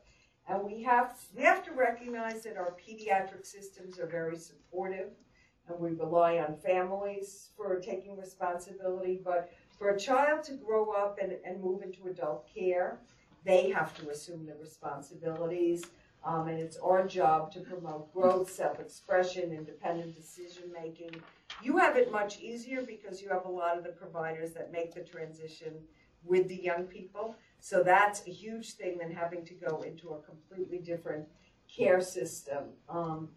And 0.47 0.64
we 0.64 0.84
have 0.84 1.16
we 1.36 1.41
have 1.41 1.66
to 1.66 1.72
recognize 1.72 2.43
that 2.43 2.55
our 2.55 2.76
pediatric 2.76 3.45
systems 3.45 3.97
are 3.97 4.05
very 4.05 4.38
supportive 4.38 5.10
and 5.68 5.80
we 5.80 5.91
rely 5.93 6.38
on 6.38 6.55
families 6.58 7.49
for 7.58 7.80
taking 7.80 8.16
responsibility. 8.16 9.20
But 9.26 9.51
for 9.80 9.89
a 9.89 9.99
child 9.99 10.43
to 10.43 10.53
grow 10.53 10.91
up 10.91 11.18
and, 11.20 11.34
and 11.43 11.60
move 11.60 11.82
into 11.82 12.08
adult 12.08 12.47
care, 12.53 12.99
they 13.43 13.72
have 13.72 13.97
to 13.99 14.10
assume 14.12 14.45
the 14.45 14.55
responsibilities. 14.62 15.84
Um, 16.24 16.47
and 16.47 16.60
it's 16.60 16.78
our 16.78 17.08
job 17.08 17.51
to 17.53 17.62
promote 17.62 18.14
growth, 18.14 18.51
self 18.51 18.80
expression, 18.80 19.51
independent 19.51 20.16
decision 20.16 20.72
making. 20.72 21.22
You 21.64 21.78
have 21.78 21.97
it 21.97 22.12
much 22.12 22.39
easier 22.39 22.84
because 22.84 23.22
you 23.22 23.30
have 23.30 23.45
a 23.45 23.49
lot 23.49 23.78
of 23.78 23.84
the 23.84 23.91
providers 23.91 24.53
that 24.53 24.72
make 24.72 24.93
the 24.93 25.01
transition 25.01 25.74
with 26.24 26.47
the 26.47 26.55
young 26.55 26.84
people. 26.84 27.36
So 27.60 27.84
that's 27.84 28.26
a 28.28 28.32
huge 28.32 28.74
thing 28.74 28.97
than 28.97 29.12
having 29.12 29.45
to 29.45 29.53
go 29.53 29.82
into 29.82 30.10
a 30.10 30.22
completely 30.22 30.80
different 30.80 31.28
care 31.68 32.01
system. 32.01 32.66
Um, 32.89 33.30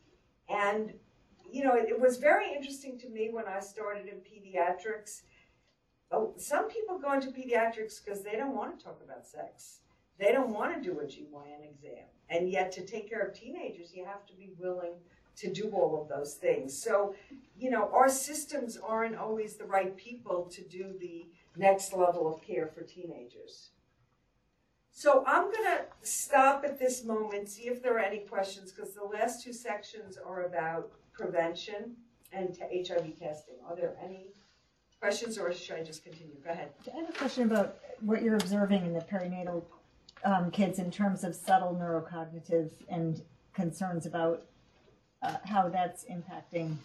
and 0.48 0.92
you 1.50 1.64
know, 1.64 1.74
it, 1.74 1.88
it, 1.88 2.00
was 2.00 2.16
very 2.16 2.52
interesting 2.54 2.98
to 3.00 3.08
me 3.08 3.30
when 3.32 3.46
I 3.46 3.60
started 3.60 4.06
in 4.06 4.18
pediatrics. 4.18 5.22
Oh, 6.12 6.34
some 6.36 6.68
people 6.68 6.98
go 6.98 7.12
into 7.12 7.28
pediatrics 7.28 8.04
because 8.04 8.22
they 8.22 8.36
don't 8.36 8.54
want 8.54 8.78
to 8.78 8.84
talk 8.84 9.00
about 9.04 9.26
sex. 9.26 9.80
They 10.18 10.32
don't 10.32 10.50
want 10.50 10.74
to 10.74 10.80
do 10.80 11.00
a 11.00 11.04
GYN 11.04 11.68
exam. 11.68 12.04
And 12.28 12.50
yet, 12.50 12.70
to 12.72 12.86
take 12.86 13.08
care 13.08 13.22
of 13.22 13.34
teenagers, 13.34 13.92
you 13.94 14.04
have 14.04 14.26
to 14.26 14.34
be 14.34 14.50
willing 14.58 14.92
to 15.40 15.52
do 15.52 15.70
all 15.70 16.00
of 16.00 16.08
those 16.08 16.34
things. 16.34 16.76
So, 16.76 17.14
you 17.58 17.70
know, 17.70 17.90
our 17.92 18.08
systems 18.08 18.76
aren't 18.76 19.16
always 19.16 19.56
the 19.56 19.64
right 19.64 19.96
people 19.96 20.44
to 20.52 20.62
do 20.62 20.94
the 21.00 21.26
next 21.56 21.92
level 21.92 22.32
of 22.32 22.42
care 22.42 22.66
for 22.66 22.82
teenagers. 22.82 23.70
So 24.92 25.24
I'm 25.26 25.44
going 25.44 25.64
to 25.64 25.84
stop 26.02 26.64
at 26.64 26.78
this 26.78 27.04
moment, 27.04 27.48
see 27.48 27.68
if 27.68 27.82
there 27.82 27.96
are 27.96 28.00
any 28.00 28.18
questions, 28.18 28.70
because 28.70 28.92
the 28.92 29.04
last 29.04 29.42
two 29.42 29.52
sections 29.52 30.18
are 30.18 30.42
about 30.42 30.90
prevention 31.12 31.96
and 32.32 32.52
to 32.54 32.60
HIV 32.64 33.18
testing. 33.18 33.54
Are 33.66 33.74
there 33.74 33.96
any 34.02 34.26
questions 35.00 35.38
or 35.38 35.52
should 35.54 35.76
I 35.76 35.82
just 35.82 36.04
continue? 36.04 36.34
Go 36.44 36.50
ahead. 36.50 36.68
I 36.92 36.98
have 36.98 37.08
a 37.08 37.12
question 37.12 37.44
about 37.44 37.76
what 38.00 38.22
you're 38.22 38.34
observing 38.34 38.84
in 38.84 38.92
the 38.92 39.00
perinatal 39.00 39.62
um, 40.24 40.50
kids 40.50 40.78
in 40.78 40.90
terms 40.90 41.24
of 41.24 41.34
subtle 41.34 41.74
neurocognitive 41.80 42.70
and 42.90 43.22
concerns 43.54 44.04
about 44.04 44.44
uh, 45.22 45.36
how 45.44 45.68
that's 45.68 46.04
impacting 46.04 46.76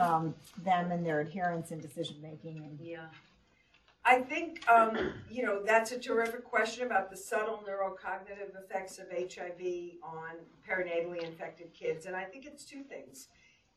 um, 0.00 0.34
them 0.64 0.90
and 0.90 1.04
their 1.04 1.20
adherence 1.20 1.70
and 1.70 1.82
decision 1.82 2.16
making. 2.22 2.58
And 2.58 2.78
Yeah. 2.80 3.06
I 4.02 4.22
think, 4.22 4.66
um, 4.68 4.96
you 5.30 5.44
know, 5.44 5.62
that's 5.62 5.92
a 5.92 5.98
terrific 5.98 6.42
question 6.42 6.86
about 6.86 7.10
the 7.10 7.16
subtle 7.16 7.62
neurocognitive 7.68 8.56
effects 8.64 8.98
of 8.98 9.10
HIV 9.10 9.98
on 10.02 10.36
perinatally 10.66 11.22
infected 11.22 11.74
kids. 11.74 12.06
And 12.06 12.16
I 12.16 12.24
think 12.24 12.46
it's 12.46 12.64
two 12.64 12.82
things. 12.82 13.28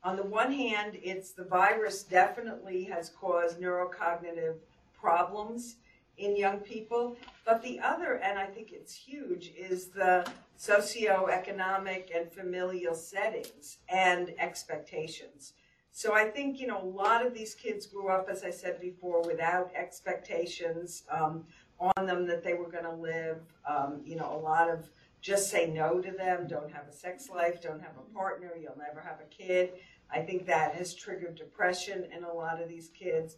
On 0.02 0.16
the 0.16 0.24
one 0.24 0.52
hand, 0.52 0.98
it's 1.02 1.32
the 1.32 1.44
virus 1.44 2.04
definitely 2.04 2.86
has 2.86 3.10
caused 3.10 3.60
neurocognitive 3.60 4.56
problems 4.94 5.76
in 6.18 6.36
young 6.36 6.60
people. 6.60 7.18
But 7.46 7.62
the 7.62 7.80
other, 7.80 8.16
and 8.16 8.38
I 8.38 8.46
think 8.46 8.72
it's 8.72 8.94
huge, 8.94 9.52
is 9.58 9.88
the 9.88 10.26
socioeconomic 10.58 12.16
and 12.16 12.32
familial 12.32 12.96
settings 12.96 13.78
and 13.90 14.34
expectations. 14.40 15.54
So 15.92 16.14
I 16.14 16.26
think, 16.26 16.60
you 16.60 16.68
know, 16.68 16.82
a 16.82 16.86
lot 16.86 17.26
of 17.26 17.34
these 17.34 17.54
kids 17.54 17.86
grew 17.86 18.10
up, 18.10 18.28
as 18.30 18.44
I 18.44 18.50
said 18.50 18.80
before, 18.82 19.22
without 19.22 19.72
expectations 19.76 21.04
um, 21.12 21.44
on 21.80 22.06
them 22.06 22.26
that 22.28 22.44
they 22.44 22.56
were 22.56 22.70
going 22.70 22.86
to 22.86 22.96
live. 22.96 23.42
Um, 23.70 24.02
you 24.04 24.16
know, 24.16 24.34
a 24.34 24.42
lot 24.42 24.70
of 24.70 24.90
just 25.22 25.50
say 25.50 25.68
no 25.68 26.02
to 26.02 26.12
them, 26.12 26.48
don't 26.48 26.72
have 26.72 26.88
a 26.88 26.92
sex 26.92 27.30
life, 27.30 27.62
don't 27.62 27.82
have 27.82 27.96
a 27.98 28.14
partner, 28.14 28.52
you'll 28.60 28.78
never 28.78 29.00
have 29.00 29.20
a 29.22 29.44
kid. 29.44 29.72
I 30.12 30.20
think 30.20 30.46
that 30.48 30.76
has 30.76 30.94
triggered 30.94 31.36
depression 31.36 32.08
in 32.16 32.24
a 32.24 32.34
lot 32.34 32.62
of 32.62 32.68
these 32.68 32.90
kids. 32.90 33.38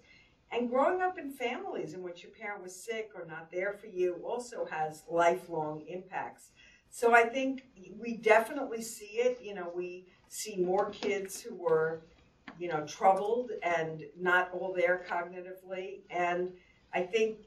And 0.52 0.70
growing 0.70 1.02
up 1.02 1.18
in 1.18 1.32
families 1.32 1.94
in 1.94 2.02
which 2.02 2.24
your 2.24 2.32
parent 2.32 2.64
was 2.64 2.76
sick 2.76 3.12
or 3.16 3.26
not 3.26 3.52
there 3.52 3.74
for 3.74 3.88
you 3.88 4.22
also 4.24 4.66
has 4.70 5.04
lifelong 5.10 5.84
impacts. 5.88 6.52
So 6.90 7.14
I 7.14 7.24
think 7.24 7.66
we 8.00 8.16
definitely 8.16 8.82
see 8.82 9.18
it. 9.18 9.40
You 9.42 9.56
know, 9.56 9.72
we 9.76 10.06
see 10.30 10.56
more 10.58 10.92
kids 10.92 11.42
who 11.42 11.56
were, 11.56 12.02
you 12.58 12.70
know, 12.70 12.86
troubled 12.86 13.52
and 13.64 14.06
not 14.18 14.50
all 14.54 14.74
there 14.74 15.06
cognitively. 15.10 16.00
And 16.10 16.52
I 16.94 17.02
think, 17.02 17.38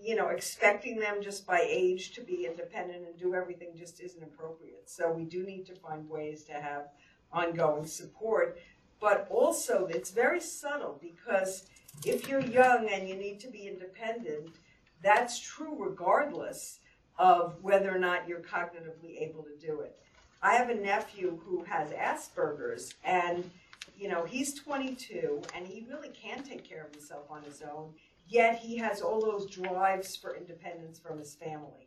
you 0.00 0.16
know, 0.16 0.28
expecting 0.28 0.98
them 0.98 1.22
just 1.22 1.46
by 1.46 1.60
age 1.62 2.12
to 2.12 2.22
be 2.22 2.46
independent 2.46 3.06
and 3.06 3.18
do 3.18 3.34
everything 3.34 3.68
just 3.76 4.00
isn't 4.00 4.22
appropriate. 4.22 4.84
So 4.88 5.12
we 5.12 5.24
do 5.24 5.44
need 5.44 5.66
to 5.66 5.74
find 5.74 6.08
ways 6.08 6.44
to 6.44 6.54
have 6.54 6.88
ongoing 7.32 7.84
support. 7.86 8.58
But 8.98 9.26
also, 9.30 9.86
it's 9.90 10.10
very 10.10 10.40
subtle 10.40 10.98
because 11.02 11.64
if 12.04 12.28
you're 12.28 12.40
young 12.40 12.88
and 12.88 13.08
you 13.08 13.16
need 13.16 13.40
to 13.40 13.48
be 13.48 13.66
independent, 13.66 14.56
that's 15.02 15.38
true 15.38 15.76
regardless 15.78 16.80
of 17.18 17.56
whether 17.62 17.94
or 17.94 17.98
not 17.98 18.28
you're 18.28 18.40
cognitively 18.40 19.20
able 19.20 19.42
to 19.42 19.66
do 19.66 19.80
it. 19.80 19.98
I 20.42 20.54
have 20.54 20.68
a 20.68 20.74
nephew 20.74 21.40
who 21.44 21.64
has 21.64 21.90
Asperger's, 21.90 22.94
and 23.04 23.50
you 23.98 24.08
know 24.08 24.24
he's 24.24 24.54
22, 24.54 25.40
and 25.54 25.66
he 25.66 25.86
really 25.88 26.10
can 26.10 26.42
take 26.42 26.68
care 26.68 26.84
of 26.84 26.92
himself 26.92 27.30
on 27.30 27.42
his 27.42 27.62
own. 27.62 27.94
Yet 28.28 28.58
he 28.58 28.76
has 28.78 29.00
all 29.00 29.20
those 29.20 29.48
drives 29.48 30.16
for 30.16 30.36
independence 30.36 30.98
from 30.98 31.18
his 31.18 31.34
family. 31.34 31.85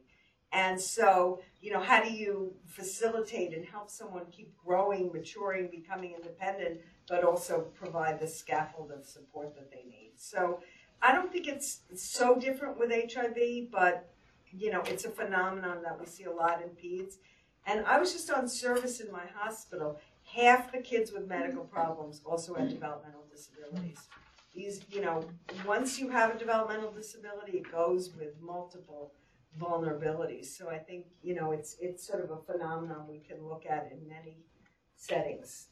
And 0.52 0.82
so, 0.82 1.42
you 1.62 1.72
know, 1.72 1.80
how 1.80 2.04
do 2.04 2.12
you 2.12 2.54
facilitate 2.66 3.54
and 3.54 3.66
help 3.66 3.90
someone 3.90 4.26
keep 4.32 4.52
growing, 4.58 5.12
maturing, 5.14 5.70
becoming 5.70 6.16
independent, 6.16 6.82
but 7.08 7.24
also 7.24 7.68
provide 7.76 8.20
the 8.20 8.28
scaffold 8.28 8.92
of 8.92 9.06
support 9.06 9.54
that 9.56 9.70
they 9.70 9.84
need? 9.88 10.14
So 10.16 10.62
I 11.02 11.12
don't 11.12 11.32
think 11.32 11.48
it's 11.48 11.82
so 11.96 12.36
different 12.36 12.80
with 12.80 12.92
HIV, 12.92 13.72
but, 13.72 14.10
you 14.52 14.72
know, 14.72 14.82
it's 14.86 15.06
a 15.06 15.10
phenomenon 15.10 15.84
that 15.84 16.00
we 16.00 16.08
see 16.08 16.24
a 16.24 16.32
lot 16.32 16.64
in 16.64 16.70
peds. 16.70 17.16
And 17.68 17.86
I 17.86 18.00
was 18.00 18.12
just 18.12 18.32
on 18.32 18.48
service 18.48 19.00
in 19.00 19.12
my 19.12 19.26
hospital. 19.36 20.00
Half 20.24 20.72
the 20.72 20.80
kids 20.80 21.12
with 21.12 21.28
medical 21.28 21.64
problems 21.64 22.22
also 22.26 22.56
had 22.56 22.70
developmental 22.70 23.26
disabilities. 23.32 24.00
These, 24.56 24.82
you 24.92 25.02
know, 25.02 25.24
once 25.66 26.00
you 26.00 26.10
have 26.10 26.36
a 26.36 26.40
developmental 26.40 26.92
disability, 26.92 27.58
it 27.58 27.72
goes 27.72 28.16
with 28.16 28.42
multiple 28.42 29.12
vulnerabilities. 29.58 30.46
So 30.46 30.70
I 30.70 30.78
think, 30.78 31.06
you 31.24 31.36
know, 31.36 31.52
it's, 31.52 31.78
it's 31.80 32.06
sort 32.06 32.24
of 32.24 32.32
a 32.32 32.38
phenomenon 32.52 33.08
we 33.10 33.20
can 33.20 33.48
look 33.48 33.66
at 33.70 33.92
in 33.92 34.08
many 34.08 34.38
settings. 34.96 35.68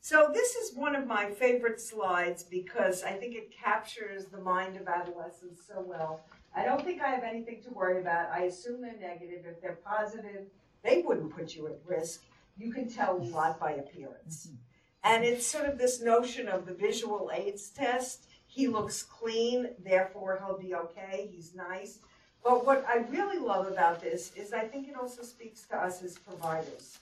So 0.00 0.30
this 0.32 0.56
is 0.56 0.74
one 0.74 0.96
of 0.96 1.06
my 1.06 1.30
favorite 1.30 1.80
slides 1.80 2.42
because 2.42 3.04
I 3.04 3.12
think 3.12 3.36
it 3.36 3.52
captures 3.52 4.26
the 4.26 4.40
mind 4.40 4.76
of 4.76 4.88
adolescents 4.88 5.62
so 5.66 5.84
well. 5.86 6.24
I 6.56 6.64
don't 6.64 6.84
think 6.84 7.00
I 7.00 7.08
have 7.08 7.22
anything 7.22 7.62
to 7.62 7.70
worry 7.70 8.00
about. 8.00 8.30
I 8.32 8.44
assume 8.44 8.82
they're 8.82 8.98
negative. 9.00 9.44
If 9.46 9.62
they're 9.62 9.78
positive, 9.84 10.46
they 10.82 11.02
wouldn't 11.06 11.34
put 11.34 11.54
you 11.54 11.68
at 11.68 11.78
risk. 11.86 12.24
You 12.58 12.72
can 12.72 12.88
tell 12.88 13.16
a 13.16 13.22
lot 13.22 13.60
by 13.60 13.72
appearance. 13.72 14.48
Mm-hmm. 14.48 14.56
And 15.04 15.24
it's 15.24 15.46
sort 15.46 15.66
of 15.66 15.78
this 15.78 16.02
notion 16.02 16.48
of 16.48 16.66
the 16.66 16.74
visual 16.74 17.30
aids 17.32 17.70
test. 17.70 18.26
He 18.46 18.68
looks 18.68 19.02
clean, 19.02 19.70
therefore 19.84 20.42
he'll 20.44 20.58
be 20.58 20.74
okay. 20.74 21.28
He's 21.32 21.54
nice. 21.54 22.00
But 22.44 22.66
what 22.66 22.84
I 22.88 22.98
really 23.10 23.38
love 23.38 23.68
about 23.68 24.00
this 24.00 24.32
is 24.34 24.52
I 24.52 24.66
think 24.66 24.88
it 24.88 24.96
also 24.96 25.22
speaks 25.22 25.62
to 25.68 25.76
us 25.76 26.02
as 26.02 26.18
providers. 26.18 26.98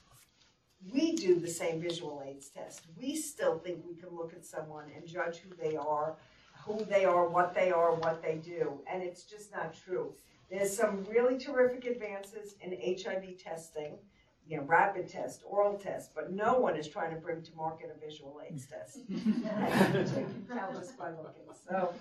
We 0.93 1.14
do 1.16 1.38
the 1.38 1.49
same 1.49 1.80
visual 1.80 2.22
aids 2.26 2.49
test. 2.49 2.82
We 3.01 3.16
still 3.16 3.59
think 3.59 3.84
we 3.86 3.95
can 3.95 4.14
look 4.14 4.32
at 4.32 4.45
someone 4.45 4.86
and 4.95 5.07
judge 5.07 5.38
who 5.38 5.55
they 5.57 5.76
are, 5.76 6.14
who 6.64 6.84
they 6.84 7.05
are, 7.05 7.26
what 7.28 7.55
they 7.55 7.70
are, 7.70 7.95
what 7.95 8.22
they 8.22 8.36
do. 8.36 8.80
And 8.91 9.03
it's 9.03 9.24
just 9.24 9.53
not 9.53 9.74
true. 9.74 10.12
There's 10.51 10.74
some 10.76 11.05
really 11.05 11.38
terrific 11.38 11.84
advances 11.84 12.55
in 12.61 12.72
HIV 12.72 13.38
testing, 13.38 13.95
you 14.47 14.57
know, 14.57 14.64
rapid 14.64 15.09
test, 15.09 15.43
oral 15.47 15.78
test, 15.78 16.11
but 16.14 16.32
no 16.32 16.59
one 16.59 16.76
is 16.76 16.88
trying 16.88 17.14
to 17.14 17.20
bring 17.20 17.43
to 17.43 17.55
market 17.55 17.95
a 17.95 18.05
visual 18.05 18.41
aids 18.47 18.66
test. 18.66 18.99
you 19.09 19.18
can 19.18 20.47
tell 20.49 20.76
us 20.76 20.93
by 20.93 21.11
looking. 21.11 21.45
So 21.68 21.95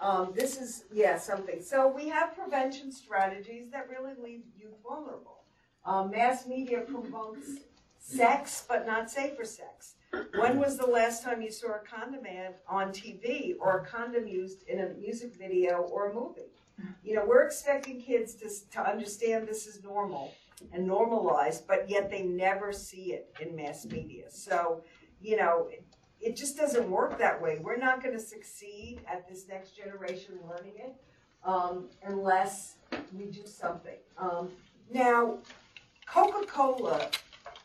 um, 0.00 0.32
this 0.34 0.60
is, 0.60 0.84
yeah, 0.92 1.18
something. 1.18 1.60
So 1.62 1.88
we 1.88 2.08
have 2.08 2.36
prevention 2.36 2.92
strategies 2.92 3.70
that 3.72 3.88
really 3.88 4.12
leave 4.22 4.42
youth 4.56 4.76
vulnerable. 4.82 5.44
Um, 5.84 6.10
mass 6.10 6.46
media 6.46 6.80
promotes 6.80 7.48
sex, 7.98 8.64
but 8.68 8.86
not 8.86 9.10
safer 9.10 9.44
sex. 9.44 9.94
When 10.38 10.58
was 10.58 10.78
the 10.78 10.86
last 10.86 11.22
time 11.22 11.42
you 11.42 11.50
saw 11.50 11.74
a 11.74 11.80
condom 11.80 12.24
ad 12.26 12.56
on 12.66 12.88
TV 12.88 13.56
or 13.60 13.78
a 13.78 13.84
condom 13.84 14.26
used 14.26 14.62
in 14.68 14.80
a 14.80 14.88
music 14.94 15.34
video 15.36 15.80
or 15.92 16.10
a 16.10 16.14
movie? 16.14 16.52
You 17.02 17.16
know, 17.16 17.24
we're 17.26 17.42
expecting 17.42 18.00
kids 18.00 18.34
to, 18.34 18.48
to 18.70 18.88
understand 18.88 19.48
this 19.48 19.66
is 19.66 19.82
normal 19.82 20.32
and 20.72 20.86
normalized, 20.86 21.66
but 21.66 21.90
yet 21.90 22.08
they 22.10 22.22
never 22.22 22.72
see 22.72 23.12
it 23.14 23.34
in 23.40 23.56
mass 23.56 23.84
media. 23.84 24.24
So, 24.30 24.82
you 25.20 25.36
know, 25.36 25.68
it 26.20 26.36
just 26.36 26.56
doesn't 26.56 26.90
work 26.90 27.18
that 27.18 27.40
way. 27.40 27.58
We're 27.60 27.76
not 27.76 28.02
going 28.02 28.14
to 28.14 28.22
succeed 28.22 29.00
at 29.06 29.28
this 29.28 29.46
next 29.48 29.76
generation 29.76 30.34
learning 30.48 30.74
it 30.76 30.94
um, 31.44 31.88
unless 32.04 32.74
we 33.16 33.26
do 33.26 33.46
something. 33.46 33.96
Um, 34.16 34.50
now, 34.92 35.38
Coca 36.06 36.46
Cola, 36.46 37.08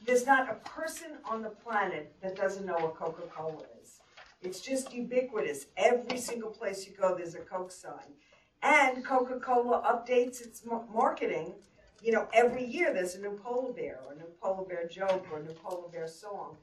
there's 0.06 0.26
not 0.26 0.50
a 0.50 0.56
person 0.70 1.18
on 1.26 1.42
the 1.42 1.50
planet 1.50 2.14
that 2.22 2.36
doesn't 2.36 2.66
know 2.66 2.76
what 2.76 2.96
Coca 2.96 3.24
Cola 3.34 3.64
is. 3.82 4.00
It's 4.42 4.60
just 4.60 4.94
ubiquitous. 4.94 5.68
Every 5.78 6.18
single 6.18 6.50
place 6.50 6.86
you 6.86 6.94
go, 7.00 7.16
there's 7.16 7.36
a 7.36 7.40
Coke 7.40 7.72
sign. 7.72 8.14
And 8.62 9.04
Coca 9.04 9.40
Cola 9.40 9.82
updates 9.82 10.42
its 10.42 10.64
marketing. 10.94 11.54
You 12.02 12.12
know, 12.12 12.28
every 12.34 12.66
year 12.66 12.94
there's 12.94 13.16
a 13.16 13.22
new 13.22 13.40
polar 13.42 13.72
bear, 13.72 14.00
or 14.06 14.14
a 14.14 14.16
new 14.18 14.28
polar 14.42 14.66
bear 14.66 14.88
joke, 14.88 15.26
or 15.32 15.40
a 15.40 15.44
new 15.44 15.54
polar 15.54 15.88
bear 15.90 16.08
song. 16.08 16.58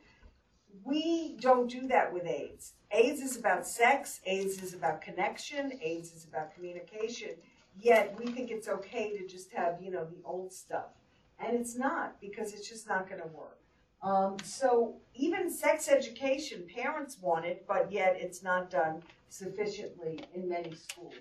We 0.85 1.37
don't 1.41 1.69
do 1.69 1.87
that 1.89 2.13
with 2.13 2.27
AIDS. 2.27 2.73
AIDS 2.91 3.21
is 3.21 3.37
about 3.37 3.67
sex, 3.67 4.21
AIDS 4.27 4.63
is 4.63 4.75
about 4.75 5.01
connection, 5.01 5.79
AIDS 5.83 6.13
is 6.13 6.25
about 6.25 6.55
communication, 6.55 7.31
yet 7.79 8.19
we 8.19 8.27
think 8.27 8.51
it's 8.51 8.69
okay 8.69 9.17
to 9.17 9.27
just 9.27 9.53
have, 9.53 9.81
you 9.81 9.91
know, 9.91 10.05
the 10.05 10.23
old 10.25 10.53
stuff. 10.53 10.87
And 11.39 11.57
it's 11.57 11.77
not, 11.77 12.21
because 12.21 12.53
it's 12.53 12.69
just 12.69 12.89
not 12.89 13.09
going 13.09 13.21
to 13.21 13.29
work. 13.29 13.59
Um, 14.03 14.37
so 14.43 14.97
even 15.15 15.51
sex 15.51 15.89
education, 15.89 16.67
parents 16.75 17.19
want 17.21 17.45
it, 17.45 17.65
but 17.69 17.93
yet 17.93 18.17
it's 18.19 18.43
not 18.43 18.71
done 18.71 19.03
sufficiently 19.29 20.21
in 20.35 20.49
many 20.49 20.75
schools. 20.75 21.15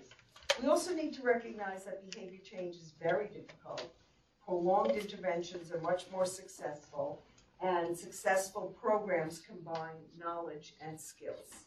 We 0.60 0.68
also 0.68 0.94
need 0.94 1.12
to 1.14 1.22
recognize 1.22 1.84
that 1.84 2.10
behavior 2.10 2.40
change 2.42 2.76
is 2.76 2.92
very 3.00 3.28
difficult. 3.28 3.92
Prolonged 4.44 4.92
interventions 4.92 5.70
are 5.72 5.80
much 5.80 6.06
more 6.10 6.26
successful 6.26 7.22
and 7.60 7.96
successful 7.96 8.76
programs 8.80 9.40
combine 9.40 9.96
knowledge 10.18 10.74
and 10.80 11.00
skills. 11.00 11.66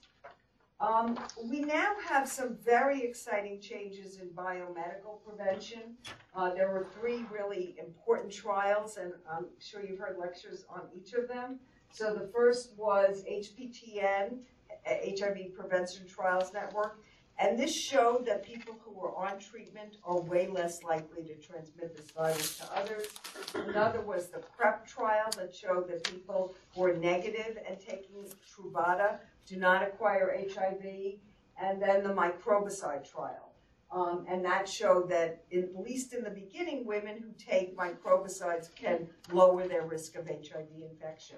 Um, 0.80 1.18
we 1.46 1.62
now 1.62 1.94
have 2.10 2.28
some 2.28 2.58
very 2.58 3.04
exciting 3.04 3.62
changes 3.62 4.20
in 4.20 4.28
biomedical 4.30 5.24
prevention. 5.26 5.96
Uh, 6.36 6.54
there 6.54 6.70
were 6.72 6.88
three 7.00 7.26
really 7.32 7.76
important 7.80 8.34
trials, 8.34 8.98
and 8.98 9.14
I'm 9.32 9.46
sure 9.60 9.82
you've 9.86 10.00
heard 10.00 10.18
lectures 10.20 10.66
on 10.70 10.82
each 10.94 11.14
of 11.14 11.30
them. 11.30 11.60
So 11.92 12.14
the 12.14 12.28
first 12.28 12.74
was 12.76 13.24
HPTN, 13.30 14.40
HIV 14.86 15.54
Prevention 15.56 16.08
Trials 16.08 16.52
Network, 16.54 17.00
and 17.40 17.60
this 17.60 17.76
showed 17.76 18.26
that 18.28 18.46
people 18.46 18.76
who 18.84 18.92
were 18.92 19.16
on 19.16 19.40
treatment 19.40 19.98
are 20.04 20.20
way 20.22 20.48
less 20.48 20.84
likely 20.84 21.24
to 21.24 21.36
transmit 21.36 21.96
this 21.96 22.12
virus 22.12 22.58
to 22.60 22.78
others. 22.78 23.08
Another 23.56 24.02
was 24.02 24.28
the 24.28 24.40
PrEP 24.40 24.88
trial 24.88 25.30
that 25.38 25.54
showed 25.54 25.90
that 25.90 26.04
people 26.04 26.56
who 26.76 26.84
are 26.84 26.94
negative 26.94 27.58
and 27.68 27.80
taking 27.80 28.26
Truvada 28.48 29.18
do 29.48 29.58
not 29.58 29.84
acquire 29.84 30.36
HIV. 30.54 31.16
And 31.62 31.82
then 31.82 32.04
the 32.04 32.10
microbicide 32.10 33.10
trial. 33.10 33.54
Um, 33.92 34.26
and 34.28 34.44
that 34.44 34.68
showed 34.68 35.08
that, 35.10 35.44
at 35.56 35.76
least 35.76 36.14
in 36.14 36.24
the 36.24 36.32
beginning, 36.32 36.86
women 36.86 37.20
who 37.20 37.32
take 37.38 37.78
microbicides 37.78 38.74
can 38.74 39.08
lower 39.32 39.68
their 39.68 39.86
risk 39.86 40.16
of 40.16 40.28
HIV 40.28 40.68
infection. 40.82 41.38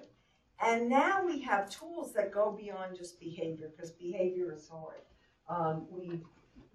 And 0.62 0.88
now 0.88 1.22
we 1.24 1.40
have 1.42 1.68
tools 1.68 2.14
that 2.14 2.32
go 2.32 2.50
beyond 2.50 2.96
just 2.96 3.20
behavior, 3.20 3.70
because 3.76 3.90
behavior 3.90 4.54
is 4.54 4.68
hard. 4.68 5.02
Um, 5.48 5.86
we, 5.90 6.20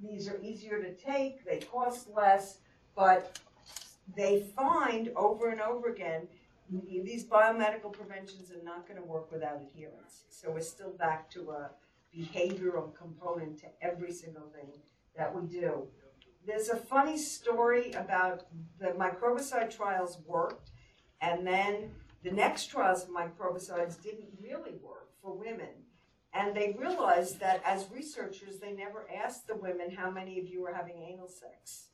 these 0.01 0.27
are 0.29 0.39
easier 0.41 0.81
to 0.81 0.93
take, 0.93 1.45
they 1.45 1.59
cost 1.59 2.07
less, 2.15 2.59
but 2.95 3.39
they 4.15 4.41
find 4.55 5.11
over 5.15 5.49
and 5.49 5.61
over 5.61 5.89
again 5.89 6.27
these 7.03 7.25
biomedical 7.25 7.91
preventions 7.91 8.51
are 8.51 8.63
not 8.63 8.87
going 8.87 8.99
to 8.99 9.05
work 9.05 9.31
without 9.31 9.61
adherence. 9.61 10.23
So 10.29 10.51
we're 10.51 10.61
still 10.61 10.91
back 10.91 11.29
to 11.31 11.51
a 11.51 11.69
behavioral 12.17 12.95
component 12.95 13.59
to 13.59 13.65
every 13.81 14.11
single 14.11 14.47
thing 14.53 14.71
that 15.17 15.33
we 15.35 15.47
do. 15.47 15.87
There's 16.45 16.69
a 16.69 16.77
funny 16.77 17.17
story 17.17 17.91
about 17.91 18.45
the 18.79 18.87
microbicide 18.87 19.75
trials 19.75 20.19
worked, 20.25 20.71
and 21.21 21.45
then 21.45 21.91
the 22.23 22.31
next 22.31 22.67
trials 22.67 23.03
of 23.03 23.09
microbicides 23.09 24.01
didn't 24.01 24.29
really 24.41 24.73
work 24.81 25.09
for 25.21 25.37
women. 25.37 25.69
And 26.33 26.55
they 26.55 26.75
realized 26.79 27.39
that 27.41 27.61
as 27.65 27.87
researchers, 27.93 28.59
they 28.59 28.71
never 28.71 29.05
asked 29.13 29.47
the 29.47 29.55
women 29.55 29.91
how 29.91 30.09
many 30.09 30.39
of 30.39 30.47
you 30.47 30.61
were 30.61 30.73
having 30.73 31.01
anal 31.01 31.27
sex. 31.27 31.87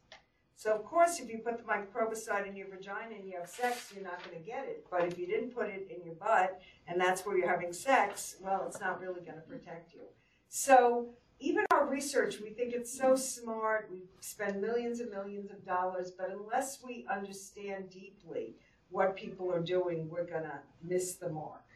So 0.55 0.73
of 0.73 0.83
course, 0.85 1.19
if 1.19 1.29
you 1.29 1.37
put 1.37 1.57
the 1.57 1.63
microbicide 1.63 2.47
in 2.47 2.55
your 2.55 2.67
vagina 2.67 3.15
and 3.15 3.27
you 3.27 3.37
have 3.39 3.49
sex, 3.49 3.91
you're 3.93 4.03
not 4.03 4.23
going 4.23 4.37
to 4.37 4.43
get 4.43 4.65
it. 4.65 4.85
But 4.89 5.05
if 5.05 5.17
you 5.17 5.27
didn't 5.27 5.51
put 5.51 5.69
it 5.69 5.87
in 5.95 6.03
your 6.03 6.15
butt 6.15 6.59
and 6.87 6.99
that's 6.99 7.25
where 7.25 7.37
you're 7.37 7.49
having 7.49 7.73
sex, 7.73 8.37
well, 8.41 8.65
it's 8.67 8.79
not 8.79 8.99
really 8.99 9.21
going 9.21 9.35
to 9.35 9.47
protect 9.47 9.93
you. 9.93 10.01
So 10.49 11.09
even 11.39 11.65
our 11.71 11.87
research, 11.87 12.39
we 12.41 12.49
think 12.49 12.73
it's 12.73 12.95
so 12.95 13.15
smart. 13.15 13.89
We 13.91 14.03
spend 14.19 14.59
millions 14.59 14.99
and 14.99 15.11
millions 15.11 15.51
of 15.51 15.63
dollars, 15.63 16.11
but 16.17 16.31
unless 16.31 16.79
we 16.83 17.05
understand 17.11 17.91
deeply 17.91 18.55
what 18.89 19.15
people 19.15 19.53
are 19.53 19.61
doing, 19.61 20.09
we're 20.09 20.25
going 20.25 20.43
to 20.43 20.59
miss 20.81 21.15
the 21.15 21.29
mark. 21.29 21.66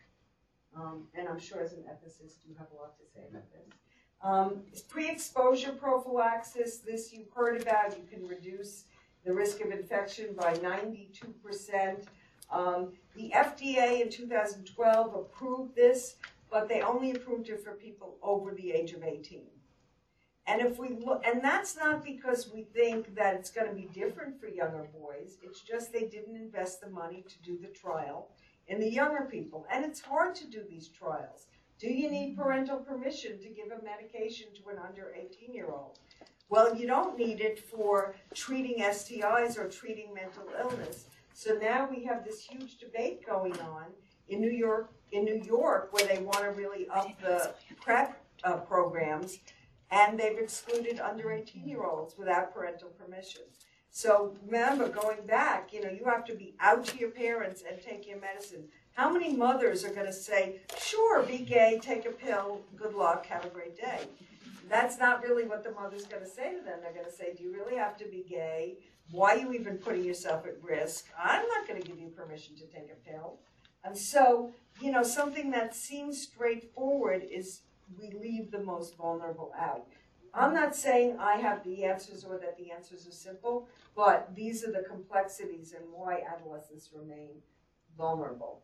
Um, 0.75 1.07
and 1.13 1.27
I'm 1.27 1.39
sure 1.39 1.61
as 1.61 1.73
an 1.73 1.83
ethicist, 1.83 2.45
you 2.47 2.55
have 2.57 2.67
a 2.71 2.75
lot 2.75 2.97
to 2.97 3.03
say 3.13 3.25
about 3.29 3.43
this. 3.51 3.67
Um, 4.23 4.61
pre-exposure 4.87 5.73
prophylaxis, 5.73 6.79
this 6.79 7.11
you've 7.11 7.31
heard 7.31 7.61
about, 7.61 7.97
you 7.97 8.03
can 8.09 8.27
reduce 8.27 8.85
the 9.25 9.33
risk 9.33 9.61
of 9.61 9.71
infection 9.71 10.35
by 10.37 10.53
92%. 10.55 12.05
Um, 12.51 12.93
the 13.15 13.31
FDA 13.35 14.01
in 14.01 14.09
2012 14.09 15.15
approved 15.15 15.75
this, 15.75 16.15
but 16.49 16.67
they 16.67 16.81
only 16.81 17.11
approved 17.11 17.49
it 17.49 17.63
for 17.63 17.71
people 17.71 18.17
over 18.21 18.53
the 18.53 18.71
age 18.71 18.93
of 18.93 19.03
18. 19.03 19.43
And 20.47 20.61
if 20.61 20.79
we 20.79 20.89
look, 20.89 21.23
and 21.25 21.43
that's 21.43 21.77
not 21.77 22.03
because 22.03 22.49
we 22.51 22.63
think 22.63 23.15
that 23.15 23.35
it's 23.35 23.51
going 23.51 23.67
to 23.67 23.73
be 23.75 23.87
different 23.93 24.39
for 24.39 24.47
younger 24.47 24.87
boys. 24.99 25.37
It's 25.43 25.61
just 25.61 25.93
they 25.93 26.05
didn't 26.05 26.35
invest 26.35 26.81
the 26.81 26.89
money 26.89 27.23
to 27.27 27.35
do 27.43 27.57
the 27.61 27.67
trial 27.67 28.29
in 28.67 28.79
the 28.79 28.89
younger 28.89 29.27
people. 29.29 29.65
And 29.71 29.83
it's 29.85 30.01
hard 30.01 30.35
to 30.35 30.47
do 30.47 30.63
these 30.69 30.87
trials. 30.87 31.47
Do 31.79 31.87
you 31.87 32.09
need 32.11 32.37
parental 32.37 32.77
permission 32.77 33.39
to 33.39 33.49
give 33.49 33.67
a 33.67 33.83
medication 33.83 34.47
to 34.55 34.69
an 34.69 34.77
under 34.77 35.13
18 35.15 35.53
year 35.53 35.67
old? 35.67 35.97
Well, 36.49 36.75
you 36.75 36.85
don't 36.85 37.17
need 37.17 37.39
it 37.39 37.59
for 37.59 38.13
treating 38.33 38.83
STIs 38.83 39.57
or 39.57 39.69
treating 39.69 40.13
mental 40.13 40.43
illness. 40.59 41.05
So 41.33 41.57
now 41.61 41.87
we 41.89 42.03
have 42.03 42.25
this 42.25 42.43
huge 42.43 42.77
debate 42.77 43.25
going 43.25 43.57
on 43.61 43.85
in 44.27 44.41
New 44.41 44.51
York, 44.51 44.91
in 45.11 45.23
New 45.23 45.41
York, 45.43 45.91
where 45.91 46.05
they 46.05 46.21
want 46.21 46.39
to 46.39 46.51
really 46.51 46.87
up 46.89 47.09
the 47.21 47.53
PrEP 47.81 48.21
uh, 48.43 48.57
programs, 48.57 49.39
and 49.91 50.19
they've 50.19 50.37
excluded 50.37 50.99
under 50.99 51.31
18 51.31 51.67
year 51.67 51.83
olds 51.83 52.17
without 52.17 52.53
parental 52.53 52.89
permission. 52.89 53.43
So 53.91 54.33
remember, 54.45 54.87
going 54.87 55.25
back, 55.27 55.73
you 55.73 55.83
know, 55.83 55.89
you 55.89 56.05
have 56.05 56.25
to 56.25 56.33
be 56.33 56.55
out 56.61 56.85
to 56.85 56.97
your 56.97 57.09
parents 57.09 57.63
and 57.69 57.81
take 57.81 58.07
your 58.07 58.19
medicine. 58.21 58.63
How 58.93 59.11
many 59.11 59.35
mothers 59.35 59.83
are 59.83 59.93
going 59.93 60.05
to 60.05 60.13
say, 60.13 60.61
sure, 60.77 61.23
be 61.23 61.39
gay, 61.39 61.79
take 61.81 62.05
a 62.05 62.11
pill, 62.11 62.61
good 62.77 62.93
luck, 62.93 63.25
have 63.25 63.43
a 63.43 63.49
great 63.49 63.75
day? 63.75 63.99
That's 64.69 64.97
not 64.97 65.21
really 65.21 65.43
what 65.43 65.63
the 65.65 65.71
mother's 65.71 66.05
going 66.05 66.23
to 66.23 66.29
say 66.29 66.55
to 66.55 66.63
them. 66.63 66.79
They're 66.81 66.93
going 66.93 67.05
to 67.05 67.11
say, 67.11 67.33
do 67.37 67.43
you 67.43 67.53
really 67.53 67.75
have 67.75 67.97
to 67.97 68.05
be 68.05 68.25
gay? 68.27 68.77
Why 69.11 69.35
are 69.35 69.39
you 69.39 69.53
even 69.53 69.77
putting 69.77 70.05
yourself 70.05 70.45
at 70.45 70.63
risk? 70.63 71.07
I'm 71.21 71.45
not 71.49 71.67
going 71.67 71.81
to 71.81 71.87
give 71.87 71.99
you 71.99 72.07
permission 72.07 72.55
to 72.55 72.65
take 72.67 72.89
a 72.89 73.09
pill. 73.09 73.39
And 73.83 73.97
so, 73.97 74.53
you 74.79 74.91
know, 74.91 75.03
something 75.03 75.51
that 75.51 75.75
seems 75.75 76.21
straightforward 76.21 77.23
is 77.29 77.61
we 77.99 78.11
leave 78.11 78.51
the 78.51 78.63
most 78.63 78.95
vulnerable 78.95 79.51
out. 79.59 79.87
I'm 80.33 80.53
not 80.53 80.75
saying 80.75 81.17
I 81.19 81.35
have 81.37 81.63
the 81.63 81.83
answers 81.83 82.23
or 82.23 82.37
that 82.37 82.57
the 82.57 82.71
answers 82.71 83.07
are 83.07 83.11
simple, 83.11 83.67
but 83.95 84.33
these 84.33 84.63
are 84.63 84.71
the 84.71 84.83
complexities 84.87 85.73
and 85.73 85.83
why 85.91 86.21
adolescents 86.33 86.89
remain 86.95 87.29
vulnerable. 87.97 88.61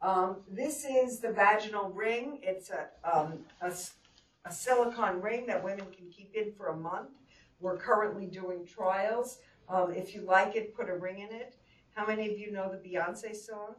Um, 0.00 0.38
this 0.50 0.84
is 0.84 1.20
the 1.20 1.30
vaginal 1.30 1.90
ring. 1.90 2.40
It's 2.42 2.70
a, 2.70 2.88
um, 3.04 3.40
a, 3.60 3.72
a, 4.44 4.52
silicone 4.52 5.20
ring 5.20 5.46
that 5.46 5.62
women 5.62 5.86
can 5.96 6.08
keep 6.10 6.34
in 6.34 6.52
for 6.52 6.68
a 6.68 6.76
month. 6.76 7.10
We're 7.60 7.76
currently 7.76 8.26
doing 8.26 8.66
trials. 8.66 9.38
Um, 9.68 9.92
if 9.94 10.14
you 10.14 10.22
like 10.22 10.56
it, 10.56 10.74
put 10.74 10.90
a 10.90 10.96
ring 10.96 11.20
in 11.20 11.32
it. 11.32 11.54
How 11.94 12.04
many 12.06 12.28
of 12.28 12.38
you 12.38 12.50
know 12.50 12.68
the 12.68 12.78
Beyonce 12.78 13.36
song? 13.36 13.74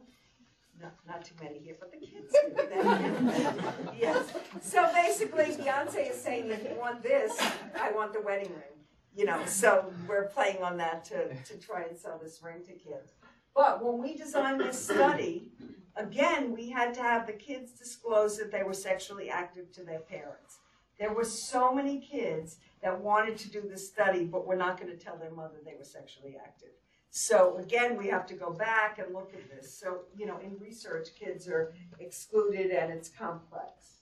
No, 0.80 0.88
not 1.06 1.24
too 1.24 1.34
many 1.42 1.58
here, 1.58 1.76
but 1.78 1.90
the 1.92 1.98
kids 1.98 2.32
do. 2.32 2.52
yes. 3.98 4.32
So 4.60 4.90
basically, 4.92 5.44
Beyonce 5.44 6.10
is 6.10 6.20
saying, 6.20 6.50
if 6.50 6.62
you 6.64 6.76
want 6.78 7.02
this, 7.02 7.40
I 7.80 7.92
want 7.92 8.12
the 8.12 8.20
wedding 8.20 8.50
ring. 8.50 8.74
You 9.16 9.24
know, 9.26 9.40
so 9.46 9.92
we're 10.08 10.26
playing 10.26 10.62
on 10.62 10.76
that 10.78 11.04
to, 11.06 11.34
to 11.34 11.58
try 11.58 11.82
and 11.82 11.96
sell 11.96 12.20
this 12.22 12.40
ring 12.42 12.62
to 12.66 12.72
kids. 12.72 13.12
But 13.54 13.84
when 13.84 14.02
we 14.02 14.16
designed 14.16 14.60
this 14.60 14.84
study, 14.84 15.52
Again, 15.96 16.52
we 16.52 16.70
had 16.70 16.92
to 16.94 17.02
have 17.02 17.26
the 17.26 17.32
kids 17.32 17.72
disclose 17.72 18.36
that 18.38 18.50
they 18.50 18.64
were 18.64 18.74
sexually 18.74 19.30
active 19.30 19.70
to 19.72 19.84
their 19.84 20.00
parents. 20.00 20.58
There 20.98 21.12
were 21.12 21.24
so 21.24 21.72
many 21.72 22.00
kids 22.00 22.56
that 22.82 23.00
wanted 23.00 23.36
to 23.38 23.50
do 23.50 23.62
the 23.62 23.78
study, 23.78 24.24
but 24.24 24.46
were 24.46 24.56
not 24.56 24.80
going 24.80 24.90
to 24.90 25.02
tell 25.02 25.16
their 25.16 25.30
mother 25.30 25.56
they 25.64 25.74
were 25.78 25.84
sexually 25.84 26.36
active. 26.36 26.70
So 27.16 27.58
again, 27.58 27.96
we 27.96 28.08
have 28.08 28.26
to 28.26 28.34
go 28.34 28.50
back 28.50 28.98
and 28.98 29.14
look 29.14 29.32
at 29.34 29.48
this. 29.48 29.72
So, 29.72 30.00
you 30.18 30.26
know, 30.26 30.38
in 30.38 30.58
research, 30.58 31.10
kids 31.14 31.46
are 31.46 31.72
excluded 32.00 32.72
and 32.72 32.92
it's 32.92 33.08
complex. 33.08 33.98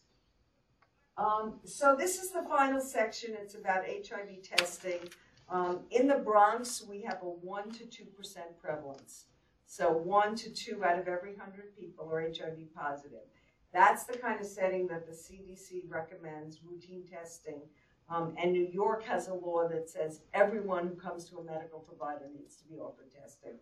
Um, 1.18 1.60
so 1.66 1.94
this 1.94 2.22
is 2.22 2.30
the 2.30 2.42
final 2.48 2.80
section. 2.80 3.34
It's 3.38 3.54
about 3.54 3.84
HIV 3.84 4.42
testing. 4.42 5.10
Um, 5.50 5.80
in 5.90 6.06
the 6.06 6.14
Bronx, 6.14 6.82
we 6.88 7.02
have 7.02 7.18
a 7.22 7.26
1 7.26 7.70
to 7.72 7.84
2% 7.84 8.38
prevalence. 8.58 9.26
So 9.66 9.90
one 9.90 10.34
to 10.36 10.50
two 10.50 10.84
out 10.84 10.98
of 10.98 11.08
every 11.08 11.34
hundred 11.34 11.74
people 11.78 12.10
are 12.12 12.20
HIV 12.20 12.74
positive. 12.74 13.24
That's 13.72 14.04
the 14.04 14.18
kind 14.18 14.38
of 14.38 14.46
setting 14.46 14.86
that 14.88 15.06
the 15.06 15.12
CDC 15.12 15.84
recommends 15.88 16.58
routine 16.62 17.04
testing. 17.10 17.62
Um, 18.08 18.34
and 18.36 18.52
New 18.52 18.68
York 18.70 19.04
has 19.04 19.28
a 19.28 19.34
law 19.34 19.68
that 19.68 19.88
says 19.88 20.20
everyone 20.34 20.86
who 20.88 20.94
comes 20.94 21.24
to 21.30 21.38
a 21.38 21.44
medical 21.44 21.78
provider 21.80 22.26
needs 22.34 22.56
to 22.56 22.64
be 22.64 22.76
offered 22.78 23.10
testing. 23.12 23.54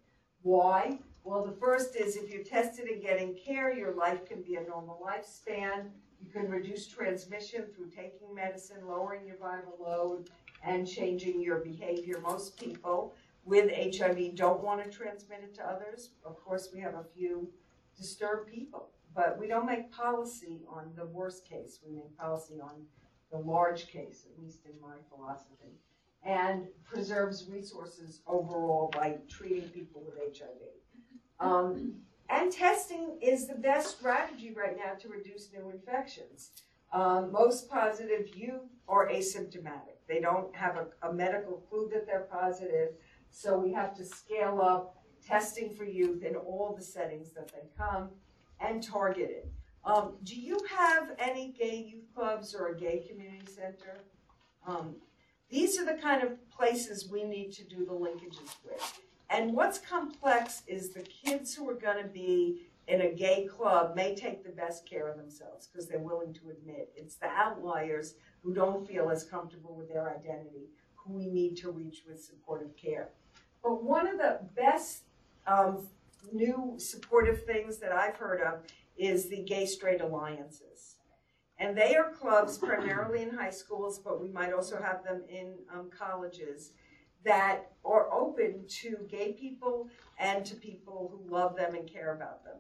Why? 0.43 0.99
Well, 1.23 1.45
the 1.45 1.53
first 1.53 1.97
is 1.97 2.17
if 2.17 2.31
you're 2.31 2.43
tested 2.43 2.89
and 2.89 3.03
getting 3.03 3.35
care, 3.35 3.73
your 3.73 3.95
life 3.95 4.27
can 4.27 4.43
be 4.43 4.57
a 4.57 4.63
normal 4.63 5.01
lifespan. 5.07 5.91
You 6.21 6.31
can 6.33 6.51
reduce 6.51 6.87
transmission 6.87 7.65
through 7.75 7.91
taking 7.91 8.35
medicine, 8.35 8.87
lowering 8.87 9.27
your 9.27 9.37
viral 9.37 9.79
load, 9.81 10.31
and 10.65 10.89
changing 10.89 11.41
your 11.41 11.59
behavior. 11.59 12.21
Most 12.21 12.59
people 12.59 13.15
with 13.45 13.71
HIV 13.71 14.35
don't 14.35 14.63
want 14.63 14.83
to 14.85 14.91
transmit 14.91 15.41
it 15.43 15.55
to 15.57 15.67
others. 15.67 16.11
Of 16.25 16.43
course, 16.43 16.69
we 16.73 16.81
have 16.81 16.95
a 16.95 17.05
few 17.17 17.49
disturbed 17.97 18.51
people, 18.51 18.91
but 19.15 19.39
we 19.39 19.47
don't 19.47 19.67
make 19.67 19.91
policy 19.93 20.61
on 20.69 20.93
the 20.97 21.07
worst 21.07 21.49
case. 21.49 21.81
We 21.87 21.95
make 21.95 22.17
policy 22.17 22.61
on 22.63 22.83
the 23.31 23.39
large 23.39 23.87
case, 23.89 24.25
at 24.27 24.43
least 24.43 24.67
in 24.67 24.73
my 24.81 24.97
philosophy, 25.09 25.79
and 26.25 26.67
preserves 26.85 27.47
resources 27.49 28.21
overall 28.27 28.91
by 28.93 29.17
treating 29.29 29.69
people 29.71 30.03
with 30.05 30.17
HIV. 30.37 30.49
Um, 31.39 31.95
and 32.29 32.53
testing 32.53 33.19
is 33.23 33.47
the 33.47 33.55
best 33.55 33.99
strategy 33.99 34.53
right 34.53 34.77
now 34.77 34.95
to 35.01 35.09
reduce 35.09 35.49
new 35.53 35.71
infections. 35.71 36.51
Um, 36.93 37.33
most 37.33 37.71
positive 37.71 38.35
youth 38.37 38.69
are 38.89 39.09
asymptomatic. 39.09 39.99
They 40.09 40.21
don't 40.21 40.55
have 40.55 40.77
a, 40.77 41.09
a 41.09 41.13
medical 41.13 41.65
clue 41.69 41.89
that 41.93 42.07
they're 42.07 42.29
positive 42.31 42.91
so 43.31 43.59
we 43.59 43.73
have 43.73 43.95
to 43.97 44.05
scale 44.05 44.61
up 44.63 44.97
testing 45.27 45.75
for 45.75 45.85
youth 45.85 46.23
in 46.23 46.35
all 46.35 46.75
the 46.77 46.85
settings 46.85 47.33
that 47.33 47.49
they 47.49 47.69
come 47.77 48.11
and 48.61 48.83
target 48.83 49.31
it. 49.31 49.53
Um, 49.85 50.13
do 50.25 50.35
you 50.35 50.59
have 50.77 51.13
any 51.19 51.55
gay 51.59 51.91
youth 51.91 52.05
clubs 52.15 52.55
or 52.55 52.69
a 52.69 52.79
gay 52.79 53.05
community 53.09 53.47
center? 53.47 53.99
Um, 54.67 54.97
these 55.51 55.79
are 55.79 55.85
the 55.85 56.01
kind 56.01 56.23
of 56.23 56.51
places 56.51 57.09
we 57.11 57.25
need 57.25 57.53
to 57.53 57.65
do 57.65 57.85
the 57.85 57.93
linkages 57.93 58.55
with. 58.65 59.01
And 59.31 59.55
what's 59.55 59.79
complex 59.79 60.63
is 60.67 60.91
the 60.91 61.03
kids 61.03 61.55
who 61.55 61.69
are 61.69 61.75
going 61.75 62.03
to 62.03 62.09
be 62.09 62.63
in 62.89 63.03
a 63.03 63.11
gay 63.11 63.47
club 63.47 63.95
may 63.95 64.15
take 64.15 64.45
the 64.45 64.51
best 64.51 64.89
care 64.89 65.09
of 65.09 65.17
themselves 65.17 65.69
because 65.69 65.87
they're 65.89 66.01
willing 66.01 66.35
to 66.35 66.51
admit 66.51 66.93
it's 66.97 67.15
the 67.15 67.29
outliers 67.29 68.15
who 68.43 68.53
don't 68.53 68.87
feel 68.87 69.11
as 69.11 69.25
comfortable 69.25 69.75
with 69.77 69.89
their 69.89 70.09
identity 70.11 70.69
who 70.97 71.13
we 71.13 71.27
need 71.27 71.57
to 71.57 71.71
reach 71.71 72.03
with 72.07 72.23
supportive 72.23 72.77
care. 72.77 73.09
But 73.63 73.83
one 73.83 74.07
of 74.07 74.19
the 74.19 74.41
best 74.57 75.05
um, 75.47 75.87
new 76.33 76.75
supportive 76.79 77.45
things 77.45 77.79
that 77.79 77.93
I've 77.93 78.17
heard 78.17 78.41
of 78.41 78.61
is 79.01 79.29
the 79.29 79.43
gay 79.43 79.65
straight 79.65 80.01
alliances. 80.01 80.97
And 81.59 81.77
they 81.77 81.95
are 81.97 82.11
clubs 82.11 82.59
primarily 82.59 83.23
in 83.23 83.31
high 83.31 83.51
schools, 83.51 83.99
but 83.99 84.21
we 84.21 84.29
might 84.29 84.53
also 84.53 84.81
have 84.81 85.03
them 85.05 85.23
in 85.29 85.55
um, 85.75 85.91
colleges 85.97 86.73
that 87.25 87.73
are 87.85 88.13
open 88.13 88.65
to 88.69 88.97
gay 89.11 89.33
people 89.33 89.89
and 90.19 90.45
to 90.45 90.55
people 90.57 91.11
who 91.13 91.35
love 91.35 91.57
them 91.57 91.75
and 91.75 91.91
care 91.91 92.15
about 92.15 92.45
them. 92.45 92.57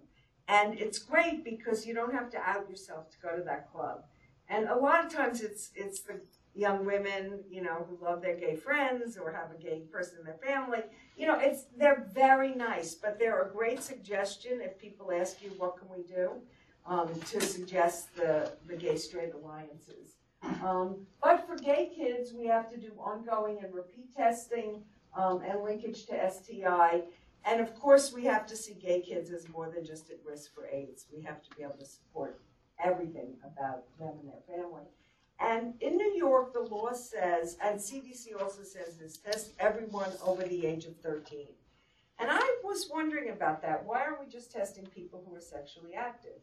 And 0.48 0.78
it's 0.78 0.98
great 0.98 1.44
because 1.44 1.86
you 1.86 1.94
don't 1.94 2.12
have 2.12 2.30
to 2.30 2.38
out 2.38 2.68
yourself 2.68 3.10
to 3.10 3.16
go 3.22 3.36
to 3.36 3.42
that 3.44 3.70
club. 3.70 4.04
And 4.48 4.68
a 4.68 4.76
lot 4.76 5.04
of 5.04 5.12
times 5.12 5.42
it's 5.42 5.70
it's 5.74 6.00
the 6.00 6.20
young 6.54 6.84
women, 6.84 7.40
you 7.50 7.62
know, 7.62 7.86
who 7.88 8.04
love 8.04 8.22
their 8.22 8.36
gay 8.36 8.56
friends 8.56 9.16
or 9.16 9.32
have 9.32 9.50
a 9.52 9.62
gay 9.62 9.82
person 9.92 10.18
in 10.18 10.24
their 10.24 10.38
family. 10.38 10.80
You 11.16 11.26
know, 11.26 11.38
it's 11.38 11.66
they're 11.76 12.06
very 12.12 12.54
nice, 12.54 12.94
but 12.94 13.18
they're 13.18 13.42
a 13.42 13.50
great 13.50 13.82
suggestion 13.82 14.60
if 14.60 14.78
people 14.78 15.12
ask 15.12 15.42
you 15.42 15.50
what 15.58 15.78
can 15.78 15.88
we 15.88 16.02
do 16.02 16.32
um, 16.86 17.08
to 17.30 17.40
suggest 17.40 18.14
the 18.16 18.52
the 18.66 18.76
gay 18.76 18.96
straight 18.96 19.32
alliances. 19.34 20.16
Um, 20.64 21.06
but 21.22 21.46
for 21.46 21.56
gay 21.56 21.92
kids, 21.94 22.32
we 22.32 22.46
have 22.46 22.70
to 22.70 22.78
do 22.78 22.92
ongoing 22.98 23.58
and 23.62 23.74
repeat 23.74 24.14
testing 24.16 24.82
um, 25.14 25.42
and 25.46 25.62
linkage 25.62 26.06
to 26.06 26.30
STI. 26.30 27.02
And 27.44 27.60
of 27.60 27.74
course, 27.74 28.12
we 28.12 28.24
have 28.24 28.46
to 28.46 28.56
see 28.56 28.74
gay 28.74 29.00
kids 29.00 29.30
as 29.30 29.48
more 29.48 29.70
than 29.70 29.84
just 29.84 30.10
at 30.10 30.18
risk 30.24 30.54
for 30.54 30.66
AIDS. 30.66 31.06
We 31.14 31.22
have 31.22 31.42
to 31.42 31.56
be 31.56 31.62
able 31.62 31.76
to 31.78 31.86
support 31.86 32.40
everything 32.82 33.36
about 33.44 33.84
them 33.98 34.14
and 34.20 34.28
their 34.28 34.56
family. 34.56 34.84
And 35.40 35.74
in 35.80 35.96
New 35.96 36.12
York, 36.12 36.52
the 36.52 36.60
law 36.60 36.92
says, 36.92 37.56
and 37.62 37.80
CDC 37.80 38.40
also 38.40 38.62
says 38.62 38.96
this, 38.96 39.16
test 39.16 39.52
everyone 39.58 40.10
over 40.24 40.42
the 40.42 40.66
age 40.66 40.84
of 40.84 40.96
13. 40.98 41.46
And 42.18 42.28
I 42.30 42.56
was 42.62 42.90
wondering 42.92 43.30
about 43.30 43.62
that. 43.62 43.84
Why 43.84 44.04
are 44.04 44.18
we 44.20 44.30
just 44.30 44.52
testing 44.52 44.84
people 44.86 45.24
who 45.26 45.34
are 45.34 45.40
sexually 45.40 45.94
active? 45.94 46.40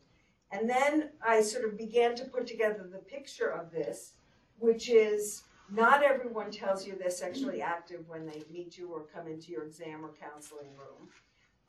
And 0.52 0.68
then 0.68 1.10
I 1.26 1.42
sort 1.42 1.66
of 1.66 1.78
began 1.78 2.16
to 2.16 2.26
put 2.26 2.48
together 2.48 2.90
the 2.92 2.98
picture 2.98 3.50
of 3.50 3.72
this, 3.72 4.14
which 4.58 4.90
is 4.90 5.44
not 5.70 6.02
everyone 6.02 6.50
tells 6.50 6.88
you 6.88 6.96
they're 6.98 7.12
sexually 7.12 7.62
active 7.62 8.08
when 8.08 8.26
they 8.26 8.44
meet 8.52 8.78
you 8.78 8.90
or 8.90 9.02
come 9.14 9.28
into 9.28 9.52
your 9.52 9.64
exam 9.64 10.04
or 10.04 10.14
counseling 10.20 10.70
room. 10.76 11.10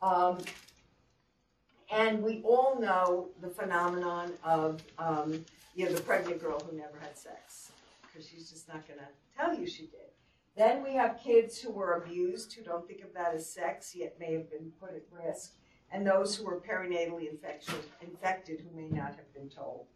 Um, 0.01 0.39
and 1.91 2.23
we 2.23 2.43
all 2.45 2.79
know 2.81 3.29
the 3.41 3.49
phenomenon 3.49 4.33
of, 4.45 4.83
um, 4.99 5.45
you 5.75 5.87
know, 5.87 5.93
the 5.93 6.01
pregnant 6.01 6.41
girl 6.41 6.61
who 6.61 6.77
never 6.77 6.99
had 7.01 7.17
sex, 7.17 7.73
because 8.03 8.29
she's 8.29 8.51
just 8.51 8.69
not 8.69 8.87
going 8.87 9.01
to 9.01 9.07
tell 9.37 9.59
you 9.59 9.67
she 9.67 9.83
did. 9.83 10.09
Then 10.57 10.83
we 10.83 10.95
have 10.95 11.21
kids 11.23 11.61
who 11.61 11.71
were 11.71 11.95
abused, 12.03 12.53
who 12.53 12.63
don't 12.63 12.87
think 12.87 13.03
of 13.03 13.15
that 13.15 13.35
as 13.35 13.49
sex, 13.49 13.95
yet 13.95 14.17
may 14.19 14.33
have 14.33 14.51
been 14.51 14.73
put 14.81 14.91
at 14.91 15.05
risk, 15.25 15.53
and 15.93 16.07
those 16.07 16.35
who 16.35 16.45
were 16.45 16.61
perinatally 16.61 17.31
infected, 17.31 17.77
infected 18.03 18.61
who 18.61 18.77
may 18.77 18.89
not 18.89 19.15
have 19.15 19.33
been 19.33 19.49
told. 19.49 19.87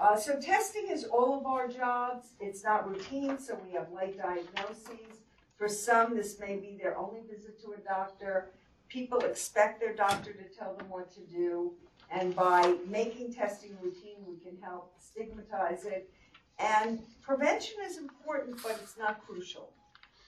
Uh, 0.00 0.16
so 0.16 0.40
testing 0.40 0.88
is 0.88 1.04
all 1.04 1.38
of 1.38 1.44
our 1.44 1.66
jobs. 1.68 2.28
It's 2.40 2.64
not 2.64 2.88
routine, 2.88 3.38
so 3.38 3.58
we 3.66 3.74
have 3.74 3.92
late 3.92 4.16
diagnoses. 4.16 5.22
For 5.56 5.68
some, 5.68 6.14
this 6.14 6.38
may 6.38 6.56
be 6.56 6.78
their 6.80 6.96
only 6.96 7.20
visit 7.28 7.60
to 7.62 7.72
a 7.72 7.78
doctor. 7.78 8.50
People 8.88 9.18
expect 9.20 9.80
their 9.80 9.94
doctor 9.94 10.32
to 10.32 10.44
tell 10.56 10.74
them 10.74 10.88
what 10.88 11.12
to 11.14 11.20
do, 11.20 11.72
and 12.10 12.34
by 12.34 12.74
making 12.88 13.34
testing 13.34 13.76
routine, 13.82 14.16
we 14.26 14.36
can 14.38 14.58
help 14.62 14.92
stigmatize 14.98 15.84
it. 15.84 16.10
And 16.58 17.00
prevention 17.20 17.76
is 17.84 17.98
important, 17.98 18.62
but 18.62 18.78
it's 18.82 18.96
not 18.98 19.24
crucial. 19.26 19.70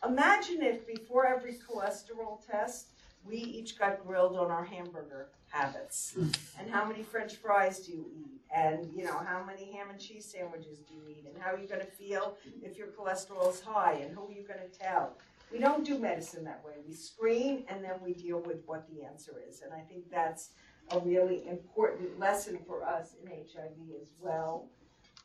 Imagine 0.07 0.63
if 0.63 0.87
before 0.87 1.27
every 1.27 1.55
cholesterol 1.55 2.39
test, 2.47 2.89
we 3.25 3.37
each 3.37 3.79
got 3.79 4.07
grilled 4.07 4.37
on 4.37 4.51
our 4.51 4.65
hamburger 4.65 5.29
habits. 5.51 6.15
And 6.59 6.71
how 6.71 6.85
many 6.85 7.03
french 7.03 7.37
fries 7.37 7.81
do 7.81 7.93
you 7.93 8.07
eat? 8.17 8.41
And, 8.55 8.91
you 8.95 9.05
know, 9.05 9.19
how 9.19 9.45
many 9.45 9.73
ham 9.73 9.91
and 9.91 10.01
cheese 10.01 10.25
sandwiches 10.25 10.79
do 10.79 10.95
you 10.95 11.03
eat? 11.11 11.27
And 11.27 11.41
how 11.43 11.53
are 11.53 11.59
you 11.59 11.69
going 11.69 11.81
to 11.81 11.87
feel 11.87 12.37
if 12.63 12.77
your 12.77 12.89
cholesterol 12.89 13.53
is 13.53 13.61
high? 13.61 13.95
And 13.95 14.15
who 14.15 14.29
are 14.29 14.33
you 14.33 14.43
going 14.43 14.61
to 14.61 14.79
tell? 14.79 15.17
We 15.53 15.59
don't 15.59 15.85
do 15.85 15.99
medicine 15.99 16.45
that 16.45 16.63
way. 16.65 16.75
We 16.87 16.95
screen 16.95 17.65
and 17.69 17.83
then 17.83 17.95
we 18.03 18.15
deal 18.15 18.41
with 18.41 18.63
what 18.67 18.87
the 18.89 19.05
answer 19.05 19.43
is. 19.49 19.63
And 19.63 19.73
I 19.73 19.81
think 19.81 20.11
that's 20.11 20.51
a 20.91 21.01
really 21.01 21.47
important 21.49 22.19
lesson 22.19 22.59
for 22.67 22.83
us 22.85 23.15
in 23.23 23.31
HIV 23.31 24.01
as 24.01 24.09
well. 24.21 24.69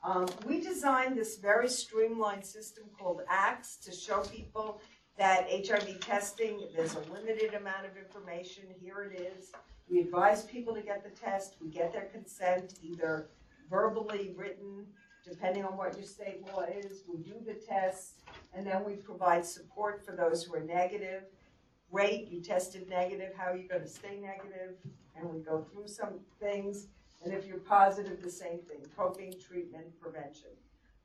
Um, 0.04 0.28
we 0.46 0.62
designed 0.62 1.18
this 1.18 1.38
very 1.38 1.68
streamlined 1.68 2.46
system 2.46 2.86
called 3.00 3.22
ACTS 3.30 3.78
to 3.78 3.92
show 3.92 4.22
people 4.22 4.82
that 5.18 5.48
HIV 5.50 6.00
testing, 6.02 6.68
there's 6.76 6.96
a 6.96 7.14
limited 7.14 7.54
amount 7.54 7.86
of 7.86 7.98
information. 7.98 8.64
Here 8.82 9.04
it 9.04 9.20
is. 9.20 9.52
We 9.90 10.02
advise 10.02 10.44
people 10.44 10.74
to 10.76 10.82
get 10.82 11.04
the 11.04 11.10
test. 11.10 11.56
We 11.62 11.70
get 11.70 11.94
their 11.94 12.06
consent, 12.06 12.74
either 12.84 13.30
verbally, 13.70 14.34
written, 14.36 14.86
depending 15.28 15.66
on 15.66 15.76
what 15.78 15.96
your 15.96 16.06
state 16.06 16.46
law 16.48 16.64
is. 16.64 17.04
We 17.08 17.18
do 17.18 17.36
the 17.46 17.54
test, 17.54 18.22
and 18.54 18.66
then 18.66 18.84
we 18.86 18.94
provide 18.96 19.46
support 19.46 20.06
for 20.06 20.16
those 20.16 20.44
who 20.44 20.56
are 20.56 20.64
negative. 20.64 21.24
Great, 21.92 22.30
you 22.30 22.42
tested 22.42 22.90
negative. 22.90 23.34
How 23.36 23.52
are 23.52 23.58
you 23.58 23.68
going 23.68 23.82
to 23.82 23.88
stay 23.88 24.20
negative? 24.20 24.76
And 25.16 25.30
we 25.30 25.40
go 25.40 25.66
through 25.72 25.88
some 25.88 26.20
things. 26.40 26.88
And 27.24 27.34
if 27.34 27.48
you're 27.48 27.58
positive, 27.58 28.22
the 28.22 28.30
same 28.30 28.60
thing 28.60 28.86
coping, 28.96 29.34
treatment, 29.40 29.86
prevention. 30.00 30.52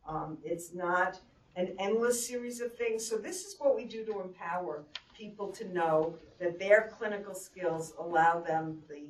Um, 0.06 0.38
it's 0.44 0.74
not 0.74 1.18
an 1.56 1.74
endless 1.78 2.26
series 2.26 2.60
of 2.60 2.74
things. 2.74 3.06
So, 3.06 3.16
this 3.16 3.44
is 3.44 3.56
what 3.58 3.76
we 3.76 3.84
do 3.84 4.04
to 4.04 4.20
empower 4.20 4.84
people 5.16 5.48
to 5.52 5.68
know 5.72 6.14
that 6.38 6.58
their 6.58 6.90
clinical 6.96 7.34
skills 7.34 7.92
allow 7.98 8.40
them 8.40 8.82
the 8.88 9.04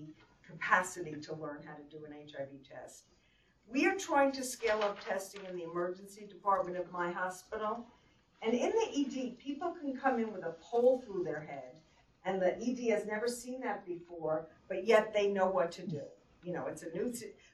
capacity 0.47 1.13
to 1.13 1.35
learn 1.35 1.61
how 1.65 1.75
to 1.75 1.97
do 1.97 2.05
an 2.05 2.13
HIV 2.13 2.49
test. 2.69 3.05
We 3.73 3.87
are 3.87 3.95
trying 3.95 4.33
to 4.33 4.43
scale 4.43 4.81
up 4.83 4.99
testing 5.05 5.43
in 5.49 5.57
the 5.57 5.63
emergency 5.63 6.27
department 6.27 6.77
of 6.77 6.91
my 6.91 7.13
hospital. 7.13 7.87
And 8.43 8.53
in 8.53 8.71
the 8.73 8.89
ED, 8.97 9.39
people 9.39 9.77
can 9.81 9.97
come 9.97 10.19
in 10.19 10.33
with 10.33 10.45
a 10.45 10.57
pole 10.61 11.05
through 11.07 11.23
their 11.23 11.41
head, 11.41 11.75
and 12.25 12.41
the 12.43 12.57
ED 12.57 12.91
has 12.91 13.07
never 13.07 13.29
seen 13.29 13.61
that 13.61 13.87
before, 13.87 14.49
but 14.69 14.87
yet 14.87 15.13
they 15.15 15.29
know 15.29 15.47
what 15.47 15.71
to 15.73 15.87
do. 15.87 16.03
You 16.43 16.55
know, 16.55 16.67
it's 16.67 16.83
a 16.83 16.91
new. 16.91 17.13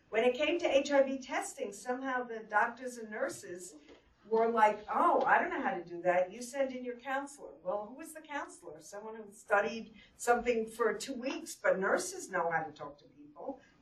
When 0.08 0.24
it 0.24 0.34
came 0.34 0.58
to 0.60 0.68
HIV 0.68 1.26
testing, 1.26 1.72
somehow 1.72 2.22
the 2.22 2.42
doctors 2.48 2.96
and 2.96 3.10
nurses 3.10 3.74
were 4.30 4.48
like, 4.48 4.86
oh, 4.92 5.22
I 5.26 5.38
don't 5.38 5.50
know 5.50 5.62
how 5.62 5.74
to 5.74 5.84
do 5.84 6.00
that. 6.02 6.32
You 6.32 6.40
send 6.40 6.72
in 6.72 6.84
your 6.84 6.96
counselor. 6.96 7.50
Well, 7.64 7.92
who 7.92 8.00
is 8.00 8.14
the 8.14 8.20
counselor? 8.20 8.74
Someone 8.80 9.16
who 9.16 9.24
studied 9.32 9.90
something 10.16 10.66
for 10.66 10.94
two 10.94 11.14
weeks, 11.14 11.56
but 11.60 11.78
nurses 11.78 12.30
know 12.30 12.48
how 12.50 12.62
to 12.62 12.72
talk 12.72 12.96
to 12.98 13.04
people. 13.04 13.15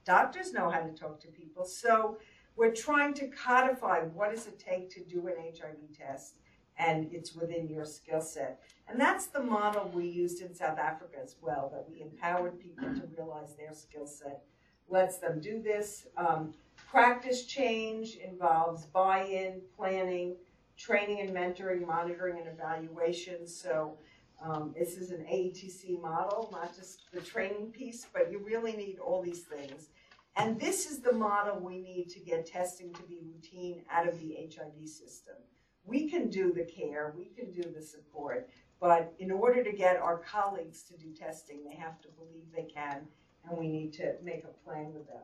Doctors 0.05 0.53
know 0.53 0.71
how 0.71 0.81
to 0.81 0.93
talk 0.93 1.21
to 1.21 1.29
people. 1.29 1.65
So 1.65 2.19
we're 2.57 2.75
trying 2.75 3.15
to 3.15 3.29
codify 3.29 4.01
what 4.01 4.35
does 4.35 4.47
it 4.47 4.59
take 4.59 4.91
to 4.95 5.05
do 5.05 5.27
an 5.27 5.35
HIV 5.39 5.97
test, 5.97 6.35
and 6.79 7.09
it's 7.13 7.35
within 7.35 7.69
your 7.69 7.85
skill 7.85 8.21
set. 8.21 8.61
And 8.89 9.01
that's 9.01 9.27
the 9.27 9.43
model 9.43 9.91
we 9.95 10.07
used 10.07 10.43
in 10.43 10.55
South 10.55 10.79
Africa 10.79 11.17
as 11.23 11.37
well, 11.41 11.71
that 11.73 11.87
we 11.91 12.03
empowered 12.03 12.61
people 12.61 12.95
to 12.95 13.03
realize 13.17 13.55
their 13.55 13.73
skill 13.73 14.07
set 14.07 14.43
lets 14.89 15.19
them 15.19 15.41
do 15.41 15.63
this. 15.63 16.07
Um, 16.17 16.53
practice 16.77 17.47
change 17.47 18.17
involves 18.17 18.85
buy-in, 18.87 19.61
planning, 19.77 20.37
training 20.77 21.21
and 21.21 21.31
mentoring, 21.31 21.87
monitoring 21.87 22.39
and 22.39 22.49
evaluation. 22.49 23.47
So 23.47 23.97
um, 24.43 24.74
this 24.76 24.97
is 24.97 25.11
an 25.11 25.24
AETC 25.30 26.01
model, 26.01 26.49
not 26.53 26.76
just 26.76 27.11
the 27.12 27.20
training 27.20 27.72
piece, 27.72 28.07
but 28.12 28.30
you 28.30 28.39
really 28.39 28.72
need 28.72 28.99
all 28.99 29.22
these 29.22 29.41
things. 29.41 29.89
And 30.37 30.59
this 30.59 30.91
is 30.91 30.99
the 30.99 31.12
model 31.12 31.61
we 31.61 31.78
need 31.78 32.09
to 32.11 32.20
get 32.20 32.47
testing 32.47 32.93
to 32.95 33.03
be 33.03 33.20
routine 33.24 33.82
out 33.91 34.09
of 34.09 34.18
the 34.18 34.37
HIV 34.37 34.89
system. 34.89 35.37
We 35.85 36.09
can 36.09 36.28
do 36.28 36.53
the 36.53 36.64
care, 36.64 37.14
we 37.16 37.26
can 37.26 37.53
do 37.53 37.62
the 37.70 37.82
support, 37.82 38.49
but 38.80 39.14
in 39.18 39.30
order 39.30 39.62
to 39.62 39.72
get 39.72 39.97
our 39.97 40.18
colleagues 40.18 40.82
to 40.85 40.97
do 40.97 41.12
testing, 41.12 41.62
they 41.64 41.76
have 41.76 42.01
to 42.03 42.09
believe 42.09 42.45
they 42.55 42.64
can 42.64 43.07
and 43.49 43.59
we 43.59 43.68
need 43.68 43.93
to 43.95 44.14
make 44.22 44.45
a 44.45 44.64
plan 44.64 44.93
with 44.93 45.07
them. 45.07 45.22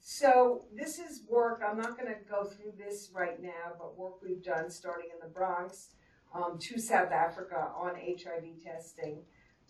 So 0.00 0.64
this 0.72 0.98
is 0.98 1.22
work, 1.28 1.62
I'm 1.68 1.76
not 1.76 1.98
going 1.98 2.12
to 2.12 2.30
go 2.30 2.44
through 2.44 2.74
this 2.78 3.10
right 3.12 3.42
now, 3.42 3.72
but 3.78 3.98
work 3.98 4.22
we've 4.22 4.42
done 4.42 4.70
starting 4.70 5.08
in 5.12 5.18
the 5.20 5.32
Bronx 5.32 5.88
um, 6.34 6.58
to 6.58 6.78
South 6.78 7.12
Africa 7.12 7.68
on 7.76 7.94
HIV 7.96 8.62
testing. 8.64 9.18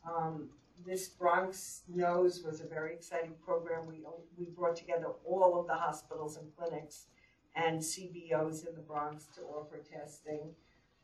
Um, 0.09 0.49
this 0.85 1.09
Bronx 1.09 1.83
Knows 1.89 2.43
was 2.43 2.61
a 2.61 2.67
very 2.67 2.95
exciting 2.95 3.35
program. 3.45 3.87
We, 3.87 4.03
we 4.37 4.47
brought 4.47 4.77
together 4.77 5.09
all 5.25 5.59
of 5.59 5.67
the 5.67 5.75
hospitals 5.75 6.37
and 6.37 6.47
clinics 6.57 7.07
and 7.55 7.81
CBOs 7.81 8.69
in 8.69 8.75
the 8.75 8.83
Bronx 8.87 9.27
to 9.37 9.43
offer 9.43 9.79
testing. 9.79 10.51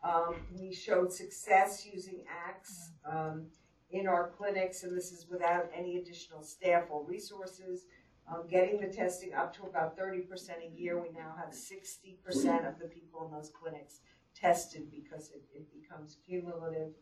Um, 0.04 0.34
we 0.58 0.74
showed 0.74 1.12
success 1.12 1.86
using 1.90 2.24
ACTS. 2.46 2.90
Um, 3.10 3.46
in 3.92 4.06
our 4.06 4.30
clinics, 4.36 4.82
and 4.82 4.96
this 4.96 5.12
is 5.12 5.26
without 5.30 5.70
any 5.76 5.98
additional 5.98 6.42
staff 6.42 6.84
or 6.90 7.04
resources. 7.04 7.84
Um, 8.28 8.44
getting 8.48 8.80
the 8.80 8.86
testing 8.86 9.34
up 9.34 9.54
to 9.56 9.64
about 9.64 9.98
30% 9.98 10.22
a 10.64 10.80
year. 10.80 11.00
We 11.00 11.10
now 11.10 11.34
have 11.36 11.52
60% 11.52 12.68
of 12.68 12.78
the 12.78 12.86
people 12.86 13.26
in 13.26 13.32
those 13.32 13.50
clinics 13.50 14.00
tested 14.34 14.90
because 14.90 15.30
it, 15.30 15.42
it 15.54 15.66
becomes 15.72 16.16
cumulative. 16.26 16.92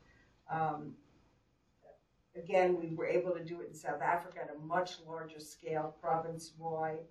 Um, 0.50 0.94
again, 2.36 2.78
we 2.80 2.94
were 2.94 3.06
able 3.06 3.32
to 3.32 3.44
do 3.44 3.60
it 3.60 3.68
in 3.68 3.74
South 3.74 4.02
Africa 4.02 4.40
at 4.42 4.54
a 4.54 4.66
much 4.66 4.96
larger 5.06 5.40
scale, 5.40 5.94
province 6.00 6.52
wide. 6.58 7.06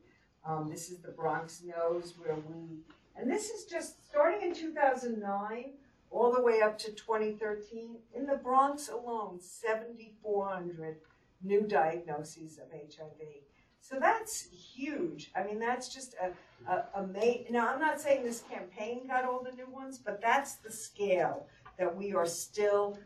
Um, 0.45 0.69
this 0.69 0.89
is 0.89 0.99
the 0.99 1.11
Bronx 1.11 1.61
Knows 1.63 2.13
where 2.17 2.35
we, 2.35 2.79
and 3.15 3.29
this 3.29 3.49
is 3.49 3.65
just 3.65 4.05
starting 4.05 4.49
in 4.49 4.55
2009 4.55 5.73
all 6.11 6.33
the 6.33 6.41
way 6.41 6.61
up 6.61 6.77
to 6.79 6.91
2013, 6.91 7.97
in 8.15 8.25
the 8.25 8.37
Bronx 8.37 8.89
alone, 8.89 9.39
7,400 9.39 10.97
new 11.43 11.61
diagnoses 11.61 12.57
of 12.57 12.71
HIV. 12.71 13.43
So 13.81 13.97
that's 13.99 14.47
huge. 14.51 15.31
I 15.35 15.43
mean, 15.43 15.59
that's 15.59 15.93
just 15.93 16.15
a, 16.21 16.71
a, 16.71 17.01
a 17.01 17.07
ma- 17.07 17.43
Now, 17.49 17.73
I'm 17.73 17.79
not 17.79 17.99
saying 17.99 18.23
this 18.23 18.43
campaign 18.51 19.07
got 19.07 19.25
all 19.25 19.43
the 19.43 19.51
new 19.55 19.69
ones, 19.71 19.97
but 19.97 20.21
that's 20.21 20.55
the 20.55 20.71
scale 20.71 21.47
that 21.77 21.95
we 21.95 22.13
are 22.13 22.27
still 22.27 22.99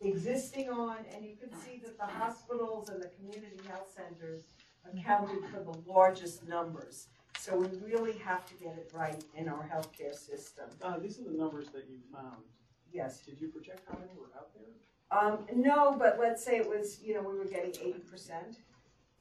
existing 0.00 0.70
on. 0.70 0.98
And 1.14 1.24
you 1.24 1.36
can 1.36 1.50
see 1.60 1.80
that 1.84 1.98
the 1.98 2.04
hospitals 2.06 2.90
and 2.90 3.02
the 3.02 3.10
community 3.18 3.58
health 3.68 3.92
centers 3.96 4.44
accounted 4.92 5.44
for 5.52 5.60
the 5.64 5.90
largest 5.90 6.46
numbers. 6.46 7.08
So 7.38 7.58
we 7.58 7.66
really 7.84 8.16
have 8.18 8.46
to 8.46 8.54
get 8.54 8.76
it 8.78 8.90
right 8.94 9.22
in 9.36 9.48
our 9.48 9.68
healthcare 9.68 10.14
system. 10.14 10.66
Uh, 10.82 10.98
these 10.98 11.18
are 11.18 11.24
the 11.24 11.36
numbers 11.36 11.68
that 11.68 11.86
you 11.90 11.98
found. 12.12 12.44
Yes. 12.92 13.20
Did 13.20 13.40
you 13.40 13.48
project 13.48 13.80
how 13.90 13.98
many 13.98 14.12
were 14.16 14.30
out 14.36 14.50
there? 14.54 14.70
Um, 15.10 15.38
no, 15.54 15.96
but 15.98 16.18
let's 16.20 16.44
say 16.44 16.56
it 16.56 16.68
was, 16.68 17.00
you 17.02 17.14
know, 17.14 17.22
we 17.22 17.36
were 17.36 17.44
getting 17.44 17.70
eighty 17.82 17.98
percent, 17.98 18.58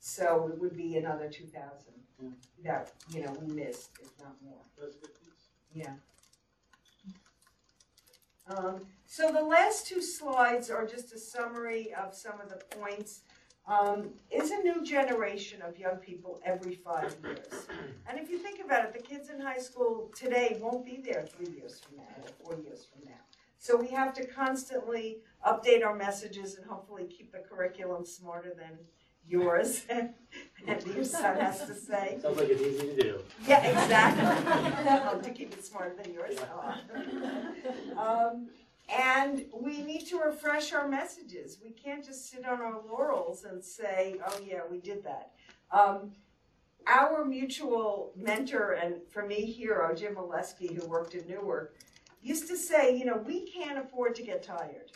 so 0.06 0.50
it 0.52 0.60
would 0.60 0.76
be 0.76 0.98
another 0.98 1.30
two 1.30 1.46
thousand. 1.46 1.94
That, 2.64 2.92
you 3.10 3.24
know, 3.24 3.36
we 3.42 3.54
missed, 3.54 3.92
if 4.02 4.10
not 4.20 4.36
more. 4.44 4.62
Those 4.80 4.96
fifties? 4.96 5.50
Yeah. 5.74 5.94
Um, 8.48 8.86
so 9.06 9.32
the 9.32 9.42
last 9.42 9.88
two 9.88 10.02
slides 10.02 10.70
are 10.70 10.86
just 10.86 11.14
a 11.14 11.18
summary 11.18 11.94
of 11.94 12.14
some 12.14 12.40
of 12.42 12.50
the 12.50 12.60
points. 12.78 13.22
Um, 13.66 14.10
is 14.30 14.52
a 14.52 14.58
new 14.58 14.84
generation 14.84 15.62
of 15.62 15.78
young 15.78 15.96
people 15.96 16.42
every 16.44 16.76
five 16.76 17.16
years. 17.24 17.48
And 18.10 18.20
if 18.20 18.30
you 18.30 18.38
think 18.38 18.60
about 18.64 18.84
it, 18.84 18.94
the 18.94 19.02
kids 19.02 19.30
in 19.30 19.40
high 19.40 19.60
school 19.60 20.12
today 20.14 20.58
won't 20.60 20.86
be 20.86 21.02
there 21.02 21.26
three 21.26 21.54
years 21.56 21.80
from 21.80 21.96
now 21.98 22.16
or 22.22 22.30
four 22.44 22.62
years 22.62 22.86
from 22.92 23.06
now. 23.06 23.22
So 23.60 23.78
we 23.78 23.88
have 23.88 24.14
to 24.16 24.28
constantly 24.28 25.20
update 25.48 25.82
our 25.86 25.96
messages 25.96 26.56
and 26.56 26.66
hopefully 26.66 27.06
keep 27.06 27.32
the 27.32 27.40
curriculum 27.40 28.06
smarter 28.06 28.54
than 28.54 28.78
yours 29.28 29.86
and 29.90 30.14
your 30.86 31.04
son 31.04 31.40
has 31.40 31.66
to 31.66 31.74
say. 31.74 32.20
Sounds 32.22 32.38
like 32.38 32.50
it's 32.50 32.62
easy 32.62 32.96
to 32.96 33.02
do. 33.02 33.20
Yeah, 33.48 33.64
exactly. 33.66 35.24
to 35.24 35.38
keep 35.38 35.54
it 35.54 35.64
smarter 35.66 35.96
than 36.02 36.14
yours. 36.14 36.38
Um, 37.98 38.50
and 38.90 39.46
we 39.54 39.82
need 39.82 40.06
to 40.08 40.20
refresh 40.20 40.74
our 40.74 40.88
messages. 40.88 41.58
We 41.64 41.72
can't 41.72 42.04
just 42.04 42.30
sit 42.30 42.46
on 42.46 42.60
our 42.60 42.82
laurels 42.90 43.46
and 43.46 43.64
say, 43.64 44.18
oh, 44.26 44.40
yeah, 44.46 44.62
we 44.70 44.80
did 44.80 45.04
that. 45.04 45.32
Um, 45.72 46.12
our 46.88 47.24
mutual 47.24 48.12
mentor 48.16 48.74
and 48.74 48.96
for 49.10 49.26
me 49.26 49.46
hero, 49.46 49.96
Jim 49.96 50.16
Oleske, 50.16 50.76
who 50.76 50.86
worked 50.88 51.14
in 51.16 51.26
Newark, 51.28 51.76
used 52.22 52.48
to 52.50 52.58
say, 52.58 52.98
you 52.98 53.06
know, 53.06 53.18
we 53.18 53.46
can't 53.48 53.78
afford 53.78 54.16
to 54.16 54.24
get 54.24 54.44
tired. 54.44 54.92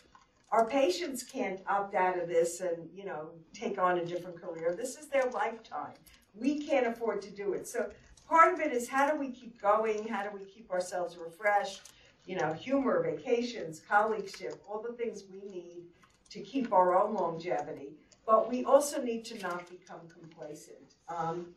Our 0.50 0.66
patients 0.66 1.22
can't 1.22 1.60
opt 1.68 1.94
out 1.94 2.18
of 2.18 2.28
this 2.28 2.60
and, 2.60 2.88
you 2.94 3.04
know, 3.04 3.30
take 3.52 3.78
on 3.78 3.98
a 3.98 4.04
different 4.04 4.40
career. 4.40 4.74
This 4.74 4.96
is 4.96 5.08
their 5.08 5.28
lifetime. 5.30 5.94
We 6.34 6.66
can't 6.66 6.86
afford 6.86 7.20
to 7.22 7.30
do 7.30 7.52
it. 7.52 7.68
So 7.68 7.90
part 8.26 8.54
of 8.54 8.60
it 8.60 8.72
is 8.72 8.88
how 8.88 9.10
do 9.10 9.18
we 9.18 9.30
keep 9.30 9.60
going? 9.60 10.08
How 10.08 10.22
do 10.22 10.30
we 10.32 10.44
keep 10.44 10.70
ourselves 10.70 11.18
refreshed? 11.18 11.90
You 12.24 12.36
know, 12.36 12.52
humor, 12.54 13.02
vacations, 13.02 13.82
colleagueship, 13.90 14.56
all 14.68 14.82
the 14.82 14.94
things 14.94 15.24
we 15.30 15.48
need 15.50 15.82
to 16.30 16.40
keep 16.40 16.72
our 16.72 16.98
own 16.98 17.14
longevity. 17.14 17.92
But 18.26 18.50
we 18.50 18.64
also 18.64 19.02
need 19.02 19.24
to 19.26 19.38
not 19.38 19.68
become 19.68 20.00
complacent. 20.08 20.94
Um, 21.08 21.48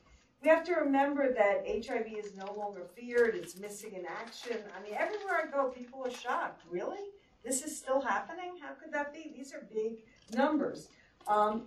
we 0.42 0.50
have 0.50 0.64
to 0.66 0.74
remember 0.74 1.34
that 1.34 1.66
HIV 1.68 2.08
is 2.18 2.36
no 2.36 2.54
longer 2.58 2.88
feared, 2.96 3.36
it's 3.36 3.58
missing 3.58 3.94
in 3.94 4.06
action. 4.06 4.58
I 4.76 4.82
mean, 4.82 4.96
everywhere 4.98 5.48
I 5.48 5.52
go, 5.52 5.70
people 5.70 6.04
are 6.06 6.12
shocked. 6.12 6.64
Really? 6.70 6.98
This 7.44 7.64
is 7.64 7.78
still 7.78 8.02
happening? 8.02 8.54
How 8.62 8.74
could 8.74 8.92
that 8.94 9.14
be? 9.14 9.34
These 9.36 9.54
are 9.54 9.66
big 9.74 10.04
numbers. 10.34 10.90
Um, 11.28 11.64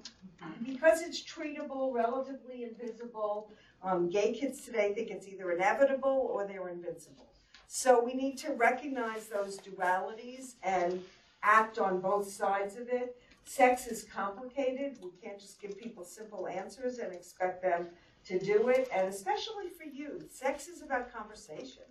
because 0.65 1.03
it's 1.03 1.23
treatable, 1.23 1.93
relatively 1.93 2.65
invisible, 2.65 3.51
um, 3.83 4.09
gay 4.09 4.33
kids 4.33 4.63
today 4.63 4.93
think 4.95 5.11
it's 5.11 5.29
either 5.29 5.53
inevitable 5.53 6.29
or 6.33 6.47
they're 6.47 6.69
invincible. 6.69 7.27
So 7.69 8.03
we 8.03 8.15
need 8.15 8.39
to 8.39 8.53
recognize 8.53 9.27
those 9.27 9.59
dualities 9.59 10.55
and 10.63 11.03
act 11.43 11.79
on 11.79 12.01
both 12.01 12.31
sides 12.31 12.77
of 12.77 12.89
it. 12.89 13.17
Sex 13.45 13.87
is 13.87 14.05
complicated. 14.05 14.99
We 15.03 15.11
can't 15.23 15.39
just 15.39 15.61
give 15.61 15.79
people 15.79 16.05
simple 16.05 16.49
answers 16.49 16.99
and 16.99 17.13
expect 17.13 17.63
them 17.63 17.89
to 18.27 18.39
do 18.39 18.69
it, 18.69 18.89
and 18.95 19.07
especially 19.09 19.69
for 19.77 19.85
youth. 19.85 20.33
Sex 20.33 20.67
is 20.67 20.83
about 20.83 21.13
conversation. 21.13 21.83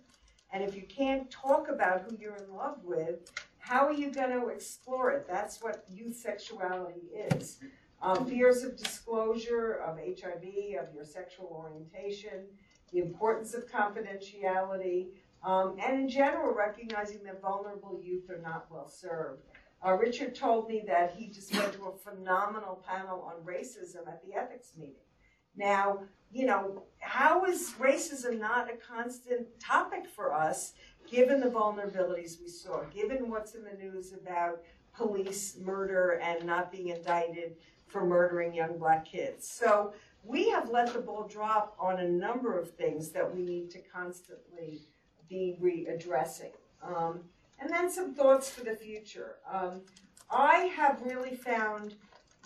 And 0.52 0.64
if 0.64 0.74
you 0.74 0.82
can't 0.82 1.30
talk 1.30 1.68
about 1.68 2.02
who 2.02 2.16
you're 2.16 2.36
in 2.36 2.52
love 2.54 2.78
with, 2.82 3.30
how 3.64 3.86
are 3.86 3.94
you 3.94 4.10
going 4.10 4.28
to 4.28 4.48
explore 4.48 5.12
it? 5.12 5.26
That's 5.26 5.62
what 5.62 5.86
youth 5.88 6.16
sexuality 6.16 7.08
is. 7.30 7.60
Um, 8.02 8.26
fears 8.26 8.62
of 8.62 8.76
disclosure, 8.76 9.80
of 9.86 9.96
HIV, 9.96 10.76
of 10.78 10.94
your 10.94 11.04
sexual 11.04 11.46
orientation, 11.50 12.44
the 12.92 12.98
importance 12.98 13.54
of 13.54 13.66
confidentiality, 13.66 15.06
um, 15.42 15.76
and 15.82 15.98
in 15.98 16.08
general, 16.10 16.54
recognizing 16.54 17.22
that 17.24 17.40
vulnerable 17.40 17.98
youth 18.04 18.28
are 18.28 18.42
not 18.42 18.66
well 18.70 18.86
served. 18.86 19.44
Uh, 19.84 19.94
Richard 19.94 20.34
told 20.34 20.68
me 20.68 20.84
that 20.86 21.14
he 21.16 21.28
just 21.28 21.54
went 21.54 21.72
to 21.72 21.84
a 21.84 21.96
phenomenal 21.96 22.84
panel 22.86 23.22
on 23.22 23.42
racism 23.46 24.06
at 24.06 24.22
the 24.26 24.38
ethics 24.38 24.72
meeting. 24.76 24.96
Now, 25.56 26.00
you 26.30 26.46
know, 26.46 26.82
how 26.98 27.44
is 27.44 27.72
racism 27.78 28.40
not 28.40 28.68
a 28.70 28.76
constant 28.76 29.46
topic 29.58 30.06
for 30.06 30.34
us, 30.34 30.72
given 31.06 31.40
the 31.40 31.48
vulnerabilities 31.48 32.40
we 32.40 32.48
saw, 32.48 32.82
given 32.84 33.30
what's 33.30 33.54
in 33.54 33.64
the 33.64 33.76
news 33.76 34.12
about 34.12 34.60
police 34.96 35.56
murder 35.60 36.20
and 36.22 36.44
not 36.44 36.70
being 36.70 36.88
indicted 36.88 37.56
for 37.86 38.04
murdering 38.04 38.54
young 38.54 38.78
black 38.78 39.04
kids? 39.04 39.48
So 39.48 39.92
we 40.24 40.48
have 40.50 40.70
let 40.70 40.92
the 40.92 41.00
ball 41.00 41.28
drop 41.28 41.76
on 41.78 42.00
a 42.00 42.08
number 42.08 42.58
of 42.58 42.70
things 42.70 43.10
that 43.10 43.34
we 43.34 43.42
need 43.42 43.70
to 43.72 43.78
constantly 43.80 44.80
be 45.28 45.56
readdressing. 45.60 46.52
Um, 46.82 47.20
and 47.60 47.70
then 47.70 47.90
some 47.90 48.14
thoughts 48.14 48.50
for 48.50 48.64
the 48.64 48.74
future. 48.74 49.36
Um, 49.50 49.82
I 50.30 50.70
have 50.76 51.02
really 51.02 51.34
found 51.34 51.94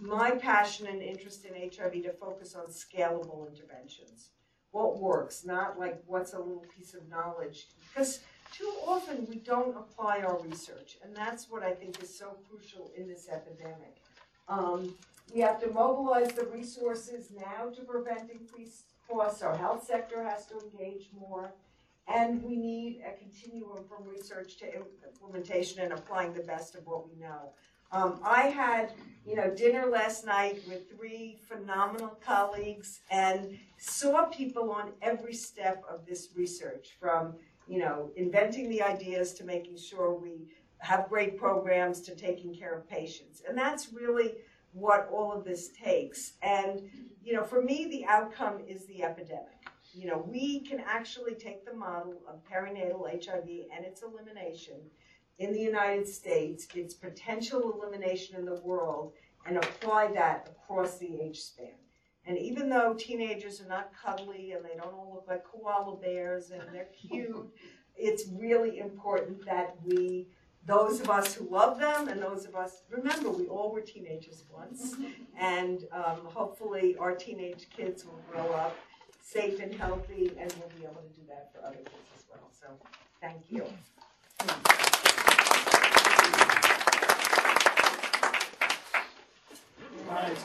my 0.00 0.32
passion 0.32 0.86
and 0.86 1.02
interest 1.02 1.44
in 1.44 1.54
HIV 1.54 2.04
to 2.04 2.12
focus 2.12 2.54
on 2.54 2.66
scalable 2.66 3.48
interventions. 3.48 4.30
What 4.70 4.98
works, 4.98 5.44
not 5.44 5.78
like 5.78 6.02
what's 6.06 6.34
a 6.34 6.38
little 6.38 6.66
piece 6.76 6.94
of 6.94 7.08
knowledge. 7.08 7.66
Because 7.88 8.20
too 8.58 8.72
often 8.86 9.26
we 9.30 9.36
don't 9.36 9.76
apply 9.76 10.20
our 10.20 10.38
research, 10.40 10.98
and 11.04 11.14
that's 11.14 11.48
what 11.48 11.62
I 11.62 11.72
think 11.72 12.02
is 12.02 12.12
so 12.16 12.36
crucial 12.50 12.90
in 12.96 13.06
this 13.06 13.28
epidemic. 13.30 13.96
Um, 14.48 14.94
we 15.32 15.40
have 15.40 15.60
to 15.62 15.70
mobilize 15.70 16.32
the 16.32 16.46
resources 16.46 17.28
now 17.36 17.70
to 17.70 17.82
prevent 17.82 18.30
increased 18.30 18.86
costs. 19.08 19.42
Our 19.42 19.56
health 19.56 19.86
sector 19.86 20.22
has 20.22 20.46
to 20.46 20.58
engage 20.58 21.10
more. 21.18 21.52
And 22.08 22.42
we 22.42 22.56
need 22.56 23.02
a 23.06 23.18
continuum 23.18 23.84
from 23.86 24.08
research 24.08 24.56
to 24.58 24.66
implementation 25.06 25.82
and 25.82 25.92
applying 25.92 26.32
the 26.32 26.42
best 26.42 26.74
of 26.74 26.86
what 26.86 27.06
we 27.06 27.14
know. 27.20 27.52
Um, 27.92 28.18
I 28.24 28.44
had, 28.48 28.92
you 29.26 29.36
know, 29.36 29.50
dinner 29.50 29.86
last 29.86 30.24
night 30.24 30.62
with 30.66 30.90
three 30.90 31.38
phenomenal 31.46 32.18
colleagues 32.24 33.00
and 33.10 33.58
saw 33.76 34.24
people 34.24 34.70
on 34.70 34.92
every 35.02 35.34
step 35.34 35.84
of 35.88 36.06
this 36.06 36.28
research 36.34 36.96
from, 36.98 37.34
you 37.68 37.78
know, 37.78 38.10
inventing 38.16 38.68
the 38.70 38.82
ideas 38.82 39.34
to 39.34 39.44
making 39.44 39.76
sure 39.76 40.14
we 40.14 40.48
have 40.78 41.08
great 41.08 41.36
programs 41.36 42.00
to 42.00 42.14
taking 42.14 42.54
care 42.54 42.76
of 42.76 42.88
patients. 42.88 43.42
And 43.46 43.56
that's 43.56 43.92
really 43.92 44.34
what 44.72 45.08
all 45.12 45.32
of 45.32 45.44
this 45.44 45.68
takes. 45.68 46.34
And, 46.42 46.82
you 47.22 47.34
know, 47.34 47.44
for 47.44 47.62
me, 47.62 47.88
the 47.90 48.04
outcome 48.06 48.60
is 48.66 48.86
the 48.86 49.02
epidemic. 49.02 49.44
You 49.92 50.08
know, 50.08 50.24
we 50.26 50.60
can 50.60 50.80
actually 50.80 51.34
take 51.34 51.64
the 51.64 51.74
model 51.74 52.20
of 52.28 52.40
perinatal 52.44 53.08
HIV 53.24 53.48
and 53.74 53.84
its 53.84 54.02
elimination 54.02 54.76
in 55.38 55.52
the 55.52 55.60
United 55.60 56.06
States, 56.06 56.66
its 56.74 56.94
potential 56.94 57.72
elimination 57.72 58.36
in 58.36 58.44
the 58.44 58.60
world, 58.62 59.12
and 59.46 59.56
apply 59.56 60.12
that 60.12 60.50
across 60.50 60.98
the 60.98 61.20
age 61.20 61.38
span. 61.38 61.68
And 62.26 62.38
even 62.38 62.68
though 62.68 62.94
teenagers 62.94 63.60
are 63.60 63.68
not 63.68 63.92
cuddly 63.94 64.52
and 64.52 64.64
they 64.64 64.76
don't 64.76 64.92
all 64.92 65.12
look 65.14 65.26
like 65.28 65.44
koala 65.44 65.96
bears 65.96 66.50
and 66.50 66.62
they're 66.72 66.86
cute, 66.86 67.48
it's 67.96 68.24
really 68.32 68.78
important 68.78 69.44
that 69.46 69.76
we, 69.84 70.28
those 70.66 71.00
of 71.00 71.10
us 71.10 71.34
who 71.34 71.48
love 71.48 71.78
them 71.78 72.08
and 72.08 72.22
those 72.22 72.44
of 72.44 72.54
us, 72.54 72.82
remember, 72.90 73.30
we 73.30 73.46
all 73.46 73.72
were 73.72 73.80
teenagers 73.80 74.44
once. 74.52 74.96
And 75.40 75.84
um, 75.92 76.18
hopefully 76.24 76.96
our 76.98 77.14
teenage 77.14 77.68
kids 77.70 78.04
will 78.04 78.20
grow 78.28 78.52
up 78.54 78.76
safe 79.22 79.60
and 79.60 79.72
healthy 79.72 80.32
and 80.36 80.52
we'll 80.58 80.68
be 80.76 80.84
able 80.84 81.00
to 81.00 81.14
do 81.14 81.22
that 81.28 81.52
for 81.52 81.64
other 81.64 81.76
kids 81.76 82.10
as 82.16 82.24
well. 82.28 82.50
So 82.50 82.66
thank 83.20 83.42
you. 83.50 83.64
Thank 84.38 84.78
you. 90.28 90.38